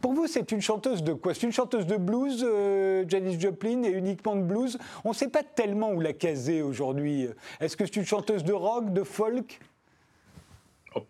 pour 0.00 0.12
vous, 0.14 0.26
c'est 0.26 0.50
une 0.50 0.62
chanteuse 0.62 1.02
de 1.02 1.12
quoi? 1.12 1.34
C'est 1.34 1.42
une 1.42 1.52
chanteuse 1.52 1.86
de 1.86 1.96
blues, 1.96 2.46
Janis 3.08 3.38
Joplin, 3.38 3.82
et 3.82 3.90
uniquement 3.90 4.36
de 4.36 4.42
blues? 4.42 4.78
On 5.04 5.10
ne 5.10 5.14
sait 5.14 5.28
pas 5.28 5.42
tellement 5.42 5.90
où 5.90 6.00
la 6.00 6.14
caser 6.14 6.62
aujourd'hui. 6.62 7.28
Est-ce 7.60 7.76
que 7.76 7.84
c'est 7.84 7.96
une 7.96 8.06
chanteuse 8.06 8.44
de 8.44 8.52
rock, 8.52 8.92
de 8.92 9.02
folk? 9.02 9.60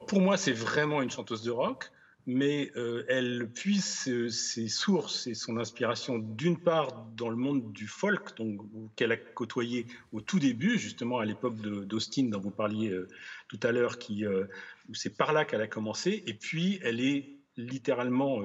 Pour 0.09 0.21
moi, 0.21 0.37
c'est 0.37 0.53
vraiment 0.53 1.03
une 1.03 1.11
chanteuse 1.11 1.43
de 1.43 1.51
rock 1.51 1.91
mais 2.27 2.71
euh, 2.77 3.05
elle 3.09 3.51
puise 3.53 3.85
ses 4.31 4.69
sources 4.69 5.27
et 5.27 5.35
son 5.35 5.59
inspiration 5.59 6.19
d'une 6.19 6.59
part 6.59 7.07
dans 7.17 7.29
le 7.29 7.37
monde 7.37 7.73
du 7.73 7.87
folk, 7.87 8.31
qu'elle 8.97 9.13
a 9.13 9.17
côtoyé 9.17 9.87
au 10.13 10.21
tout 10.21 10.39
début, 10.39 10.79
justement 10.79 11.19
à 11.19 11.25
l'époque 11.25 11.57
d'Austin 11.57 12.25
dont 12.25 12.41
vous 12.41 12.51
parliez 12.51 12.91
euh, 12.91 13.09
tout 13.49 13.61
à 13.63 13.73
l'heure, 13.73 13.99
qui 13.99 14.25
euh, 14.25 14.45
c'est 14.93 15.17
par 15.17 15.33
là 15.33 15.45
qu'elle 15.45 15.61
a 15.61 15.67
commencé, 15.67 16.23
et 16.27 16.35
puis 16.35 16.79
elle 16.83 17.01
est 17.01 17.39
littéralement 17.57 18.43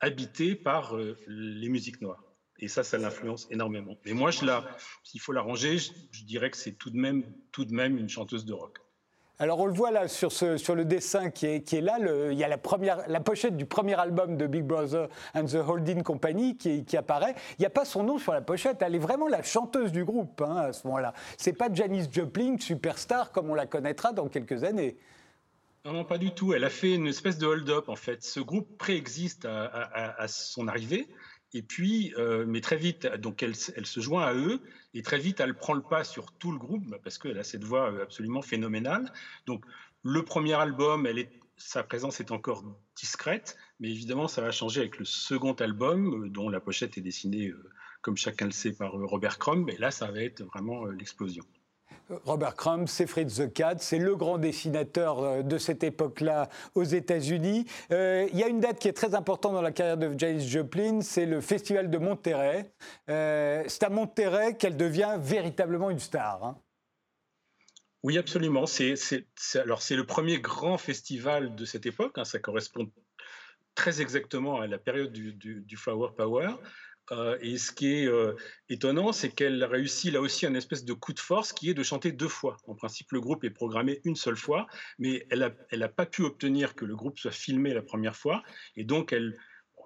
habitée 0.00 0.54
par 0.54 0.96
les 1.26 1.68
musiques 1.68 2.00
noires. 2.00 2.24
Et 2.58 2.68
ça, 2.68 2.82
ça 2.84 2.96
l'influence 2.96 3.46
énormément. 3.50 3.98
Mais 4.04 4.12
moi, 4.12 4.30
s'il 4.32 5.20
faut 5.20 5.32
la 5.32 5.42
ranger, 5.42 5.78
je, 5.78 6.24
dirais 6.24 6.50
que 6.50 6.56
c'est 6.56 6.72
tout 6.72 6.90
tout 7.52 7.64
de 7.64 7.74
même 7.74 7.98
une 7.98 8.08
chanteuse 8.08 8.44
de 8.44 8.52
rock. 8.52 8.78
Alors 9.40 9.58
on 9.58 9.64
le 9.64 9.72
voit 9.72 9.90
là 9.90 10.06
sur, 10.06 10.28
le 10.28 10.84
dessin 10.84 11.30
qui 11.30 11.46
est, 11.46 11.80
là, 11.80 11.96
il 12.30 12.36
y 12.36 12.44
a 12.44 12.48
la, 12.48 12.58
première, 12.58 13.08
la 13.08 13.20
pochette 13.20 13.56
du 13.56 13.64
premier 13.64 13.98
album 13.98 14.36
de 14.36 14.46
Big 14.46 14.64
Brother 14.64 15.08
and 15.34 15.46
the 15.46 15.54
Holding 15.54 16.02
Company 16.02 16.58
qui, 16.58 16.96
apparaît. 16.98 17.34
Il 17.58 17.62
n'y 17.62 17.66
a 17.66 17.70
pas 17.70 17.86
son 17.86 18.02
nom 18.02 18.18
sur 18.18 18.34
la 18.34 18.42
pochette, 18.42 18.82
elle 18.82 18.94
est 18.94 18.98
vraiment 18.98 19.28
la 19.28 19.42
chanteuse 19.42 19.92
du 19.92 20.04
groupe 20.04 20.42
hein, 20.42 20.56
à 20.56 20.72
ce 20.74 20.86
moment-là. 20.88 21.14
C'est 21.38 21.54
pas 21.54 21.72
Janis 21.72 22.06
Joplin, 22.12 22.56
superstar, 22.58 23.32
comme 23.32 23.48
on 23.48 23.54
la 23.54 23.64
connaîtra 23.64 24.12
dans 24.12 24.28
quelques 24.28 24.62
années. 24.62 24.98
Non, 25.86 25.94
non, 25.94 26.04
pas 26.04 26.18
du 26.18 26.32
tout. 26.32 26.52
Elle 26.52 26.64
a 26.64 26.70
fait 26.70 26.94
une 26.94 27.06
espèce 27.06 27.38
de 27.38 27.46
hold-up 27.46 27.88
en 27.88 27.96
fait. 27.96 28.22
Ce 28.22 28.40
groupe 28.40 28.76
préexiste 28.76 29.46
à 29.46 30.28
son 30.28 30.68
arrivée. 30.68 31.08
Et 31.52 31.62
puis, 31.62 32.14
euh, 32.16 32.44
mais 32.46 32.60
très 32.60 32.76
vite, 32.76 33.06
donc 33.16 33.42
elle, 33.42 33.56
se 33.56 34.00
joint 34.00 34.24
à 34.24 34.34
eux, 34.34 34.60
et 34.94 35.02
très 35.02 35.18
vite, 35.18 35.40
elle 35.40 35.54
prend 35.54 35.74
le 35.74 35.82
pas 35.82 36.04
sur 36.04 36.32
tout 36.32 36.52
le 36.52 36.58
groupe, 36.58 36.84
bah, 36.86 36.98
parce 37.02 37.18
qu'elle 37.18 37.38
a 37.38 37.44
cette 37.44 37.64
voix 37.64 37.90
euh, 37.92 38.02
absolument 38.04 38.42
phénoménale. 38.42 39.12
Donc, 39.46 39.64
le 40.02 40.24
premier 40.24 40.54
album, 40.54 41.06
elle 41.06 41.18
est, 41.18 41.30
sa 41.56 41.82
présence 41.82 42.20
est 42.20 42.30
encore 42.30 42.64
discrète, 42.94 43.56
mais 43.80 43.90
évidemment, 43.90 44.28
ça 44.28 44.42
va 44.42 44.52
changer 44.52 44.80
avec 44.80 44.98
le 44.98 45.04
second 45.04 45.54
album, 45.54 46.24
euh, 46.24 46.28
dont 46.28 46.48
la 46.48 46.60
pochette 46.60 46.96
est 46.98 47.02
dessinée, 47.02 47.52
comme 48.00 48.16
chacun 48.16 48.46
le 48.46 48.52
sait, 48.52 48.72
par 48.72 48.92
Robert 48.92 49.38
Crumb, 49.38 49.68
et 49.70 49.76
là, 49.76 49.90
ça 49.90 50.10
va 50.10 50.22
être 50.22 50.42
vraiment 50.44 50.86
l'explosion. 50.86 51.44
Robert 52.24 52.56
Crumb, 52.56 52.88
c'est 52.88 53.06
Fritz 53.06 53.36
the 53.36 53.52
Cat, 53.52 53.76
c'est 53.78 53.98
le 53.98 54.16
grand 54.16 54.38
dessinateur 54.38 55.22
euh, 55.22 55.42
de 55.42 55.58
cette 55.58 55.84
époque-là 55.84 56.48
aux 56.74 56.84
États-Unis. 56.84 57.66
Euh, 57.92 58.28
il 58.32 58.38
y 58.38 58.42
a 58.42 58.48
une 58.48 58.60
date 58.60 58.78
qui 58.78 58.88
est 58.88 58.92
très 58.92 59.14
importante 59.14 59.54
dans 59.54 59.62
la 59.62 59.72
carrière 59.72 59.96
de 59.96 60.18
Janis 60.18 60.48
Joplin, 60.48 61.00
c'est 61.02 61.26
le 61.26 61.40
Festival 61.40 61.90
de 61.90 61.98
Monterrey. 61.98 62.72
Euh, 63.08 63.62
c'est 63.68 63.84
à 63.84 63.90
Monterrey 63.90 64.56
qu'elle 64.56 64.76
devient 64.76 65.16
véritablement 65.20 65.90
une 65.90 65.98
star. 65.98 66.44
Hein. 66.44 66.58
Oui, 68.02 68.18
absolument. 68.18 68.66
C'est, 68.66 68.94
le 68.94 70.02
premier 70.04 70.40
grand 70.40 70.78
festival 70.78 71.54
de 71.54 71.64
cette 71.64 71.86
époque. 71.86 72.16
Hein. 72.16 72.24
ça 72.24 72.38
correspond 72.38 72.90
très 73.74 74.00
exactement 74.00 74.60
à 74.60 74.66
la 74.66 74.78
période 74.78 75.12
du 75.12 75.76
Flower 75.76 76.08
Power. 76.16 76.48
Et 77.40 77.58
ce 77.58 77.72
qui 77.72 77.88
est 77.88 78.08
étonnant, 78.68 79.12
c'est 79.12 79.30
qu'elle 79.30 79.64
réussit 79.64 80.12
là 80.12 80.20
aussi 80.20 80.46
un 80.46 80.54
espèce 80.54 80.84
de 80.84 80.92
coup 80.92 81.12
de 81.12 81.20
force 81.20 81.52
qui 81.52 81.70
est 81.70 81.74
de 81.74 81.82
chanter 81.82 82.12
deux 82.12 82.28
fois. 82.28 82.56
En 82.66 82.74
principe, 82.74 83.12
le 83.12 83.20
groupe 83.20 83.44
est 83.44 83.50
programmé 83.50 84.00
une 84.04 84.16
seule 84.16 84.36
fois, 84.36 84.66
mais 84.98 85.26
elle 85.30 85.52
n'a 85.72 85.88
pas 85.88 86.06
pu 86.06 86.22
obtenir 86.22 86.74
que 86.74 86.84
le 86.84 86.94
groupe 86.94 87.18
soit 87.18 87.30
filmé 87.30 87.74
la 87.74 87.82
première 87.82 88.16
fois, 88.16 88.42
et 88.76 88.84
donc 88.84 89.12
elle 89.12 89.36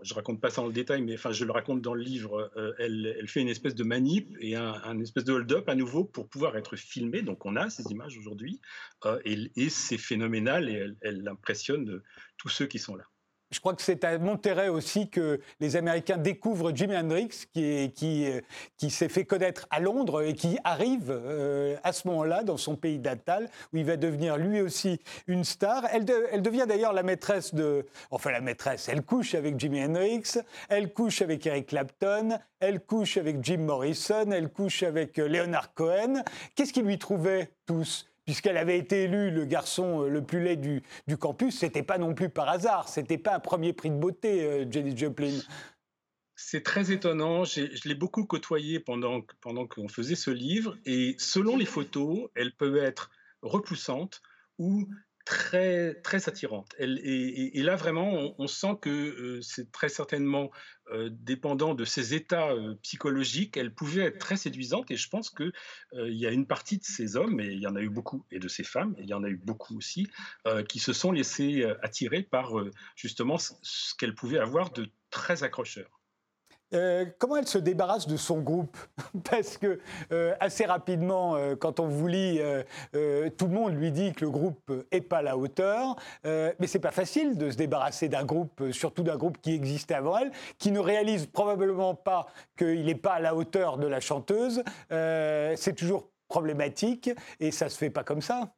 je 0.02 0.14
raconte 0.14 0.40
pas 0.40 0.50
ça 0.50 0.62
en 0.62 0.68
détail, 0.68 1.02
mais 1.02 1.14
enfin, 1.14 1.32
je 1.32 1.44
le 1.44 1.52
raconte 1.52 1.80
dans 1.80 1.94
le 1.94 2.02
livre. 2.02 2.50
Euh, 2.56 2.72
elle, 2.78 3.26
fait 3.26 3.40
une 3.40 3.48
espèce 3.48 3.74
de 3.74 3.84
manip 3.84 4.36
et 4.40 4.56
un, 4.56 5.00
espèce 5.00 5.24
de 5.24 5.32
hold-up 5.32 5.68
à 5.68 5.74
nouveau 5.74 6.04
pour 6.04 6.28
pouvoir 6.28 6.56
être 6.56 6.76
filmée. 6.76 7.22
Donc, 7.22 7.46
on 7.46 7.56
a 7.56 7.70
ces 7.70 7.84
images 7.90 8.16
aujourd'hui 8.18 8.60
euh, 9.06 9.18
et, 9.24 9.68
c'est 9.68 9.98
phénoménal 9.98 10.68
et 10.68 10.94
elle 11.00 11.28
impressionne 11.28 12.02
tous 12.36 12.48
ceux 12.48 12.66
qui 12.66 12.78
sont 12.78 12.96
là. 12.96 13.04
Je 13.54 13.60
crois 13.60 13.74
que 13.74 13.82
c'est 13.82 14.02
à 14.02 14.18
Monterrey 14.18 14.68
aussi 14.68 15.08
que 15.08 15.40
les 15.60 15.76
Américains 15.76 16.16
découvrent 16.16 16.74
Jimi 16.74 16.96
Hendrix, 16.96 17.28
qui, 17.52 18.26
euh, 18.26 18.40
qui 18.76 18.90
s'est 18.90 19.08
fait 19.08 19.24
connaître 19.24 19.68
à 19.70 19.78
Londres 19.78 20.22
et 20.22 20.34
qui 20.34 20.58
arrive 20.64 21.08
euh, 21.08 21.76
à 21.84 21.92
ce 21.92 22.08
moment-là 22.08 22.42
dans 22.42 22.56
son 22.56 22.74
pays 22.74 22.98
natal, 22.98 23.48
où 23.72 23.76
il 23.76 23.84
va 23.84 23.96
devenir 23.96 24.38
lui 24.38 24.60
aussi 24.60 24.98
une 25.28 25.44
star. 25.44 25.84
Elle, 25.92 26.04
elle 26.32 26.42
devient 26.42 26.64
d'ailleurs 26.66 26.92
la 26.92 27.04
maîtresse 27.04 27.54
de... 27.54 27.86
Enfin, 28.10 28.32
la 28.32 28.40
maîtresse, 28.40 28.88
elle 28.88 29.02
couche 29.02 29.36
avec 29.36 29.60
Jimi 29.60 29.84
Hendrix, 29.84 30.24
elle 30.68 30.92
couche 30.92 31.22
avec 31.22 31.46
Eric 31.46 31.68
Clapton, 31.68 32.36
elle 32.58 32.80
couche 32.80 33.18
avec 33.18 33.44
Jim 33.44 33.58
Morrison, 33.58 34.32
elle 34.32 34.48
couche 34.48 34.82
avec 34.82 35.16
euh, 35.20 35.28
Leonard 35.28 35.74
Cohen. 35.74 36.24
Qu'est-ce 36.56 36.72
qu'ils 36.72 36.86
lui 36.86 36.98
trouvaient 36.98 37.52
tous 37.66 38.04
puisqu'elle 38.24 38.56
avait 38.56 38.78
été 38.78 39.04
élue 39.04 39.30
le 39.30 39.44
garçon 39.44 40.02
euh, 40.02 40.08
le 40.08 40.22
plus 40.22 40.42
laid 40.42 40.56
du, 40.60 40.82
du 41.06 41.16
campus, 41.16 41.58
c'était 41.58 41.82
pas 41.82 41.98
non 41.98 42.14
plus 42.14 42.28
par 42.28 42.48
hasard, 42.48 42.88
c'était 42.88 43.18
pas 43.18 43.34
un 43.34 43.40
premier 43.40 43.72
prix 43.72 43.90
de 43.90 43.96
beauté, 43.96 44.44
euh, 44.44 44.70
Jenny 44.70 44.96
Joplin. 44.96 45.40
C'est 46.36 46.62
très 46.62 46.90
étonnant. 46.90 47.44
Je 47.44 47.88
l'ai 47.88 47.94
beaucoup 47.94 48.24
côtoyée 48.24 48.80
pendant, 48.80 49.20
pendant 49.40 49.68
qu'on 49.68 49.86
faisait 49.86 50.16
ce 50.16 50.32
livre. 50.32 50.76
Et 50.84 51.14
selon 51.18 51.56
les 51.56 51.64
photos, 51.64 52.28
elle 52.34 52.52
peut 52.52 52.82
être 52.82 53.10
repoussante 53.42 54.20
ou 54.58 54.88
très, 55.24 55.94
très 56.02 56.28
attirante. 56.28 56.74
Et, 56.78 57.62
là, 57.62 57.76
vraiment, 57.76 58.34
on, 58.38 58.46
sent 58.46 58.76
que 58.80 58.90
euh, 58.90 59.40
c'est 59.42 59.72
très 59.72 59.88
certainement 59.88 60.50
euh, 60.92 61.08
dépendant 61.10 61.74
de 61.74 61.84
ses 61.84 62.14
états 62.14 62.50
euh, 62.50 62.74
psychologiques. 62.82 63.56
Elle 63.56 63.74
pouvait 63.74 64.04
être 64.04 64.18
très 64.18 64.36
séduisante 64.36 64.90
et 64.90 64.96
je 64.96 65.08
pense 65.08 65.30
qu'il 65.30 65.52
il 65.94 66.16
y 66.16 66.26
a 66.26 66.30
une 66.30 66.46
partie 66.46 66.78
de 66.78 66.84
ces 66.84 67.16
hommes, 67.16 67.40
et 67.40 67.46
il 67.46 67.60
y 67.60 67.66
en 67.66 67.76
a 67.76 67.80
eu 67.80 67.88
beaucoup, 67.88 68.24
et 68.30 68.38
de 68.38 68.48
ces 68.48 68.64
femmes, 68.64 68.94
et 68.98 69.02
il 69.02 69.08
y 69.08 69.14
en 69.14 69.24
a 69.24 69.28
eu 69.28 69.36
beaucoup 69.36 69.76
aussi, 69.76 70.08
qui 70.68 70.78
se 70.78 70.92
sont 70.92 71.12
laissés 71.12 71.64
attirer 71.82 72.22
par 72.22 72.52
justement 72.96 73.38
ce 73.38 73.94
qu'elle 73.94 74.14
pouvait 74.14 74.38
avoir 74.38 74.72
de 74.72 74.88
très 75.10 75.42
accrocheur. 75.42 75.88
Euh, 76.74 77.06
comment 77.18 77.36
elle 77.36 77.46
se 77.46 77.58
débarrasse 77.58 78.06
de 78.06 78.16
son 78.16 78.40
groupe 78.40 78.76
Parce 79.30 79.56
que 79.56 79.80
euh, 80.12 80.34
assez 80.40 80.64
rapidement, 80.64 81.36
euh, 81.36 81.54
quand 81.54 81.80
on 81.80 81.86
vous 81.86 82.06
lit, 82.06 82.40
tout 82.92 83.46
le 83.46 83.52
monde 83.52 83.74
lui 83.74 83.92
dit 83.92 84.12
que 84.12 84.24
le 84.24 84.30
groupe 84.30 84.72
est 84.90 85.00
pas 85.00 85.18
à 85.18 85.22
la 85.22 85.36
hauteur. 85.36 85.96
mais 86.24 86.66
c'est 86.66 86.78
pas 86.78 86.90
facile 86.90 87.36
de 87.36 87.50
se 87.50 87.56
débarrasser 87.56 88.08
d'un 88.08 88.24
groupe, 88.24 88.70
surtout 88.72 89.02
d'un 89.02 89.16
groupe 89.16 89.38
qui 89.40 89.52
existait 89.52 89.94
avant 89.94 90.18
elle, 90.18 90.32
qui 90.58 90.70
ne 90.70 90.80
réalise 90.80 91.26
probablement 91.26 91.94
pas 91.94 92.26
qu'il 92.56 92.84
n'est 92.84 92.94
pas 92.94 93.14
à 93.14 93.20
la 93.20 93.34
hauteur 93.34 93.78
de 93.78 93.86
la 93.86 94.00
chanteuse. 94.00 94.62
c'est 94.90 95.74
toujours 95.76 96.10
problématique 96.28 97.10
et 97.40 97.50
ça 97.50 97.68
se 97.68 97.78
fait 97.78 97.90
pas 97.90 98.04
comme 98.04 98.22
ça. 98.22 98.54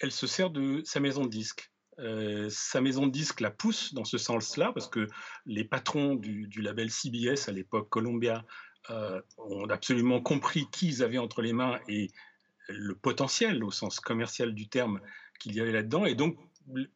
Elle 0.00 0.12
se 0.12 0.26
sert 0.26 0.50
de 0.50 0.82
sa 0.84 1.00
maison 1.00 1.24
de 1.24 1.30
disques. 1.30 1.70
Euh, 2.00 2.48
sa 2.50 2.80
maison 2.80 3.06
de 3.06 3.12
disques 3.12 3.40
la 3.40 3.50
pousse 3.50 3.92
dans 3.92 4.04
ce 4.04 4.18
sens-là, 4.18 4.72
parce 4.72 4.88
que 4.88 5.08
les 5.46 5.64
patrons 5.64 6.14
du, 6.14 6.48
label 6.60 6.90
CBS 6.90 7.48
à 7.48 7.52
l'époque, 7.52 7.88
Columbia, 7.88 8.44
euh, 8.90 9.20
ont 9.38 9.68
absolument 9.68 10.20
compris 10.20 10.66
qui 10.70 10.88
ils 10.88 11.02
avaient 11.02 11.18
entre 11.18 11.42
les 11.42 11.52
mains 11.52 11.78
et 11.88 12.10
le 12.68 12.94
potentiel, 12.94 13.64
au 13.64 13.70
sens 13.70 13.98
commercial 14.00 14.54
du 14.54 14.68
terme, 14.68 15.00
qu'il 15.40 15.54
y 15.54 15.60
avait 15.60 15.72
là-dedans. 15.72 16.04
Et 16.04 16.14
donc, 16.14 16.38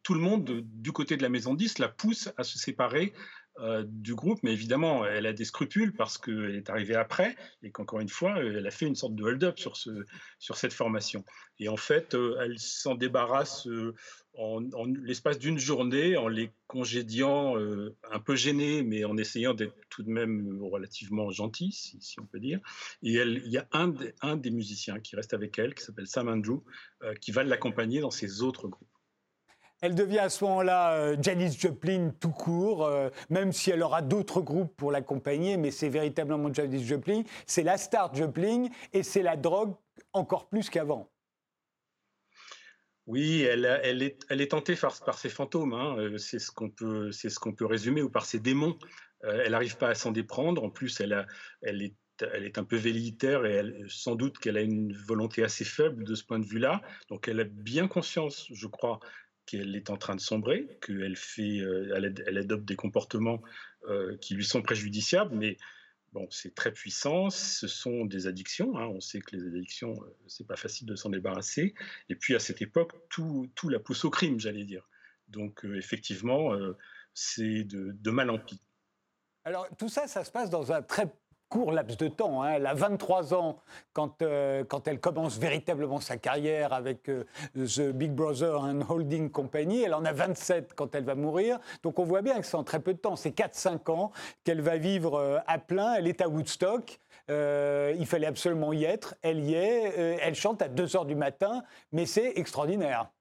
tout 0.03 0.13
le 0.13 0.19
monde, 0.19 0.61
du 0.63 0.91
côté 0.91 1.17
de 1.17 1.23
la 1.23 1.29
maison 1.29 1.53
de 1.53 1.57
disques, 1.57 1.79
la 1.79 1.89
pousse 1.89 2.29
à 2.37 2.43
se 2.43 2.57
séparer 2.57 3.13
euh, 3.59 3.83
du 3.87 4.15
groupe, 4.15 4.39
mais 4.43 4.51
évidemment, 4.51 5.05
elle 5.05 5.25
a 5.25 5.33
des 5.33 5.45
scrupules 5.45 5.93
parce 5.93 6.17
qu'elle 6.17 6.55
est 6.55 6.69
arrivée 6.69 6.95
après 6.95 7.35
et 7.61 7.71
qu'encore 7.71 7.99
une 7.99 8.09
fois, 8.09 8.39
elle 8.39 8.65
a 8.65 8.71
fait 8.71 8.85
une 8.85 8.95
sorte 8.95 9.15
de 9.15 9.23
hold-up 9.23 9.59
sur, 9.59 9.77
ce, 9.77 10.05
sur 10.39 10.57
cette 10.57 10.73
formation. 10.73 11.23
Et 11.59 11.69
en 11.69 11.77
fait, 11.77 12.15
elle 12.41 12.57
s'en 12.57 12.95
débarrasse 12.95 13.67
en, 14.37 14.85
l'espace 15.03 15.37
d'une 15.37 15.59
journée 15.59 16.17
en 16.17 16.27
les 16.27 16.51
congédiant 16.67 17.57
euh, 17.57 17.95
un 18.11 18.19
peu 18.19 18.35
gênés, 18.35 18.81
mais 18.81 19.05
en 19.05 19.17
essayant 19.17 19.53
d'être 19.53 19.75
tout 19.89 20.03
de 20.03 20.09
même 20.09 20.61
relativement 20.63 21.29
gentil, 21.29 21.71
si, 21.71 22.19
on 22.19 22.25
peut 22.25 22.39
dire. 22.39 22.59
Et 23.03 23.11
il 23.11 23.47
y 23.47 23.57
a 23.57 23.67
un, 23.71 24.37
des 24.37 24.51
musiciens 24.51 24.99
qui 24.99 25.15
reste 25.15 25.33
avec 25.33 25.59
elle, 25.59 25.75
qui 25.75 25.83
s'appelle 25.83 26.07
Sam 26.07 26.27
Andrew, 26.27 26.63
euh, 27.03 27.13
qui 27.15 27.31
va 27.31 27.43
l'accompagner 27.43 28.01
dans 28.01 28.11
ses 28.11 28.41
autres 28.41 28.67
groupes. 28.67 28.87
Elle 29.83 29.95
devient 29.95 30.19
à 30.19 30.29
ce 30.29 30.45
moment-là 30.45 30.93
euh, 30.93 31.17
Janis 31.21 31.57
Joplin 31.59 32.13
tout 32.17 32.31
court, 32.31 32.89
même 33.29 33.51
si 33.51 33.69
elle 33.69 33.83
aura 33.83 34.01
d'autres 34.01 34.39
groupes 34.39 34.73
pour 34.77 34.93
l'accompagner, 34.93 35.57
mais 35.57 35.71
c'est 35.71 35.89
véritablement 35.89 36.53
Janis 36.53 36.85
Joplin. 36.85 37.23
C'est 37.45 37.63
la 37.63 37.77
star 37.77 38.15
Joplin 38.15 38.67
et 38.93 39.03
c'est 39.03 39.23
la 39.23 39.35
drogue 39.35 39.75
encore 40.13 40.47
plus 40.47 40.69
qu'avant. 40.69 41.09
Oui, 43.05 43.41
elle, 43.41 43.65
est, 44.01 44.51
tentée 44.51 44.77
par, 44.77 45.17
ses 45.17 45.27
fantômes, 45.27 45.73
hein, 45.73 45.97
euh, 45.97 46.17
c'est 46.17 46.39
ce 46.39 46.51
qu'on 46.51 46.69
peut, 46.69 47.11
résumer, 47.65 48.01
ou 48.01 48.09
par 48.09 48.25
ses 48.25 48.39
démons. 48.39 48.77
Euh, 49.25 49.43
elle 49.45 49.51
n'arrive 49.51 49.75
pas 49.75 49.89
à 49.89 49.95
s'en 49.95 50.11
déprendre. 50.11 50.63
En 50.63 50.69
plus, 50.69 51.01
elle, 51.01 51.27
est, 51.63 52.57
un 52.57 52.63
peu 52.63 52.77
vélitaire 52.77 53.45
et 53.45 53.61
sans 53.89 54.15
doute 54.15 54.39
qu'elle 54.39 54.55
a 54.55 54.61
une 54.61 54.93
volonté 54.93 55.43
assez 55.43 55.65
faible 55.65 56.05
de 56.05 56.15
ce 56.15 56.23
point 56.23 56.39
de 56.39 56.45
vue-là. 56.45 56.81
Donc, 57.09 57.27
elle 57.27 57.41
a 57.41 57.43
bien 57.43 57.89
conscience, 57.89 58.47
je 58.53 58.67
crois, 58.67 59.01
qu'elle 59.45 59.75
est 59.75 59.89
en 59.89 59.97
train 59.97 60.15
de 60.15 60.21
sombrer, 60.21 60.79
qu'elle 60.81 61.15
fait, 61.15 61.59
euh, 61.59 61.93
elle, 61.95 62.37
adopte 62.37 62.65
des 62.65 62.75
comportements 62.75 63.41
qui 64.21 64.33
lui 64.33 64.45
sont 64.45 64.61
préjudiciables, 64.61 65.35
mais 65.35 65.57
Bon, 66.13 66.27
c'est 66.29 66.53
très 66.53 66.71
puissant, 66.71 67.31
ce 67.31 67.67
sont 67.67 68.05
des 68.05 68.27
addictions, 68.27 68.77
hein. 68.77 68.85
on 68.85 69.01
sait 69.01 69.19
que 69.19 69.35
les 69.35 69.47
addictions, 69.47 69.99
euh, 70.03 70.15
c'est 70.27 70.45
pas 70.45 70.55
facile 70.55 70.85
de 70.85 70.95
s'en 70.95 71.09
débarrasser. 71.09 71.73
Et 72.07 72.15
puis 72.15 72.35
à 72.35 72.39
cette 72.39 72.61
époque, 72.61 72.91
tout, 73.09 73.49
tout 73.55 73.67
la 73.67 73.79
pousse 73.79 74.05
au 74.05 74.11
crime, 74.11 74.39
j'allais 74.39 74.63
dire. 74.63 74.87
Donc 75.27 75.65
euh, 75.65 75.75
effectivement, 75.75 76.53
euh, 76.53 76.77
c'est 77.15 77.63
de, 77.63 77.93
de, 77.93 78.11
mal 78.11 78.29
en 78.29 78.37
pis. 78.37 78.61
Alors 79.43 79.67
tout 79.75 79.89
ça, 79.89 80.07
ça 80.07 80.23
se 80.23 80.29
passe 80.29 80.51
dans 80.51 80.71
un 80.71 80.83
très 80.83 81.11
court 81.53 81.71
laps 81.71 81.97
de 81.97 82.07
temps. 82.07 82.41
Hein. 82.41 82.53
Elle 82.55 82.65
a 82.65 82.73
23 82.73 83.35
ans 83.35 83.57
quand, 83.93 84.23
euh, 84.23 84.63
quand 84.63 84.87
elle 84.87 84.99
commence 84.99 85.37
véritablement 85.37 85.99
sa 85.99 86.17
carrière 86.17 86.73
avec 86.73 87.07
euh, 87.09 87.25
The 87.55 87.91
Big 87.91 88.11
Brother 88.11 88.59
and 88.59 88.79
Holding 88.89 89.29
Company. 89.29 89.83
Elle 89.83 89.93
en 89.93 90.03
a 90.03 90.13
27 90.13 90.73
quand 90.73 90.95
elle 90.95 91.03
va 91.03 91.13
mourir. 91.13 91.59
Donc 91.83 91.99
on 91.99 92.05
voit 92.05 92.23
bien 92.23 92.39
que 92.39 92.47
c'est 92.47 92.57
en 92.57 92.63
très 92.63 92.79
peu 92.79 92.93
de 92.93 92.97
temps. 92.97 93.15
C'est 93.15 93.37
4-5 93.37 93.91
ans 93.91 94.11
qu'elle 94.43 94.61
va 94.61 94.77
vivre 94.77 95.13
euh, 95.13 95.37
à 95.45 95.59
plein. 95.59 95.93
Elle 95.93 96.07
est 96.07 96.21
à 96.21 96.27
Woodstock. 96.27 96.99
il 97.29 98.05
fallait 98.07 98.25
absolument 98.25 98.73
y 98.73 98.85
être. 98.85 99.13
Elle 99.21 99.41
y 99.41 99.53
est. 99.53 100.19
elle 100.23 100.33
chante 100.33 100.63
à 100.63 100.67
2 100.67 100.95
heures 100.95 101.05
du 101.05 101.15
matin. 101.15 101.63
Mais 101.91 102.07
c'est 102.07 102.33
extraordinaire. 102.35 103.11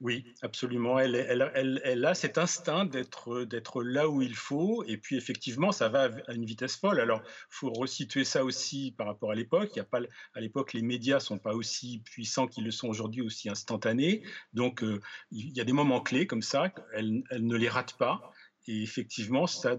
Oui, 0.00 0.24
absolument. 0.40 0.98
Elle, 0.98 2.04
a 2.06 2.14
cet 2.14 2.38
instinct 2.38 2.86
d'être, 2.86 3.82
là 3.82 4.08
où 4.08 4.22
il 4.22 4.34
faut. 4.34 4.82
Et 4.84 4.96
puis, 4.96 5.16
effectivement, 5.16 5.72
ça 5.72 5.90
va 5.90 6.08
à 6.26 6.32
une 6.32 6.46
vitesse 6.46 6.76
folle. 6.76 7.00
Alors, 7.00 7.20
il 7.22 7.50
faut 7.50 7.70
resituer 7.70 8.24
ça 8.24 8.42
aussi 8.42 8.94
par 8.96 9.06
rapport 9.06 9.30
à 9.30 9.34
l'époque. 9.34 9.68
Il 9.74 9.76
y 9.76 9.82
a 9.82 9.84
pas, 9.84 10.00
à 10.32 10.40
l'époque, 10.40 10.72
les 10.72 10.80
médias 10.80 11.16
ne 11.16 11.20
sont 11.20 11.38
pas 11.38 11.54
aussi 11.54 12.00
puissants 12.02 12.46
qu'ils 12.46 12.64
le 12.64 12.70
sont 12.70 12.88
aujourd'hui, 12.88 13.20
aussi 13.20 13.50
instantanés. 13.50 14.22
Donc, 14.54 14.82
euh, 14.82 15.00
il 15.32 15.54
y 15.54 15.60
a 15.60 15.64
des 15.64 15.74
moments 15.74 16.00
clés 16.00 16.26
comme 16.26 16.42
ça. 16.42 16.72
Elle, 16.94 17.22
ne 17.32 17.56
les 17.56 17.68
rate 17.68 17.98
pas. 17.98 18.32
Et 18.68 18.82
effectivement, 18.82 19.46
ça, 19.46 19.76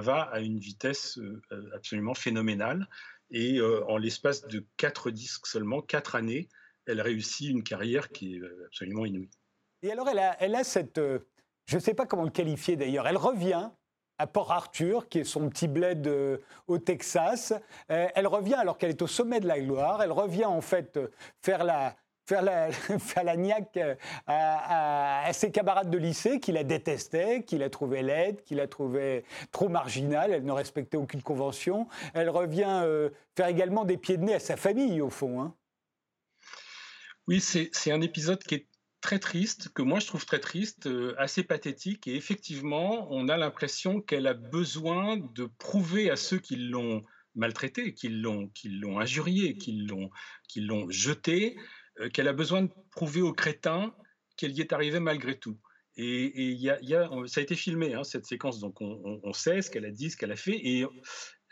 va 0.00 0.22
à 0.22 0.40
une 0.40 0.58
vitesse 0.58 1.18
euh, 1.18 1.70
absolument 1.74 2.14
phénoménale. 2.14 2.88
Et 3.30 3.58
euh, 3.58 3.84
en 3.88 3.98
l'espace 3.98 4.46
de 4.46 4.64
quatre 4.78 5.10
disques 5.10 5.46
seulement, 5.46 5.82
quatre 5.82 6.14
années, 6.14 6.48
elle 6.86 7.00
réussit 7.00 7.50
une 7.50 7.62
carrière 7.62 8.10
qui 8.10 8.36
est 8.36 8.40
euh, 8.40 8.64
absolument 8.66 9.04
inouïe. 9.06 9.30
Et 9.82 9.92
alors, 9.92 10.08
elle 10.08 10.18
a, 10.18 10.36
elle 10.40 10.54
a 10.54 10.64
cette. 10.64 10.98
Euh, 10.98 11.20
je 11.66 11.76
ne 11.76 11.80
sais 11.80 11.94
pas 11.94 12.06
comment 12.06 12.24
le 12.24 12.30
qualifier 12.30 12.76
d'ailleurs. 12.76 13.06
Elle 13.06 13.16
revient 13.16 13.70
à 14.18 14.26
Port 14.26 14.52
Arthur, 14.52 15.08
qui 15.08 15.20
est 15.20 15.24
son 15.24 15.48
petit 15.48 15.66
bled 15.66 16.06
euh, 16.06 16.38
au 16.68 16.78
Texas. 16.78 17.52
elle 17.88 18.26
revient 18.26 18.54
alors 18.54 18.78
qu'elle 18.78 18.90
est 18.90 19.02
au 19.02 19.06
sommet 19.06 19.40
de 19.40 19.48
la 19.48 19.58
gloire. 19.58 20.02
Elle 20.02 20.12
revient 20.12 20.44
en 20.44 20.60
fait 20.60 21.00
faire 21.42 21.64
la, 21.64 21.96
faire 22.28 22.42
la, 22.42 22.70
faire 22.98 23.24
la 23.24 23.36
niaque 23.36 23.80
à, 24.26 25.28
ses 25.32 25.50
camarades 25.50 25.90
de 25.90 25.98
lycée 25.98 26.38
qui 26.38 26.52
la 26.52 26.62
détestaient, 26.62 27.42
qui 27.42 27.58
la 27.58 27.70
trouvaient 27.70 28.02
laide, 28.02 28.42
qui 28.44 28.54
la 28.54 28.68
trouvaient 28.68 29.24
trop 29.50 29.68
marginale. 29.68 30.32
Elle 30.32 30.44
ne 30.44 30.52
respectait 30.52 30.98
aucune 30.98 31.22
convention. 31.22 31.88
Elle 32.12 32.30
revient 32.30 32.86
faire 33.36 33.48
également 33.48 33.84
des 33.84 33.96
pieds 33.96 34.18
de 34.18 34.24
nez 34.24 34.34
à 34.34 34.40
sa 34.40 34.56
famille, 34.56 35.00
au 35.00 35.10
fond. 35.10 35.40
Hein. 35.40 35.54
Oui, 37.26 37.40
c'est 37.40 37.90
un 37.90 38.02
épisode 38.02 38.42
qui 38.42 38.54
est 38.54 38.68
très 39.00 39.18
triste, 39.18 39.70
que 39.74 39.82
moi 39.82 39.98
je 39.98 40.06
trouve 40.06 40.26
très 40.26 40.40
triste, 40.40 40.88
assez 41.18 41.42
pathétique. 41.42 42.06
Et 42.06 42.16
effectivement, 42.16 43.06
on 43.10 43.28
a 43.28 43.36
l'impression 43.36 44.00
qu'elle 44.00 44.26
a 44.26 44.34
besoin 44.34 45.16
de 45.16 45.46
prouver 45.58 46.10
à 46.10 46.16
ceux 46.16 46.38
qui 46.38 46.56
l'ont 46.56 47.04
maltraitée, 47.34 47.94
qui 47.94 48.08
l'ont, 48.08 48.50
injuriée, 48.98 49.56
qui 49.56 49.86
l'ont, 49.86 50.90
jetée, 50.90 51.56
qu'elle 52.12 52.28
a 52.28 52.32
besoin 52.32 52.62
de 52.62 52.70
prouver 52.90 53.22
aux 53.22 53.32
crétins 53.32 53.94
qu'elle 54.36 54.52
y 54.52 54.60
est 54.60 54.72
arrivée 54.72 55.00
malgré 55.00 55.38
tout. 55.38 55.58
Et, 55.96 56.58
ça 57.26 57.40
a 57.40 57.42
été 57.42 57.56
filmé, 57.56 57.94
hein, 57.94 58.04
cette 58.04 58.26
séquence, 58.26 58.58
donc 58.58 58.80
on, 58.80 59.32
sait 59.32 59.62
ce 59.62 59.70
qu'elle 59.70 59.84
a 59.84 59.90
dit, 59.90 60.10
ce 60.10 60.16
qu'elle 60.16 60.32
a 60.32 60.36
fait, 60.36 60.60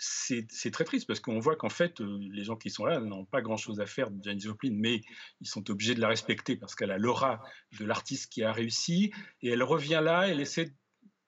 c'est 0.05 0.73
très 0.73 0.85
triste 0.85 1.07
parce 1.07 1.21
qu'on 1.21 1.39
voit 1.39 1.55
qu'en 1.55 1.69
fait, 1.69 2.01
euh, 2.01 2.19
les 2.33 2.43
gens 2.43 2.57
qui 2.57 2.71
sont 2.71 2.85
là 2.85 2.99
n'ont 2.99 3.25
pas 3.25 3.41
grand-chose 3.41 3.81
à 3.81 3.87
faire 3.87 4.11
de 4.11 4.23
Janis 4.23 4.41
Joplin, 4.41 4.73
mais 4.75 5.01
ils 5.41 5.47
sont 5.47 5.71
obligés 5.71 5.95
de 5.95 6.01
la 6.01 6.09
respecter 6.09 6.57
parce 6.57 6.75
qu'elle 6.75 6.91
a 6.91 6.99
l'aura 6.99 7.41
de 7.79 7.85
l'artiste 7.85 8.33
qui 8.33 8.43
a 8.43 8.53
réussi. 8.53 9.13
Et 9.43 9.51
elle 9.51 9.63
revient 9.63 10.01
là, 10.03 10.27
elle 10.27 10.41
essaie 10.41 10.75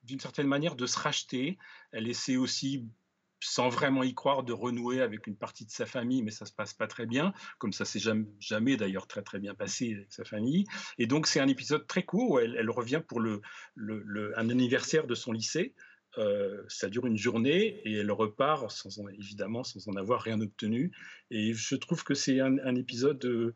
d'une 0.02 0.18
certaine 0.18 0.48
manière 0.48 0.74
de 0.74 0.86
se 0.86 0.98
racheter. 0.98 1.56
Elle 1.92 2.08
essaie 2.08 2.36
aussi, 2.36 2.84
sans 3.38 3.68
vraiment 3.68 4.02
y 4.02 4.12
croire, 4.12 4.42
de 4.42 4.52
renouer 4.52 5.02
avec 5.02 5.28
une 5.28 5.36
partie 5.36 5.64
de 5.64 5.70
sa 5.70 5.86
famille, 5.86 6.22
mais 6.22 6.32
ça 6.32 6.44
se 6.44 6.52
passe 6.52 6.74
pas 6.74 6.88
très 6.88 7.06
bien, 7.06 7.32
comme 7.58 7.72
ça 7.72 7.84
s'est 7.84 8.00
jamais, 8.40 8.76
d'ailleurs 8.76 9.06
très 9.06 9.22
très 9.22 9.38
bien 9.38 9.54
passé 9.54 9.94
avec 9.94 10.12
sa 10.12 10.24
famille. 10.24 10.64
Et 10.98 11.06
donc 11.06 11.28
c'est 11.28 11.38
un 11.38 11.48
épisode 11.48 11.86
très 11.86 12.02
court 12.02 12.32
où 12.32 12.38
elle, 12.40 12.70
revient 12.70 13.02
pour 13.06 13.20
un 13.20 14.50
anniversaire 14.50 15.06
de 15.06 15.14
son 15.14 15.30
lycée. 15.30 15.76
Euh, 16.18 16.62
ça 16.68 16.88
dure 16.88 17.06
une 17.06 17.16
journée 17.16 17.80
et 17.84 17.94
elle 17.94 18.12
repart 18.12 18.72
évidemment 19.18 19.64
sans 19.64 19.88
en 19.88 19.96
avoir 19.96 20.20
rien 20.22 20.40
obtenu. 20.40 20.92
Et 21.30 21.54
je 21.54 21.74
trouve 21.76 22.04
que 22.04 22.14
c'est 22.14 22.40
un, 22.40 22.58
un, 22.58 22.74
épisode 22.76 23.24
euh, 23.24 23.54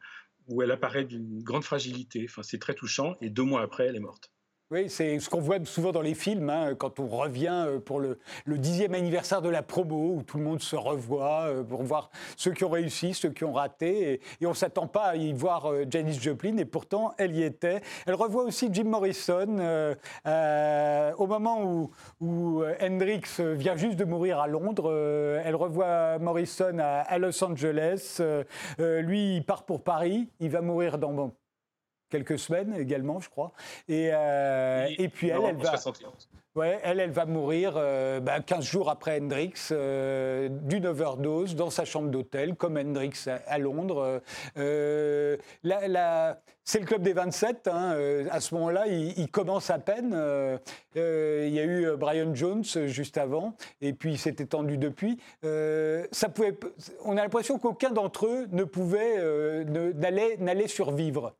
où 0.48 0.62
elle 0.62 0.70
apparaît 0.70 1.04
d'une 1.04 1.42
grande 1.42 1.64
fragilité. 1.64 2.26
Enfin, 2.28 2.42
c'est 2.42 2.58
très 2.58 2.74
touchant. 2.74 3.16
Et 3.20 3.30
deux 3.30 3.44
mois 3.44 3.62
après, 3.62 3.86
elle 3.86 3.96
est 3.96 4.00
morte. 4.00 4.32
Oui, 4.70 4.90
c'est 4.90 5.18
ce 5.18 5.30
qu'on 5.30 5.40
voit 5.40 5.64
souvent 5.64 5.92
dans 5.92 6.02
les 6.02 6.12
films, 6.12 6.50
hein, 6.50 6.74
quand 6.74 7.00
on 7.00 7.06
revient 7.06 7.64
euh, 7.66 7.78
pour 7.78 8.00
le, 8.00 8.18
dixième 8.46 8.92
anniversaire 8.92 9.40
de 9.40 9.48
la 9.48 9.62
promo, 9.62 10.16
où 10.16 10.22
tout 10.22 10.36
le 10.36 10.44
monde 10.44 10.60
se 10.60 10.76
revoit 10.76 11.44
euh, 11.46 11.62
pour 11.62 11.82
voir 11.84 12.10
ceux 12.36 12.52
qui 12.52 12.64
ont 12.64 12.68
réussi, 12.68 13.14
ceux 13.14 13.30
qui 13.30 13.44
ont 13.44 13.54
raté. 13.54 14.20
Et, 14.42 14.46
on 14.46 14.50
ne 14.50 14.54
s'attend 14.54 14.86
pas 14.86 15.04
à 15.04 15.16
y 15.16 15.32
voir 15.32 15.72
euh, 15.72 15.86
Janis 15.88 16.20
Joplin, 16.20 16.58
et 16.58 16.66
pourtant, 16.66 17.14
elle 17.16 17.34
y 17.34 17.44
était. 17.44 17.80
Elle 18.04 18.12
revoit 18.12 18.42
aussi 18.42 18.68
Jim 18.70 18.84
Morrison 18.84 19.56
au 21.16 21.26
moment 21.26 21.88
où, 22.20 22.62
Hendrix 22.82 23.22
vient 23.38 23.76
juste 23.76 23.96
de 23.96 24.04
mourir 24.04 24.38
à 24.38 24.48
Londres. 24.48 24.92
elle 25.42 25.56
revoit 25.56 26.18
Morrison 26.18 26.76
à, 26.78 27.00
à 27.00 27.16
Los 27.16 27.42
Angeles. 27.42 28.20
lui, 28.78 29.36
il 29.36 29.44
part 29.44 29.64
pour 29.64 29.82
Paris. 29.82 30.28
Il 30.40 30.50
va 30.50 30.60
mourir 30.60 30.98
dans 30.98 31.32
quelques 32.08 32.38
semaines 32.38 32.74
également, 32.78 33.20
je 33.20 33.28
crois. 33.28 33.52
Et, 33.88 34.10
euh, 34.12 34.88
et 34.98 35.08
puis 35.08 35.28
elle, 35.28 35.42
elle 35.48 35.56
va. 35.56 35.74
Ouais, 36.54 36.80
elle, 36.82 36.98
elle 36.98 37.12
va 37.12 37.24
mourir 37.24 37.74
15 37.74 37.80
euh, 37.82 38.20
bah, 38.20 38.40
jours 38.60 38.90
après 38.90 39.20
Hendrix 39.20 39.52
euh, 39.70 40.48
d'une 40.50 40.86
overdose 40.86 41.54
dans 41.54 41.70
sa 41.70 41.84
chambre 41.84 42.10
d'hôtel, 42.10 42.56
comme 42.56 42.76
Hendrix 42.76 43.26
à, 43.46 43.58
Londres. 43.58 44.20
La, 44.56 46.40
c'est 46.64 46.80
le 46.80 46.86
club 46.86 47.02
des 47.02 47.12
27. 47.12 47.68
Hein, 47.68 47.96
à 48.30 48.40
ce 48.40 48.54
moment-là, 48.56 48.88
il, 48.88 49.30
commence 49.30 49.70
à 49.70 49.78
peine. 49.78 50.10
il 50.96 51.50
y 51.50 51.60
a 51.60 51.64
eu 51.64 51.96
Brian 51.96 52.34
Jones 52.34 52.64
juste 52.64 53.18
avant, 53.18 53.54
et 53.80 53.92
puis 53.92 54.12
il 54.12 54.18
s'est 54.18 54.36
étendu 54.38 54.78
depuis. 54.78 55.18
ça 55.42 56.28
pouvait, 56.28 56.58
on 57.04 57.16
a 57.16 57.22
l'impression 57.22 57.60
qu'aucun 57.60 57.90
d'entre 57.90 58.26
eux 58.26 58.48
ne 58.50 58.64
pouvait, 58.64 59.64
n'allait 59.64 60.68
survivre. 60.68 61.34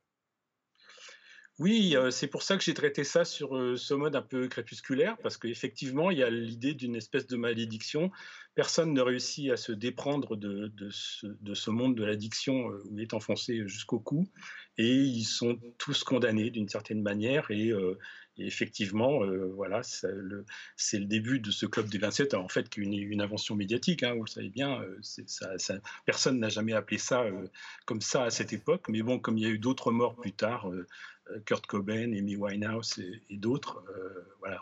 Oui, 1.59 1.97
c'est 2.13 2.29
pour 2.29 2.45
ça 2.45 2.57
que 2.57 2.63
j'ai 2.63 2.75
traité 2.75 3.03
ça 3.03 3.25
sur 3.25 3.51
ce 3.77 3.95
mode 3.95 4.15
un 4.15 4.23
peu 4.23 4.47
crépusculaire, 4.47 5.17
parce 5.25 5.37
qu'effectivement, 5.37 6.13
il 6.13 6.19
y 6.19 6.23
a 6.23 6.31
l'idée 6.31 6.73
d'une 6.73 6.95
espèce 6.95 7.27
de 7.27 7.37
malédiction. 7.37 8.13
Personne 8.55 8.93
ne 8.93 9.01
réussit 9.01 9.51
à 9.51 9.57
se 9.57 9.73
déprendre 9.73 10.37
de, 10.37 10.71
ce, 10.91 11.71
monde 11.71 11.97
de 11.97 12.05
l'addiction 12.05 12.67
où 12.67 12.93
il 12.93 13.01
est 13.01 13.13
enfoncé 13.13 13.67
jusqu'au 13.67 13.99
cou, 13.99 14.29
et 14.77 14.95
ils 14.95 15.25
sont 15.25 15.59
tous 15.79 16.05
condamnés 16.05 16.51
d'une 16.51 16.69
certaine 16.69 17.03
manière, 17.03 17.51
et, 17.51 17.73
effectivement, 18.47 19.21
voilà, 19.55 19.83
c'est 19.83 20.09
le, 20.11 20.45
début 21.05 21.41
de 21.41 21.51
ce 21.51 21.67
club 21.67 21.89
des 21.89 21.99
27, 21.99 22.35
en 22.35 22.49
fait, 22.49 22.69
qui 22.69 22.81
est 22.81 22.85
une, 22.85 23.21
invention 23.21 23.57
médiatique, 23.57 24.03
hein, 24.03 24.15
vous 24.15 24.25
le 24.25 24.31
savez 24.31 24.51
bien, 24.51 24.83
personne 26.07 26.39
n'a 26.39 26.49
jamais 26.49 26.73
appelé 26.73 26.99
ça 26.99 27.25
comme 27.85 28.01
ça 28.01 28.25
à 28.25 28.31
cette 28.31 28.53
époque, 28.53 28.87
mais 28.89 29.03
bon, 29.03 29.19
comme 29.19 29.39
il 29.39 29.45
y 29.45 29.47
a 29.47 29.51
eu 29.51 29.59
d'autres 29.59 29.91
morts 29.91 30.17
plus 30.17 30.33
tard, 30.33 30.71
Kurt 31.45 31.67
Cobain, 31.67 32.13
Amy 32.13 32.37
Winehouse 32.37 32.99
et, 32.99 33.37
d'autres, 33.37 33.85
euh, 33.89 34.37
voilà, 34.39 34.61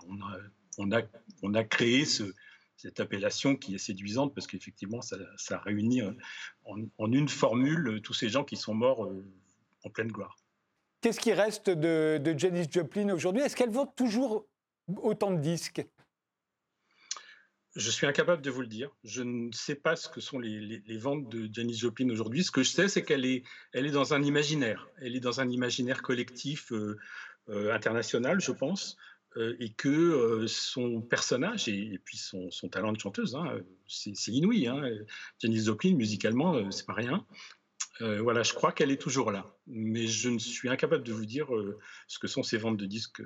on 0.78 1.54
a, 1.54 1.64
créé 1.64 2.04
ce, 2.04 2.34
cette 2.76 3.00
appellation 3.00 3.56
qui 3.56 3.74
est 3.74 3.78
séduisante 3.78 4.34
parce 4.34 4.46
qu'effectivement, 4.46 5.00
ça, 5.02 5.58
réunit 5.58 6.02
euh, 6.02 6.12
en, 6.64 7.12
une 7.12 7.28
formule 7.28 8.00
tous 8.02 8.14
ces 8.14 8.28
gens 8.28 8.44
qui 8.44 8.56
sont 8.56 8.74
morts 8.74 9.04
euh, 9.04 9.24
en 9.84 9.90
pleine 9.90 10.08
gloire. 10.08 10.36
Qu'est-ce 11.06 11.20
qui 11.20 11.32
reste 11.32 11.70
de, 11.70 12.18
de 12.18 12.36
Janis 12.36 12.66
Joplin 12.68 13.10
aujourd'hui? 13.10 13.40
Est-ce 13.40 13.54
qu'elle 13.54 13.70
vend 13.70 13.86
toujours 13.86 14.44
autant 14.88 15.30
de 15.30 15.40
disques? 15.40 15.86
Je 17.76 17.90
suis 17.92 18.08
incapable 18.08 18.42
de 18.42 18.50
vous 18.50 18.62
le 18.62 18.66
dire. 18.66 18.90
Je 19.04 19.22
ne 19.22 19.52
sais 19.52 19.76
pas 19.76 19.94
ce 19.94 20.08
que 20.08 20.20
sont 20.20 20.40
les, 20.40 20.98
ventes 20.98 21.28
de 21.28 21.48
Janis 21.54 21.78
Joplin 21.78 22.10
aujourd'hui. 22.10 22.42
Ce 22.42 22.50
que 22.50 22.64
je 22.64 22.70
sais, 22.70 22.88
c'est 22.88 23.04
qu'elle 23.04 23.24
est, 23.24 23.44
dans 23.92 24.14
un 24.14 24.22
imaginaire. 24.24 24.88
Elle 25.00 25.14
est 25.14 25.20
dans 25.20 25.40
un 25.40 25.48
imaginaire 25.48 26.02
collectif 26.02 26.72
euh, 26.72 26.98
euh, 27.50 27.72
international, 27.72 28.40
je 28.40 28.50
pense, 28.50 28.96
euh, 29.36 29.54
et 29.60 29.70
que 29.74 30.44
son 30.48 31.02
personnage 31.02 31.68
et, 31.68 32.00
puis 32.04 32.18
son, 32.18 32.50
talent 32.68 32.90
de 32.90 32.98
chanteuse, 32.98 33.36
hein, 33.36 33.60
c'est 33.86 34.32
inouï. 34.32 34.66
Hein. 34.66 34.82
Janis 35.38 35.66
Joplin, 35.66 35.94
musicalement, 35.94 36.68
c'est 36.72 36.84
pas 36.84 36.94
rien. 36.94 37.24
Voilà, 38.00 38.42
je 38.42 38.52
crois 38.52 38.72
qu'elle 38.72 38.90
est 38.90 39.00
toujours 39.00 39.30
là, 39.30 39.56
mais 39.66 40.06
je 40.06 40.28
ne 40.28 40.38
suis 40.38 40.68
incapable 40.68 41.02
de 41.02 41.12
vous 41.12 41.26
dire 41.26 41.48
ce 42.06 42.18
que 42.18 42.28
sont 42.28 42.42
ses 42.42 42.58
ventes 42.58 42.76
de 42.76 42.86
disques 42.86 43.22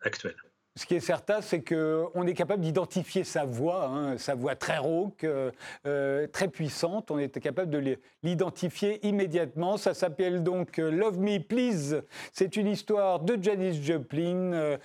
actuelles. 0.00 0.36
Ce 0.76 0.86
qui 0.86 0.96
est 0.96 1.00
certain, 1.00 1.40
c'est 1.40 1.62
qu'on 1.62 2.26
est 2.26 2.34
capable 2.34 2.60
d'identifier 2.60 3.22
sa 3.22 3.44
voix, 3.44 3.86
hein, 3.86 4.18
sa 4.18 4.34
voix 4.34 4.56
très 4.56 4.78
rauque, 4.78 5.22
euh, 5.22 5.52
euh, 5.86 6.26
très 6.26 6.48
puissante. 6.48 7.12
On 7.12 7.18
était 7.20 7.38
capable 7.38 7.70
de 7.70 7.96
l'identifier 8.24 9.06
immédiatement. 9.06 9.76
Ça 9.76 9.94
s'appelle 9.94 10.42
donc 10.42 10.80
euh, 10.80 10.90
Love 10.90 11.20
Me 11.20 11.38
Please. 11.38 12.02
C'est 12.32 12.56
une 12.56 12.66
histoire 12.66 13.20
de 13.20 13.40
Janis 13.40 13.84
Joplin 13.84 14.78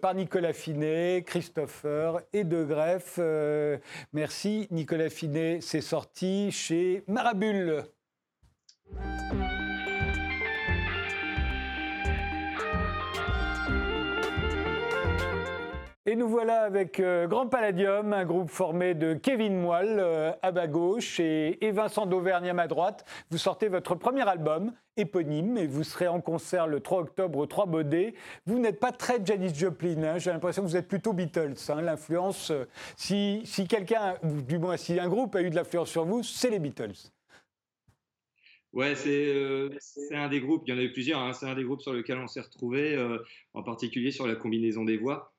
par 0.00 0.14
Nicolas 0.14 0.52
Finet, 0.52 1.22
Christopher 1.24 2.20
et 2.32 2.42
De 2.42 2.64
Greff. 2.64 3.20
merci 4.12 4.66
Nicolas 4.72 5.08
Finet. 5.08 5.60
C'est 5.60 5.80
sorti 5.80 6.50
chez 6.50 7.04
Marabule. 7.06 7.84
Et 16.04 16.16
nous 16.16 16.28
voilà 16.28 16.62
avec 16.62 16.98
euh, 16.98 17.28
Grand 17.28 17.46
Palladium, 17.46 18.12
un 18.12 18.24
groupe 18.24 18.50
formé 18.50 18.94
de 18.94 19.14
Kevin 19.14 19.56
Moelle 19.56 20.00
euh, 20.00 20.32
à 20.42 20.50
ma 20.50 20.66
gauche 20.66 21.20
et, 21.20 21.56
Vincent 21.70 22.06
d'Auvergne 22.06 22.50
à 22.50 22.54
ma 22.54 22.66
droite. 22.66 23.04
Vous 23.30 23.38
sortez 23.38 23.68
votre 23.68 23.94
premier 23.94 24.28
album 24.28 24.72
éponyme 24.96 25.56
et 25.56 25.68
vous 25.68 25.84
serez 25.84 26.08
en 26.08 26.20
concert 26.20 26.66
le 26.66 26.80
3 26.80 27.02
octobre 27.02 27.38
au 27.38 27.46
3 27.46 27.66
Baudet. 27.66 28.14
Vous 28.46 28.58
n'êtes 28.58 28.80
pas 28.80 28.90
très 28.90 29.24
Janis 29.24 29.54
Joplin, 29.54 30.02
hein. 30.02 30.18
j'ai 30.18 30.32
l'impression 30.32 30.62
que 30.62 30.66
vous 30.66 30.76
êtes 30.76 30.88
plutôt 30.88 31.12
Beatles. 31.12 31.54
Hein. 31.68 31.82
L'influence, 31.82 32.50
euh, 32.50 32.64
si, 32.96 33.42
si 33.44 33.68
quelqu'un, 33.68 34.16
du 34.24 34.58
moins 34.58 34.76
si 34.76 34.98
un 34.98 35.08
groupe 35.08 35.36
a 35.36 35.42
eu 35.42 35.50
de 35.50 35.54
l'influence 35.54 35.88
sur 35.88 36.04
vous, 36.04 36.24
c'est 36.24 36.50
les 36.50 36.58
Beatles. 36.58 37.12
Ouais, 38.72 38.96
c'est 38.96 40.16
un 40.16 40.28
des 40.28 40.40
groupes, 40.40 40.64
il 40.66 40.74
y 40.74 40.76
en 40.76 40.80
a 40.80 40.82
eu 40.82 40.92
plusieurs, 40.92 41.20
hein. 41.20 41.32
c'est 41.32 41.46
un 41.46 41.54
des 41.54 41.62
groupes 41.62 41.82
sur 41.82 41.92
lesquels 41.92 42.18
on 42.18 42.26
s'est 42.26 42.40
retrouvé, 42.40 42.98
en 43.54 43.62
particulier 43.62 44.10
sur 44.10 44.26
la 44.26 44.34
combinaison 44.34 44.84
des 44.84 44.96
voix 44.96 45.31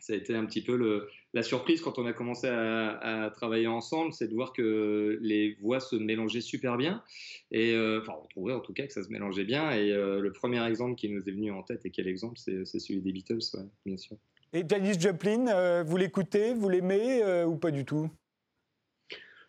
ça 0.00 0.14
a 0.14 0.16
été 0.16 0.34
un 0.34 0.44
petit 0.44 0.62
peu 0.62 0.76
le, 0.76 1.08
la 1.32 1.42
surprise 1.42 1.80
quand 1.80 1.98
on 1.98 2.06
a 2.06 2.12
commencé 2.12 2.48
à, 2.48 3.30
travailler 3.34 3.66
ensemble, 3.66 4.12
c'est 4.12 4.28
de 4.28 4.34
voir 4.34 4.52
que 4.52 5.18
les 5.20 5.56
voix 5.60 5.80
se 5.80 5.96
mélangeaient 5.96 6.40
super 6.40 6.76
bien. 6.76 7.02
Et 7.50 7.74
euh, 7.74 8.00
enfin, 8.00 8.14
on 8.22 8.26
trouvait 8.26 8.52
en 8.52 8.60
tout 8.60 8.72
cas 8.72 8.86
que 8.86 8.92
ça 8.92 9.02
se 9.02 9.08
mélangeait 9.08 9.44
bien. 9.44 9.70
Et 9.70 9.92
euh, 9.92 10.20
le 10.20 10.32
premier 10.32 10.64
exemple 10.66 10.96
qui 10.96 11.08
nous 11.08 11.28
est 11.28 11.32
venu 11.32 11.50
en 11.52 11.62
tête, 11.62 11.84
et 11.86 11.90
quel 11.90 12.08
exemple, 12.08 12.38
c'est 12.38 12.64
celui 12.64 13.00
des 13.00 13.12
Beatles, 13.12 13.40
bien 13.86 13.96
sûr. 13.96 14.16
Et 14.52 14.64
Janis 14.68 14.98
Joplin, 14.98 15.46
euh, 15.48 15.84
vous 15.86 15.96
l'écoutez, 15.96 16.54
vous 16.54 16.68
l'aimez 16.68 17.22
ou 17.44 17.56
pas 17.56 17.70
du 17.70 17.84
tout? 17.84 18.10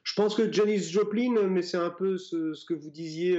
Je 0.04 0.14
pense 0.16 0.36
que 0.36 0.52
Janis 0.52 0.90
Joplin, 0.90 1.48
mais 1.48 1.62
c'est 1.62 1.78
un 1.78 1.90
peu 1.90 2.18
ce, 2.18 2.54
ce, 2.54 2.66
que 2.66 2.74
vous 2.74 2.90
disiez 2.90 3.38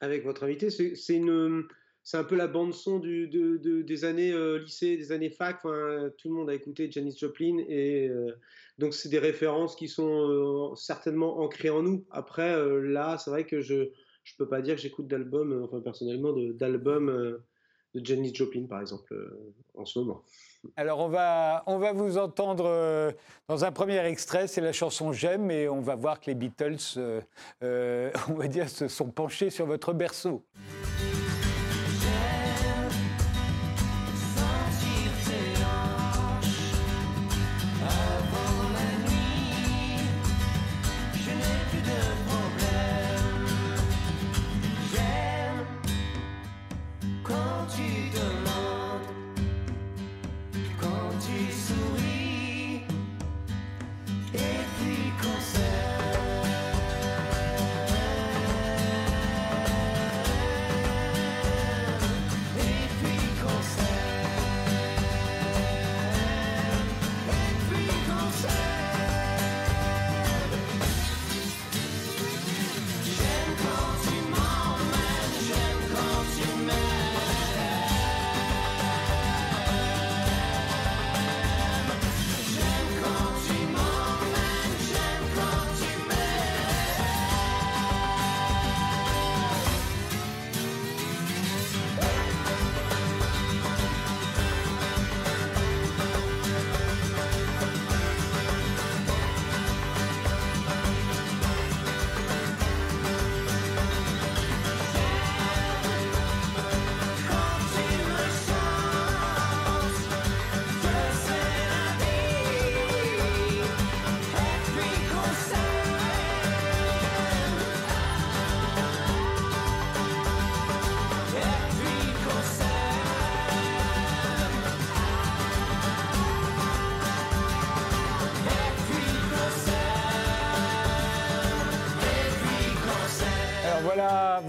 avec 0.00 0.24
votre 0.24 0.44
invité, 0.44 0.70
c'est 0.70 1.14
une 1.14 1.64
c'est 2.02 2.16
un 2.16 2.24
peu 2.24 2.36
la 2.36 2.46
bande 2.46 2.74
son 2.74 2.98
des 2.98 4.04
années 4.04 4.32
euh, 4.32 4.58
lycée, 4.58 4.96
des 4.96 5.12
années 5.12 5.30
fac. 5.30 5.56
Enfin, 5.56 6.10
tout 6.18 6.28
le 6.28 6.34
monde 6.34 6.50
a 6.50 6.54
écouté 6.54 6.90
Janis 6.90 7.16
Joplin 7.18 7.58
et 7.68 8.08
euh, 8.08 8.32
donc 8.78 8.94
c'est 8.94 9.08
des 9.08 9.18
références 9.18 9.76
qui 9.76 9.88
sont 9.88 10.72
euh, 10.72 10.74
certainement 10.76 11.38
ancrées 11.40 11.70
en 11.70 11.82
nous. 11.82 12.04
Après, 12.10 12.56
là, 12.82 13.18
c'est 13.18 13.30
vrai 13.30 13.46
que 13.46 13.60
je 13.60 13.90
je 14.22 14.36
peux 14.36 14.48
pas 14.48 14.60
dire 14.60 14.76
que 14.76 14.82
j'écoute 14.82 15.08
d'albums, 15.08 15.62
enfin 15.64 15.80
personnellement, 15.80 16.32
d'albums 16.52 17.40
de 17.94 18.04
Janis 18.04 18.34
Joplin, 18.34 18.66
par 18.66 18.80
exemple, 18.80 19.14
en 19.74 19.84
ce 19.86 19.98
moment. 19.98 20.22
Alors, 20.76 21.00
on 21.00 21.08
va, 21.08 21.64
on 21.66 21.78
va 21.78 21.92
vous 21.92 22.18
entendre 22.18 23.14
dans 23.48 23.64
un 23.64 23.72
premier 23.72 23.98
extrait, 24.04 24.46
c'est 24.46 24.60
la 24.60 24.72
chanson 24.72 25.12
J'aime, 25.12 25.50
et 25.50 25.68
on 25.68 25.80
va 25.80 25.96
voir 25.96 26.20
que 26.20 26.26
les 26.26 26.34
Beatles, 26.34 26.76
on 27.62 28.34
va 28.34 28.46
dire, 28.46 28.68
se 28.68 28.88
sont 28.88 29.10
penchés 29.10 29.50
sur 29.50 29.66
votre 29.66 29.94
berceau. 29.94 30.44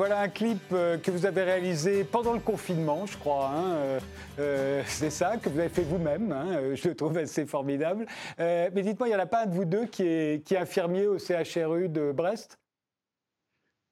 Un 0.10 0.30
clip 0.30 0.60
euh, 0.72 0.98
que 0.98 1.12
vous 1.12 1.26
avez 1.26 1.44
réalisé 1.44 2.04
pendant 2.04 2.34
le 2.34 2.40
confinement, 2.40 3.06
je 3.06 3.18
crois. 3.18 3.50
Hein, 3.50 3.72
euh, 3.74 4.00
euh, 4.40 4.84
c'est 4.88 5.12
ça, 5.12 5.38
que 5.38 5.50
vous 5.50 5.60
avez 5.60 5.70
fait 5.70 5.84
vous-même. 5.84 6.32
Hein, 6.32 6.74
je 6.74 6.90
le 6.90 6.96
trouve 6.96 7.18
assez 7.18 7.46
formidable. 7.46 8.08
mais 8.40 8.82
dites-moi, 8.82 9.08
il 9.08 9.12
n'y 9.12 9.16
en 9.16 9.20
a 9.20 9.28
pas 9.28 9.44
un 9.44 9.46
de 9.46 9.54
vous 9.54 9.66
deux 9.66 9.86
qui 9.86 10.04
est, 10.04 10.44
qui 10.46 10.56
est 10.56 10.58
infirmier 10.58 11.06
au 11.06 11.20
CHRU 11.20 11.90
de 11.90 12.12
Brest? 12.12 12.58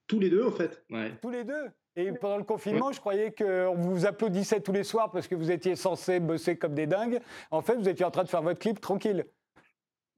Tous 0.07 0.19
les 0.19 0.29
deux, 0.29 0.47
en 0.47 0.51
fait. 0.51 0.83
Tous 1.21 1.29
les 1.29 1.43
deux? 1.43 1.69
Et 1.95 2.11
pendant 2.13 2.37
le 2.37 2.43
confinement, 2.43 2.91
je 2.91 2.99
croyais 2.99 3.31
qu'on 3.31 3.75
vous 3.75 4.05
applaudissait 4.05 4.61
tous 4.61 4.71
les 4.71 4.83
soirs 4.83 5.11
parce 5.11 5.27
que 5.27 5.35
vous 5.35 5.51
étiez 5.51 5.75
censé 5.75 6.19
bosser 6.19 6.55
comme 6.55 6.73
des 6.73 6.87
dingues. 6.87 7.19
En 7.51 7.61
fait, 7.61 7.75
vous 7.75 7.89
étiez 7.89 8.05
en 8.05 8.11
train 8.11 8.23
de 8.23 8.29
faire 8.29 8.41
votre 8.41 8.59
clip 8.59 8.79
tranquille. 8.79 9.25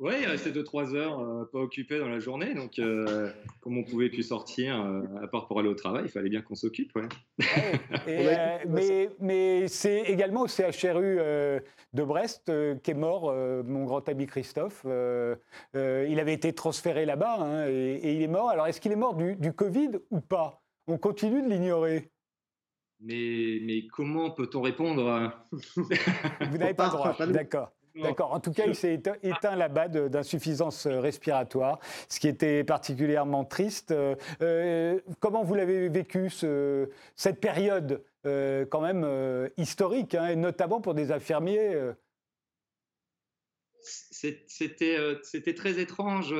Oui, 0.01 0.13
il 0.19 0.25
restait 0.25 0.49
2-3 0.49 0.95
heures 0.95 1.19
euh, 1.19 1.45
pas 1.45 1.59
occupées 1.59 1.99
dans 1.99 2.09
la 2.09 2.17
journée. 2.17 2.55
Donc, 2.55 2.79
euh, 2.79 3.31
comme 3.59 3.77
on 3.77 3.83
pouvait 3.83 4.09
plus 4.09 4.23
sortir, 4.23 4.83
euh, 4.83 5.03
à 5.21 5.27
part 5.27 5.45
pour 5.45 5.59
aller 5.59 5.69
au 5.69 5.75
travail, 5.75 6.05
il 6.05 6.09
fallait 6.09 6.29
bien 6.29 6.41
qu'on 6.41 6.55
s'occupe. 6.55 6.91
mais, 8.07 9.11
mais 9.19 9.67
c'est 9.67 10.01
également 10.01 10.41
au 10.41 10.47
CHRU 10.47 11.17
de 11.93 12.03
Brest 12.03 12.51
qu'est 12.81 12.95
mort 12.95 13.31
mon 13.63 13.85
grand 13.85 14.09
ami 14.09 14.25
Christophe. 14.25 14.87
il 14.87 16.19
avait 16.19 16.33
été 16.33 16.51
transféré 16.53 17.05
là-bas 17.05 17.37
hein, 17.39 17.67
et, 17.67 18.15
il 18.15 18.23
est 18.23 18.27
mort. 18.27 18.49
Alors, 18.49 18.65
est-ce 18.65 18.81
qu'il 18.81 18.91
est 18.91 18.95
mort 18.95 19.13
du, 19.13 19.35
du 19.35 19.53
Covid 19.53 19.91
ou 20.09 20.19
pas? 20.19 20.63
On 20.87 20.97
continue 20.97 21.43
de 21.43 21.47
l'ignorer. 21.47 22.09
Mais, 23.01 23.59
mais 23.61 23.85
comment 23.85 24.31
peut-on 24.31 24.61
répondre? 24.61 25.31
Vous 25.51 26.57
n'avez 26.57 26.73
pas 26.73 26.85
le 26.85 26.91
droit, 26.91 27.27
d'accord. 27.27 27.71
D'accord. 27.95 28.33
En 28.33 28.39
tout 28.39 28.51
cas, 28.51 28.65
il 28.67 28.75
s'est 28.75 29.01
éteint 29.23 29.55
là-bas 29.55 29.87
d'insuffisance 29.87 30.85
euh, 30.85 30.99
respiratoire, 30.99 31.79
ce 32.07 32.19
qui 32.19 32.27
était 32.27 32.63
particulièrement 32.63 33.43
triste. 33.43 33.91
Euh, 33.91 34.15
euh, 34.41 34.99
comment 35.19 35.43
vous 35.43 35.55
l'avez 35.55 35.89
vécu, 35.89 36.29
cette 37.15 37.39
période 37.39 38.03
quand 38.23 38.81
même 38.81 39.49
historique, 39.57 40.13
hein, 40.15 40.27
et 40.27 40.35
notamment 40.35 40.79
pour 40.79 40.93
des 40.93 41.11
infirmiers 41.11 41.75
C'était 43.81 45.53
très 45.55 45.79
étrange 45.79 46.33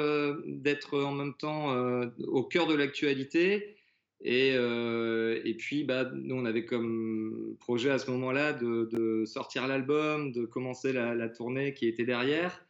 d'être 0.46 1.02
en 1.02 1.12
même 1.12 1.34
temps 1.34 1.76
au 2.20 2.44
cœur 2.44 2.68
de 2.68 2.76
l'actualité 2.76 3.81
et, 4.24 4.54
euh, 4.56 5.42
et, 5.44 5.56
puis, 5.56 5.84
bah, 5.84 6.10
nous, 6.14 6.36
on 6.36 6.46
avait 6.46 6.66
comme 6.66 7.56
projet 7.60 7.90
à 7.90 7.98
ce 7.98 8.10
moment-là 8.12 8.54
de, 8.54 9.24
sortir 9.26 9.68
l'album, 9.68 10.32
de 10.32 10.46
commencer 10.46 10.94
la, 10.94 11.30
tournée 11.30 11.74
qui 11.74 11.88
était 11.88 12.06
derrière. 12.06 12.64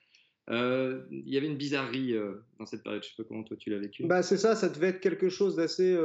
Euh, 0.49 1.03
il 1.11 1.29
y 1.29 1.37
avait 1.37 1.47
une 1.47 1.57
bizarrerie 1.57 2.13
euh, 2.13 2.33
dans 2.57 2.65
cette 2.65 2.83
période. 2.83 3.03
Je 3.03 3.09
ne 3.09 3.11
sais 3.11 3.23
pas 3.23 3.27
comment 3.27 3.43
toi 3.43 3.57
tu 3.57 3.69
l'as 3.69 3.79
vécu. 3.79 4.05
Bah, 4.05 4.23
c'est 4.23 4.37
ça, 4.37 4.55
ça 4.55 4.69
devait 4.69 4.87
être 4.87 5.01
quelque 5.01 5.29
chose 5.29 5.57
d'assez 5.57 5.97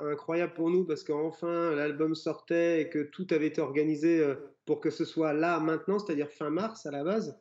incroyable 0.00 0.54
pour 0.54 0.70
nous 0.70 0.84
parce 0.84 1.04
qu'enfin 1.04 1.74
l'album 1.74 2.14
sortait 2.14 2.82
et 2.82 2.88
que 2.88 3.02
tout 3.02 3.26
avait 3.30 3.46
été 3.46 3.60
organisé 3.60 4.26
pour 4.64 4.80
que 4.80 4.90
ce 4.90 5.04
soit 5.04 5.34
là 5.34 5.60
maintenant, 5.60 5.98
c'est-à-dire 5.98 6.30
fin 6.30 6.50
mars 6.50 6.86
à 6.86 6.90
la 6.90 7.04
base. 7.04 7.38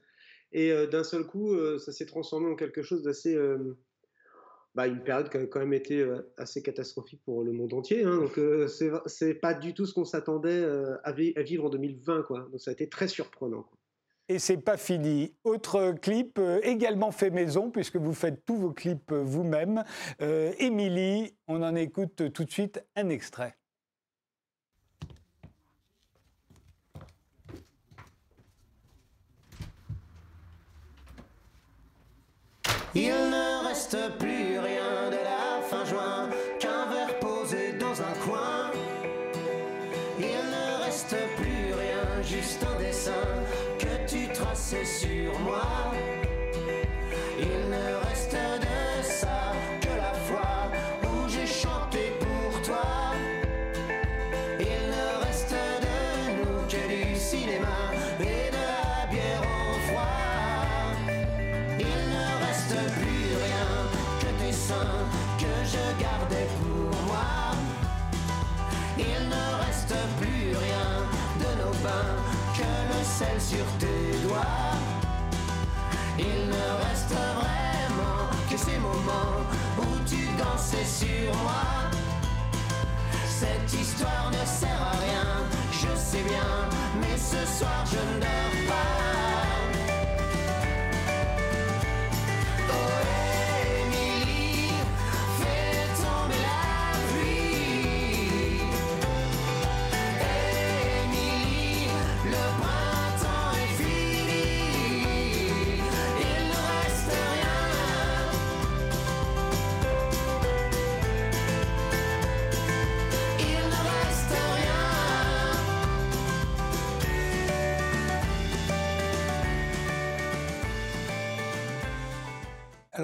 Et 0.51 0.71
d'un 0.87 1.03
seul 1.03 1.25
coup, 1.25 1.57
ça 1.79 1.91
s'est 1.91 2.05
transformé 2.05 2.47
en 2.47 2.55
quelque 2.55 2.83
chose 2.83 3.01
d'assez 3.01 3.37
bah, 4.75 4.87
une 4.87 5.01
période 5.01 5.29
qui 5.29 5.37
a 5.37 5.45
quand 5.45 5.59
même 5.59 5.73
été 5.73 6.01
euh, 6.01 6.33
assez 6.37 6.61
catastrophique 6.61 7.21
pour 7.23 7.43
le 7.43 7.53
monde 7.53 7.73
entier. 7.73 8.03
Hein. 8.03 8.17
donc, 8.17 8.37
euh, 8.37 8.67
c'est 9.05 9.33
pas 9.35 9.53
du 9.53 9.73
tout 9.73 9.85
ce 9.85 9.93
qu'on 9.93 10.03
s'attendait 10.03 10.49
euh, 10.49 10.97
à, 11.03 11.13
vivre 11.13 11.65
en 11.65 11.69
2020. 11.69 12.23
Quoi. 12.23 12.47
Donc, 12.51 12.59
ça 12.59 12.71
a 12.71 12.73
été 12.73 12.89
très 12.89 13.07
surprenant. 13.07 13.65
Et 14.27 14.37
c'est 14.37 14.57
pas 14.57 14.75
fini. 14.75 15.33
Autre 15.43 15.93
clip 16.01 16.41
également 16.63 17.11
fait 17.11 17.29
maison, 17.29 17.69
puisque 17.69 17.97
vous 17.97 18.13
faites 18.13 18.43
tous 18.43 18.57
vos 18.57 18.71
clips 18.71 19.13
vous-même. 19.13 19.83
Émilie, 20.57 21.35
on 21.47 21.61
en 21.61 21.75
écoute 21.75 22.33
tout 22.33 22.43
de 22.43 22.51
suite 22.51 22.83
un 22.95 23.09
extrait. 23.09 23.55
Il 32.95 33.09
ne 33.09 33.67
reste 33.67 34.17
plus 34.17 34.44
sur 80.83 81.33
moi. 81.43 81.89
Cette 83.27 83.73
histoire 83.79 84.31
ne 84.31 84.45
sert 84.45 84.81
à 84.81 84.97
rien, 84.97 85.27
je 85.71 85.99
sais 85.99 86.23
bien, 86.23 86.69
mais 86.99 87.17
ce 87.17 87.57
soir 87.57 87.85
je 87.85 87.97
ne 87.97 88.19
dors 88.19 88.67
pas. 88.67 89.24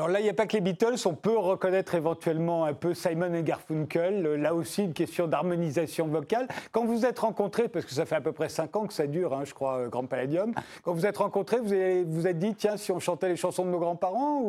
Alors 0.01 0.09
là, 0.09 0.19
il 0.19 0.23
n'y 0.23 0.29
a 0.29 0.33
pas 0.33 0.47
que 0.47 0.53
les 0.53 0.61
Beatles, 0.61 0.95
on 1.05 1.13
peut 1.13 1.37
reconnaître 1.37 1.93
éventuellement 1.93 2.65
un 2.65 2.73
peu 2.73 2.95
Simon 2.95 3.35
et 3.35 3.43
Garfunkel. 3.43 4.23
Là 4.23 4.55
aussi, 4.55 4.83
une 4.85 4.93
question 4.93 5.27
d'harmonisation 5.27 6.07
vocale. 6.07 6.47
Quand 6.71 6.85
vous 6.85 7.05
êtes 7.05 7.19
rencontrés, 7.19 7.67
parce 7.67 7.85
que 7.85 7.91
ça 7.91 8.07
fait 8.07 8.15
à 8.15 8.21
peu 8.21 8.31
près 8.31 8.49
cinq 8.49 8.75
ans 8.75 8.87
que 8.87 8.95
ça 8.95 9.05
dure, 9.05 9.31
hein, 9.31 9.43
je 9.45 9.53
crois, 9.53 9.77
euh, 9.77 9.89
Grand 9.89 10.07
Palladium, 10.07 10.55
quand 10.81 10.93
vous 10.93 11.05
êtes 11.05 11.17
rencontrés, 11.17 11.59
vous 11.59 11.71
avez- 11.71 12.03
vous 12.03 12.25
êtes 12.25 12.39
dit, 12.39 12.55
tiens, 12.55 12.77
si 12.77 12.91
on 12.91 12.99
chantait 12.99 13.29
les 13.29 13.35
chansons 13.35 13.63
de 13.63 13.69
nos 13.69 13.77
grands-parents, 13.77 14.41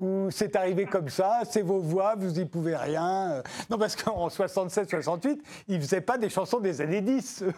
ou, 0.00 0.30
c'est 0.30 0.56
arrivé 0.56 0.86
comme 0.86 1.10
ça, 1.10 1.40
c'est 1.50 1.60
vos 1.60 1.80
voix, 1.80 2.14
vous 2.16 2.30
n'y 2.30 2.46
pouvez 2.46 2.74
rien. 2.74 3.30
euh. 3.30 3.42
Non, 3.68 3.76
parce 3.76 3.96
qu'en 3.96 4.30
67-68, 4.30 5.38
ils 5.68 5.76
ne 5.76 5.80
faisaient 5.82 6.00
pas 6.00 6.16
des 6.16 6.30
chansons 6.30 6.60
des 6.60 6.80
années 6.80 7.02
10. 7.02 7.44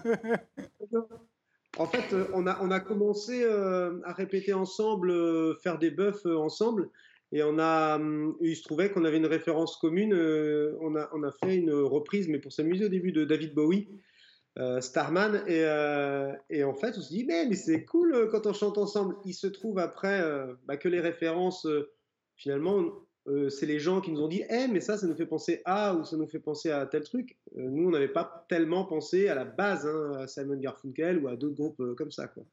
En 1.79 1.85
fait, 1.85 2.15
euh, 2.15 2.27
on 2.33 2.47
a, 2.47 2.81
commencé 2.81 3.45
à 3.45 4.13
répéter 4.15 4.55
ensemble, 4.55 5.13
faire 5.61 5.77
des 5.79 5.95
euh, 5.99 6.39
ensemble. 6.39 6.89
Et 7.33 7.43
on 7.43 7.59
a, 7.59 7.97
hum, 7.97 8.37
il 8.41 8.57
se 8.57 8.63
trouvait 8.63 8.91
qu'on 8.91 9.05
avait 9.05 9.17
une 9.17 9.27
référence 9.27 9.77
commune. 9.77 10.15
euh, 10.15 10.77
on, 10.81 10.95
a, 10.95 11.11
on 11.13 11.23
a 11.23 11.33
fait 11.33 11.57
une 11.57 11.73
reprise, 11.73 12.29
mais 12.29 12.39
pour 12.39 12.53
s'amuser 12.53 12.85
au 12.87 12.89
début, 12.89 13.13
de 13.13 13.25
David 13.25 13.53
Bowie, 13.55 13.89
euh, 14.59 14.81
Starman. 14.81 15.43
Et, 15.47 15.65
euh, 15.65 16.33
et 16.51 16.65
en 16.65 16.75
fait, 16.75 16.95
on 16.97 17.01
se 17.01 17.09
dit, 17.09 17.25
mais, 17.25 17.47
mais 17.47 17.57
c'est 17.57 17.85
cool 17.85 18.29
quand 18.31 18.47
on 18.47 18.53
chante 18.53 18.79
ensemble. 18.79 19.17
Il 19.25 19.35
se 19.35 19.49
trouve 19.49 19.79
après 19.79 20.21
euh, 20.21 20.55
bah, 20.67 20.77
que 20.77 20.89
les 20.89 21.01
références, 21.01 21.67
finalement, 22.37 23.03
c'est 23.49 23.67
les 23.67 23.81
gens 23.81 24.01
qui 24.01 24.13
nous 24.13 24.23
ont 24.23 24.29
dit, 24.29 24.45
eh, 24.49 24.69
mais 24.69 24.81
ça, 24.81 24.97
ça 24.97 25.05
nous 25.09 25.17
fait 25.17 25.27
penser 25.27 25.61
à, 25.65 25.97
ou 25.97 26.05
ça 26.05 26.17
nous 26.17 26.29
fait 26.29 26.39
penser 26.39 26.71
à 26.71 26.87
tel 26.87 27.03
truc. 27.03 27.37
Nous, 27.57 27.89
on 27.89 27.91
n'avait 27.91 28.07
pas 28.07 28.47
tellement 28.49 28.85
pensé 28.85 29.27
à 29.27 29.35
la 29.35 29.45
base 29.45 29.85
hein, 29.85 30.13
à 30.21 30.29
Simon 30.29 30.57
Garfunkel 30.57 31.19
ou 31.19 31.27
à 31.27 31.35
d'autres 31.35 31.57
groupes 31.57 31.97
comme 31.97 32.13
ça. 32.13 32.29
Quoi. 32.29 32.45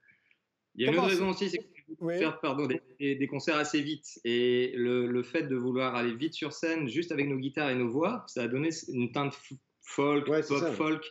Il 0.75 0.83
y 0.83 0.89
a 0.89 0.91
une 0.91 0.97
autre 0.97 1.09
raison 1.09 1.29
aussi, 1.29 1.47
c'est 1.47 1.59
que 1.59 1.72
Oui. 1.99 2.17
faire 2.17 2.39
pardon, 2.39 2.67
des, 2.99 3.27
concerts 3.27 3.57
assez 3.57 3.81
vite. 3.81 4.19
Et 4.23 4.73
le, 4.75 5.07
le 5.07 5.23
fait 5.23 5.43
de 5.43 5.55
vouloir 5.55 5.95
aller 5.95 6.15
vite 6.15 6.33
sur 6.33 6.53
scène, 6.53 6.87
juste 6.87 7.11
avec 7.11 7.27
nos 7.27 7.37
guitares 7.37 7.69
et 7.69 7.75
nos 7.75 7.89
voix, 7.89 8.23
ça 8.27 8.43
a 8.43 8.47
donné 8.47 8.69
une 8.89 9.11
teinte 9.11 9.37
folk, 9.81 10.27
Ouais, 10.27 10.41
pop 10.41 10.59
ça, 10.59 10.69
ouais. 10.69 10.75
folk, 10.75 11.03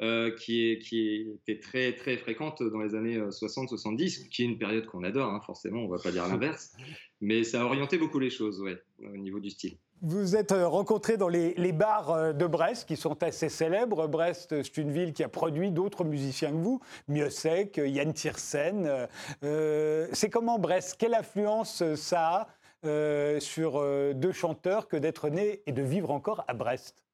euh, 0.00 0.30
qui, 0.34 0.70
est, 0.70 0.78
qui 0.78 1.26
était 1.46 1.60
très, 1.60 1.94
très 1.94 2.16
fréquente 2.16 2.62
dans 2.62 2.80
les 2.80 2.94
années 2.94 3.18
60-70, 3.18 4.28
qui 4.28 4.42
est 4.42 4.46
une 4.46 4.58
période 4.58 4.86
qu'on 4.86 5.02
adore, 5.04 5.30
hein, 5.30 5.40
forcément, 5.44 5.80
on 5.80 5.86
ne 5.86 5.96
va 5.96 6.02
pas 6.02 6.12
dire 6.12 6.26
l'inverse. 6.26 6.72
Mais 7.20 7.44
ça 7.44 7.62
a 7.62 7.64
orienté 7.64 7.98
beaucoup 7.98 8.18
les 8.18 8.30
choses, 8.30 8.60
ouais, 8.60 8.82
au 9.04 9.16
niveau 9.16 9.38
du 9.38 9.50
style. 9.50 9.76
Vous 10.04 10.34
êtes 10.34 10.50
euh, 10.50 10.66
rencontrés 10.66 11.16
dans 11.16 11.28
les, 11.28 11.72
bars 11.72 12.10
euh, 12.10 12.32
de 12.32 12.48
Brest 12.48 12.88
qui 12.88 12.96
sont 12.96 13.22
assez 13.22 13.48
célèbres. 13.48 14.08
Brest, 14.08 14.50
euh, 14.50 14.64
c'est 14.64 14.78
une 14.78 14.90
ville 14.90 15.12
qui 15.12 15.22
a 15.22 15.28
produit 15.28 15.70
d'autres 15.70 16.02
musiciens 16.02 16.50
que 16.50 16.56
vous, 16.56 16.80
Miossec, 17.06 17.76
Yann 17.76 18.12
Tiersen. 18.12 19.06
Euh, 19.44 20.08
c'est 20.12 20.28
comment 20.28 20.58
Brest 20.58 20.96
Quelle 20.98 21.14
influence 21.14 21.84
ça 21.94 22.48
a 22.82 23.38
sur 23.38 23.80
deux 24.16 24.32
chanteurs 24.32 24.88
que 24.88 24.96
d'être 24.96 25.28
nés 25.28 25.62
et 25.66 25.72
de 25.72 25.82
vivre 25.82 26.10
encore 26.10 26.44
à 26.48 26.54
Brest? 26.54 27.04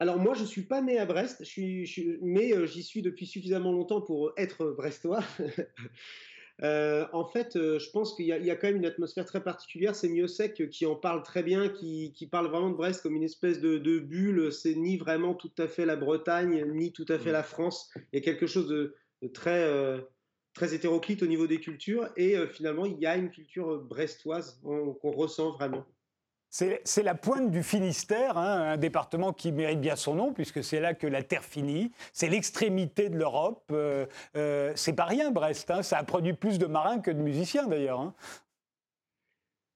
Alors 0.00 0.18
moi, 0.18 0.34
je 0.34 0.42
ne 0.42 0.46
suis 0.46 0.64
pas 0.64 0.82
né 0.82 0.98
à 0.98 1.06
Brest, 1.06 1.44
mais 1.56 2.66
j'y 2.66 2.82
suis 2.82 3.00
depuis 3.00 3.26
suffisamment 3.26 3.70
longtemps 3.70 4.00
pour 4.00 4.32
être 4.36 4.72
brestois. 4.72 5.22
Euh, 6.62 7.06
en 7.12 7.24
fait, 7.26 7.56
euh, 7.56 7.78
je 7.80 7.90
pense 7.90 8.14
qu'il 8.14 8.26
y, 8.26 8.32
a- 8.32 8.38
il 8.38 8.46
y 8.46 8.50
a 8.50 8.56
quand 8.56 8.68
même 8.68 8.76
une 8.76 8.86
atmosphère 8.86 9.24
très 9.24 9.42
particulière. 9.42 9.96
C'est 9.96 10.08
Miossec 10.08 10.70
qui 10.70 10.86
en 10.86 10.94
parle 10.96 11.22
très 11.22 11.42
bien, 11.42 11.68
qui, 11.68 12.12
qui 12.12 12.28
parle 12.28 12.46
vraiment 12.48 12.70
de 12.70 12.76
Brest 12.76 13.02
comme 13.02 13.16
une 13.16 13.24
espèce 13.24 13.60
de, 13.60 13.78
de 13.78 13.98
bulle. 13.98 14.52
C'est 14.52 14.74
ni 14.74 14.96
vraiment 14.96 15.34
tout 15.34 15.50
à 15.58 15.66
fait 15.68 15.84
la 15.86 15.96
Bretagne, 15.96 16.64
ni 16.72 16.92
tout 16.92 17.06
à 17.08 17.18
fait 17.18 17.32
la 17.32 17.42
France. 17.42 17.90
Il 18.12 18.18
y 18.18 18.22
a 18.22 18.24
quelque 18.24 18.46
chose 18.46 18.68
de, 18.68 18.94
de 19.22 19.28
très, 19.28 19.64
euh, 19.64 20.00
très 20.54 20.74
hétéroclite 20.74 21.22
au 21.22 21.26
niveau 21.26 21.46
des 21.48 21.60
cultures. 21.60 22.10
Et 22.16 22.36
euh, 22.36 22.46
finalement, 22.46 22.86
il 22.86 22.98
y 23.00 23.06
a 23.06 23.16
une 23.16 23.30
culture 23.30 23.80
brestoise 23.82 24.60
on- 24.64 24.94
qu'on 24.94 25.10
ressent 25.12 25.52
vraiment. 25.52 25.93
C'est 26.56 27.02
la 27.02 27.16
pointe 27.16 27.50
du 27.50 27.64
Finistère, 27.64 28.38
hein, 28.38 28.74
un 28.74 28.76
département 28.76 29.32
qui 29.32 29.50
mérite 29.50 29.80
bien 29.80 29.96
son 29.96 30.14
nom, 30.14 30.32
puisque 30.32 30.62
c'est 30.62 30.78
là 30.78 30.94
que 30.94 31.08
la 31.08 31.24
Terre 31.24 31.42
finit. 31.42 31.90
C'est 32.12 32.28
l'extrémité 32.28 33.08
de 33.08 33.16
l'Europe. 33.16 33.64
Euh, 33.72 34.06
euh, 34.36 34.72
c'est 34.76 34.92
pas 34.92 35.04
rien, 35.04 35.32
Brest. 35.32 35.68
hein. 35.72 35.82
Ça 35.82 35.98
a 35.98 36.04
produit 36.04 36.32
plus 36.32 36.60
de 36.60 36.66
marins 36.66 37.00
que 37.00 37.10
de 37.10 37.18
musiciens, 37.20 37.66
d'ailleurs. 37.66 37.98
hein. 37.98 38.14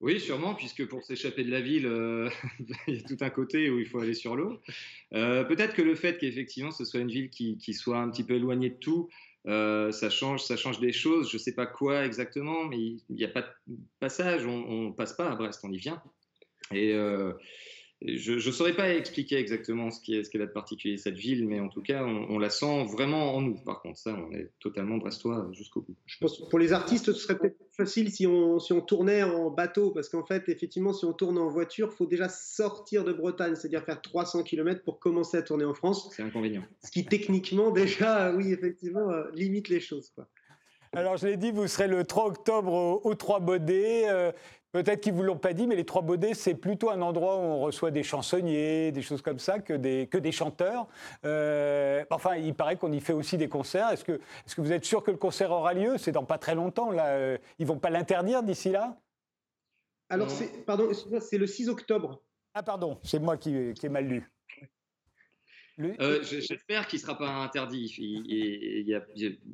Oui, 0.00 0.20
sûrement, 0.20 0.54
puisque 0.54 0.86
pour 0.86 1.02
s'échapper 1.02 1.42
de 1.42 1.50
la 1.50 1.60
ville, 1.60 1.86
euh, 1.86 2.30
il 2.86 2.94
y 2.94 2.98
a 3.00 3.02
tout 3.02 3.16
un 3.22 3.30
côté 3.30 3.70
où 3.70 3.80
il 3.80 3.86
faut 3.88 3.98
aller 3.98 4.14
sur 4.14 4.36
l'eau. 4.36 4.60
Euh, 5.14 5.42
Peut-être 5.42 5.74
que 5.74 5.82
le 5.82 5.96
fait 5.96 6.16
qu'effectivement 6.18 6.70
ce 6.70 6.84
soit 6.84 7.00
une 7.00 7.10
ville 7.10 7.30
qui, 7.30 7.58
qui 7.58 7.74
soit 7.74 7.98
un 7.98 8.08
petit 8.08 8.22
peu 8.22 8.34
éloignée 8.34 8.70
de 8.70 8.76
tout, 8.76 9.08
euh, 9.48 9.90
ça, 9.90 10.10
change, 10.10 10.44
ça 10.44 10.56
change 10.56 10.78
des 10.78 10.92
choses. 10.92 11.28
Je 11.28 11.36
ne 11.38 11.40
sais 11.42 11.54
pas 11.56 11.66
quoi 11.66 12.04
exactement, 12.06 12.66
mais 12.66 12.76
il 12.78 13.02
n'y 13.10 13.24
a 13.24 13.28
pas 13.28 13.42
de 13.42 13.76
passage. 13.98 14.46
On 14.46 14.90
ne 14.90 14.92
passe 14.92 15.14
pas 15.14 15.28
à 15.28 15.34
Brest, 15.34 15.60
on 15.64 15.72
y 15.72 15.78
vient. 15.78 16.00
Et 16.72 16.92
euh, 16.92 17.32
je 18.00 18.34
ne 18.34 18.52
saurais 18.52 18.76
pas 18.76 18.94
expliquer 18.94 19.36
exactement 19.38 19.90
ce 19.90 20.00
qu'elle 20.00 20.42
a 20.42 20.46
de 20.46 20.52
particulier 20.52 20.98
cette 20.98 21.16
ville, 21.16 21.48
mais 21.48 21.58
en 21.58 21.68
tout 21.68 21.82
cas, 21.82 22.04
on, 22.04 22.26
on 22.30 22.38
la 22.38 22.48
sent 22.48 22.84
vraiment 22.92 23.34
en 23.34 23.40
nous. 23.40 23.56
Par 23.64 23.82
contre, 23.82 23.98
ça, 23.98 24.14
on 24.16 24.32
est 24.32 24.50
totalement 24.60 24.98
brestois 24.98 25.48
jusqu'au 25.52 25.80
bout. 25.80 25.96
Je 26.06 26.16
pense 26.18 26.48
pour 26.48 26.60
les 26.60 26.72
artistes, 26.72 27.06
ce 27.06 27.12
serait 27.12 27.36
peut-être 27.36 27.56
facile 27.76 28.10
si 28.12 28.24
on, 28.26 28.60
si 28.60 28.72
on 28.72 28.80
tournait 28.80 29.24
en 29.24 29.50
bateau, 29.50 29.90
parce 29.90 30.08
qu'en 30.08 30.24
fait, 30.24 30.48
effectivement, 30.48 30.92
si 30.92 31.06
on 31.06 31.12
tourne 31.12 31.38
en 31.38 31.48
voiture, 31.48 31.88
il 31.92 31.96
faut 31.96 32.06
déjà 32.06 32.28
sortir 32.28 33.02
de 33.02 33.12
Bretagne, 33.12 33.56
c'est-à-dire 33.56 33.84
faire 33.84 34.00
300 34.00 34.44
km 34.44 34.84
pour 34.84 35.00
commencer 35.00 35.36
à 35.36 35.42
tourner 35.42 35.64
en 35.64 35.74
France, 35.74 36.08
C'est 36.14 36.22
inconvénient. 36.22 36.62
ce 36.84 36.92
qui 36.92 37.04
techniquement, 37.04 37.70
déjà, 37.72 38.32
oui, 38.32 38.52
effectivement, 38.52 39.10
euh, 39.10 39.24
limite 39.34 39.68
les 39.68 39.80
choses. 39.80 40.10
Quoi. 40.14 40.28
Alors, 40.98 41.16
je 41.16 41.28
l'ai 41.28 41.36
dit, 41.36 41.52
vous 41.52 41.68
serez 41.68 41.86
le 41.86 42.04
3 42.04 42.24
octobre 42.26 42.72
au, 42.72 43.00
au 43.04 43.14
Trois 43.14 43.38
Baudets. 43.38 44.08
Euh, 44.08 44.32
Peut-être 44.72 45.00
qu'ils 45.00 45.12
ne 45.12 45.16
vous 45.18 45.22
l'ont 45.22 45.38
pas 45.38 45.52
dit, 45.52 45.68
mais 45.68 45.76
les 45.76 45.84
Trois 45.86 46.02
Baudets, 46.02 46.34
c'est 46.34 46.54
plutôt 46.56 46.90
un 46.90 47.00
endroit 47.00 47.36
où 47.36 47.40
on 47.40 47.60
reçoit 47.60 47.92
des 47.92 48.02
chansonniers, 48.02 48.90
des 48.90 49.00
choses 49.00 49.22
comme 49.22 49.38
ça, 49.38 49.60
que 49.60 49.72
des, 49.72 50.08
que 50.08 50.18
des 50.18 50.32
chanteurs. 50.32 50.88
Euh, 51.24 52.04
enfin, 52.10 52.34
il 52.34 52.52
paraît 52.52 52.76
qu'on 52.76 52.90
y 52.90 53.00
fait 53.00 53.12
aussi 53.12 53.38
des 53.38 53.48
concerts. 53.48 53.90
Est-ce 53.90 54.04
que, 54.04 54.12
est 54.12 54.54
que 54.54 54.60
vous 54.60 54.72
êtes 54.72 54.84
sûr 54.84 55.04
que 55.04 55.12
le 55.12 55.16
concert 55.16 55.52
aura 55.52 55.72
lieu? 55.72 55.98
C'est 55.98 56.12
dans 56.12 56.24
pas 56.24 56.36
très 56.36 56.56
longtemps, 56.56 56.90
là. 56.90 57.06
Euh, 57.10 57.38
Ils 57.60 57.66
vont 57.66 57.78
pas 57.78 57.90
l'interdire 57.90 58.42
d'ici 58.42 58.70
là? 58.70 58.96
Alors, 60.10 60.28
pardon, 60.66 60.90
c'est 61.20 61.38
le 61.38 61.46
6 61.46 61.68
octobre. 61.68 62.20
Ah, 62.54 62.64
pardon, 62.64 62.98
c'est 63.04 63.20
moi 63.20 63.36
qui, 63.36 63.72
qui 63.72 63.86
ai 63.86 63.88
mal 63.88 64.04
lu. 64.04 64.30
Euh, 65.80 66.22
J'espère 66.22 66.86
qu'il 66.86 66.98
ne 66.98 67.02
sera 67.02 67.16
pas 67.16 67.28
interdit. 67.28 67.94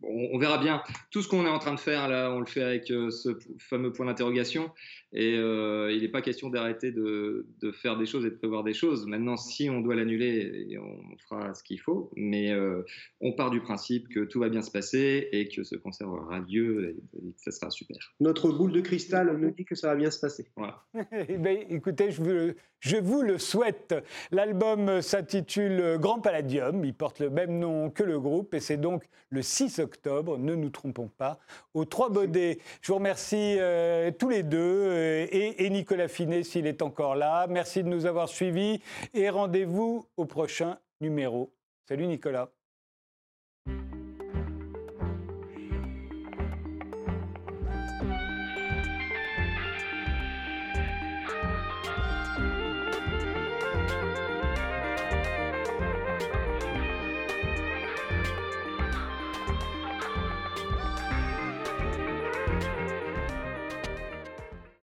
On, 0.02 0.38
verra 0.38 0.58
bien. 0.58 0.82
Tout 1.10 1.22
ce 1.22 1.28
qu'on 1.28 1.44
est 1.44 1.50
en 1.50 1.58
train 1.58 1.74
de 1.74 1.80
faire 1.80 2.08
là, 2.08 2.30
on 2.32 2.40
le 2.40 2.46
fait 2.46 2.62
avec 2.62 2.90
euh, 2.90 3.10
ce 3.10 3.36
fameux 3.58 3.92
point 3.92 4.06
d'interrogation. 4.06 4.70
Et 5.16 5.36
euh, 5.38 5.92
il 5.92 6.02
n'est 6.02 6.08
pas 6.08 6.22
question 6.22 6.50
d'arrêter 6.50 6.90
de, 6.90 7.46
de 7.62 7.70
faire 7.70 7.96
des 7.96 8.04
choses 8.04 8.26
et 8.26 8.30
de 8.30 8.34
prévoir 8.34 8.64
des 8.64 8.74
choses. 8.74 9.06
Maintenant, 9.06 9.36
si 9.36 9.70
on 9.70 9.80
doit 9.80 9.94
l'annuler, 9.94 10.76
on 10.78 11.16
fera 11.28 11.54
ce 11.54 11.62
qu'il 11.62 11.78
faut. 11.78 12.10
Mais 12.16 12.50
euh, 12.50 12.82
on 13.20 13.32
part 13.32 13.50
du 13.50 13.60
principe 13.60 14.08
que 14.08 14.20
tout 14.24 14.40
va 14.40 14.48
bien 14.48 14.60
se 14.62 14.72
passer 14.72 15.28
et 15.30 15.46
que 15.48 15.62
ce 15.62 15.76
concert 15.76 16.08
aura 16.08 16.40
lieu 16.40 16.96
et, 17.14 17.18
et 17.28 17.30
que 17.32 17.40
ça 17.40 17.52
sera 17.52 17.70
super. 17.70 17.96
Notre 18.18 18.50
boule 18.50 18.72
de 18.72 18.80
cristal 18.80 19.36
nous 19.38 19.52
dit 19.52 19.64
que 19.64 19.76
ça 19.76 19.86
va 19.88 19.94
bien 19.94 20.10
se 20.10 20.18
passer. 20.20 20.46
Voilà. 20.56 20.82
Eh 21.28 21.38
bien, 21.38 21.58
écoutez, 21.70 22.10
je 22.10 22.20
vous, 22.20 22.28
le- 22.30 22.56
je 22.80 22.96
vous 22.96 23.22
le 23.22 23.38
souhaite. 23.38 23.94
L'album 24.32 25.00
s'intitule 25.00 25.96
Grand 26.00 26.20
Palladium. 26.20 26.84
Il 26.84 26.92
porte 26.94 27.20
le 27.20 27.30
même 27.30 27.58
nom 27.58 27.88
que 27.90 28.02
le 28.02 28.18
groupe 28.18 28.52
et 28.54 28.60
c'est 28.60 28.76
donc 28.76 29.04
le 29.30 29.42
6 29.42 29.78
octobre, 29.80 30.38
ne 30.38 30.54
nous 30.54 30.70
trompons 30.70 31.08
pas, 31.08 31.38
au 31.72 31.84
Trois 31.84 32.08
Baudets. 32.10 32.58
Je 32.82 32.88
vous 32.92 32.98
remercie 32.98 33.56
euh, 33.58 34.10
tous 34.16 34.28
les 34.28 34.42
deux 34.44 34.58
euh, 35.04 35.26
et, 35.30 35.70
Nicolas 35.70 36.08
Finet 36.08 36.42
s'il 36.42 36.66
est 36.66 36.82
encore 36.82 37.14
là. 37.14 37.46
Merci 37.48 37.82
de 37.82 37.88
nous 37.88 38.06
avoir 38.06 38.28
suivis 38.28 38.80
et 39.12 39.28
rendez-vous 39.28 40.06
au 40.16 40.24
prochain 40.24 40.78
numéro. 41.00 41.52
Salut 41.86 42.06
Nicolas. 42.06 42.50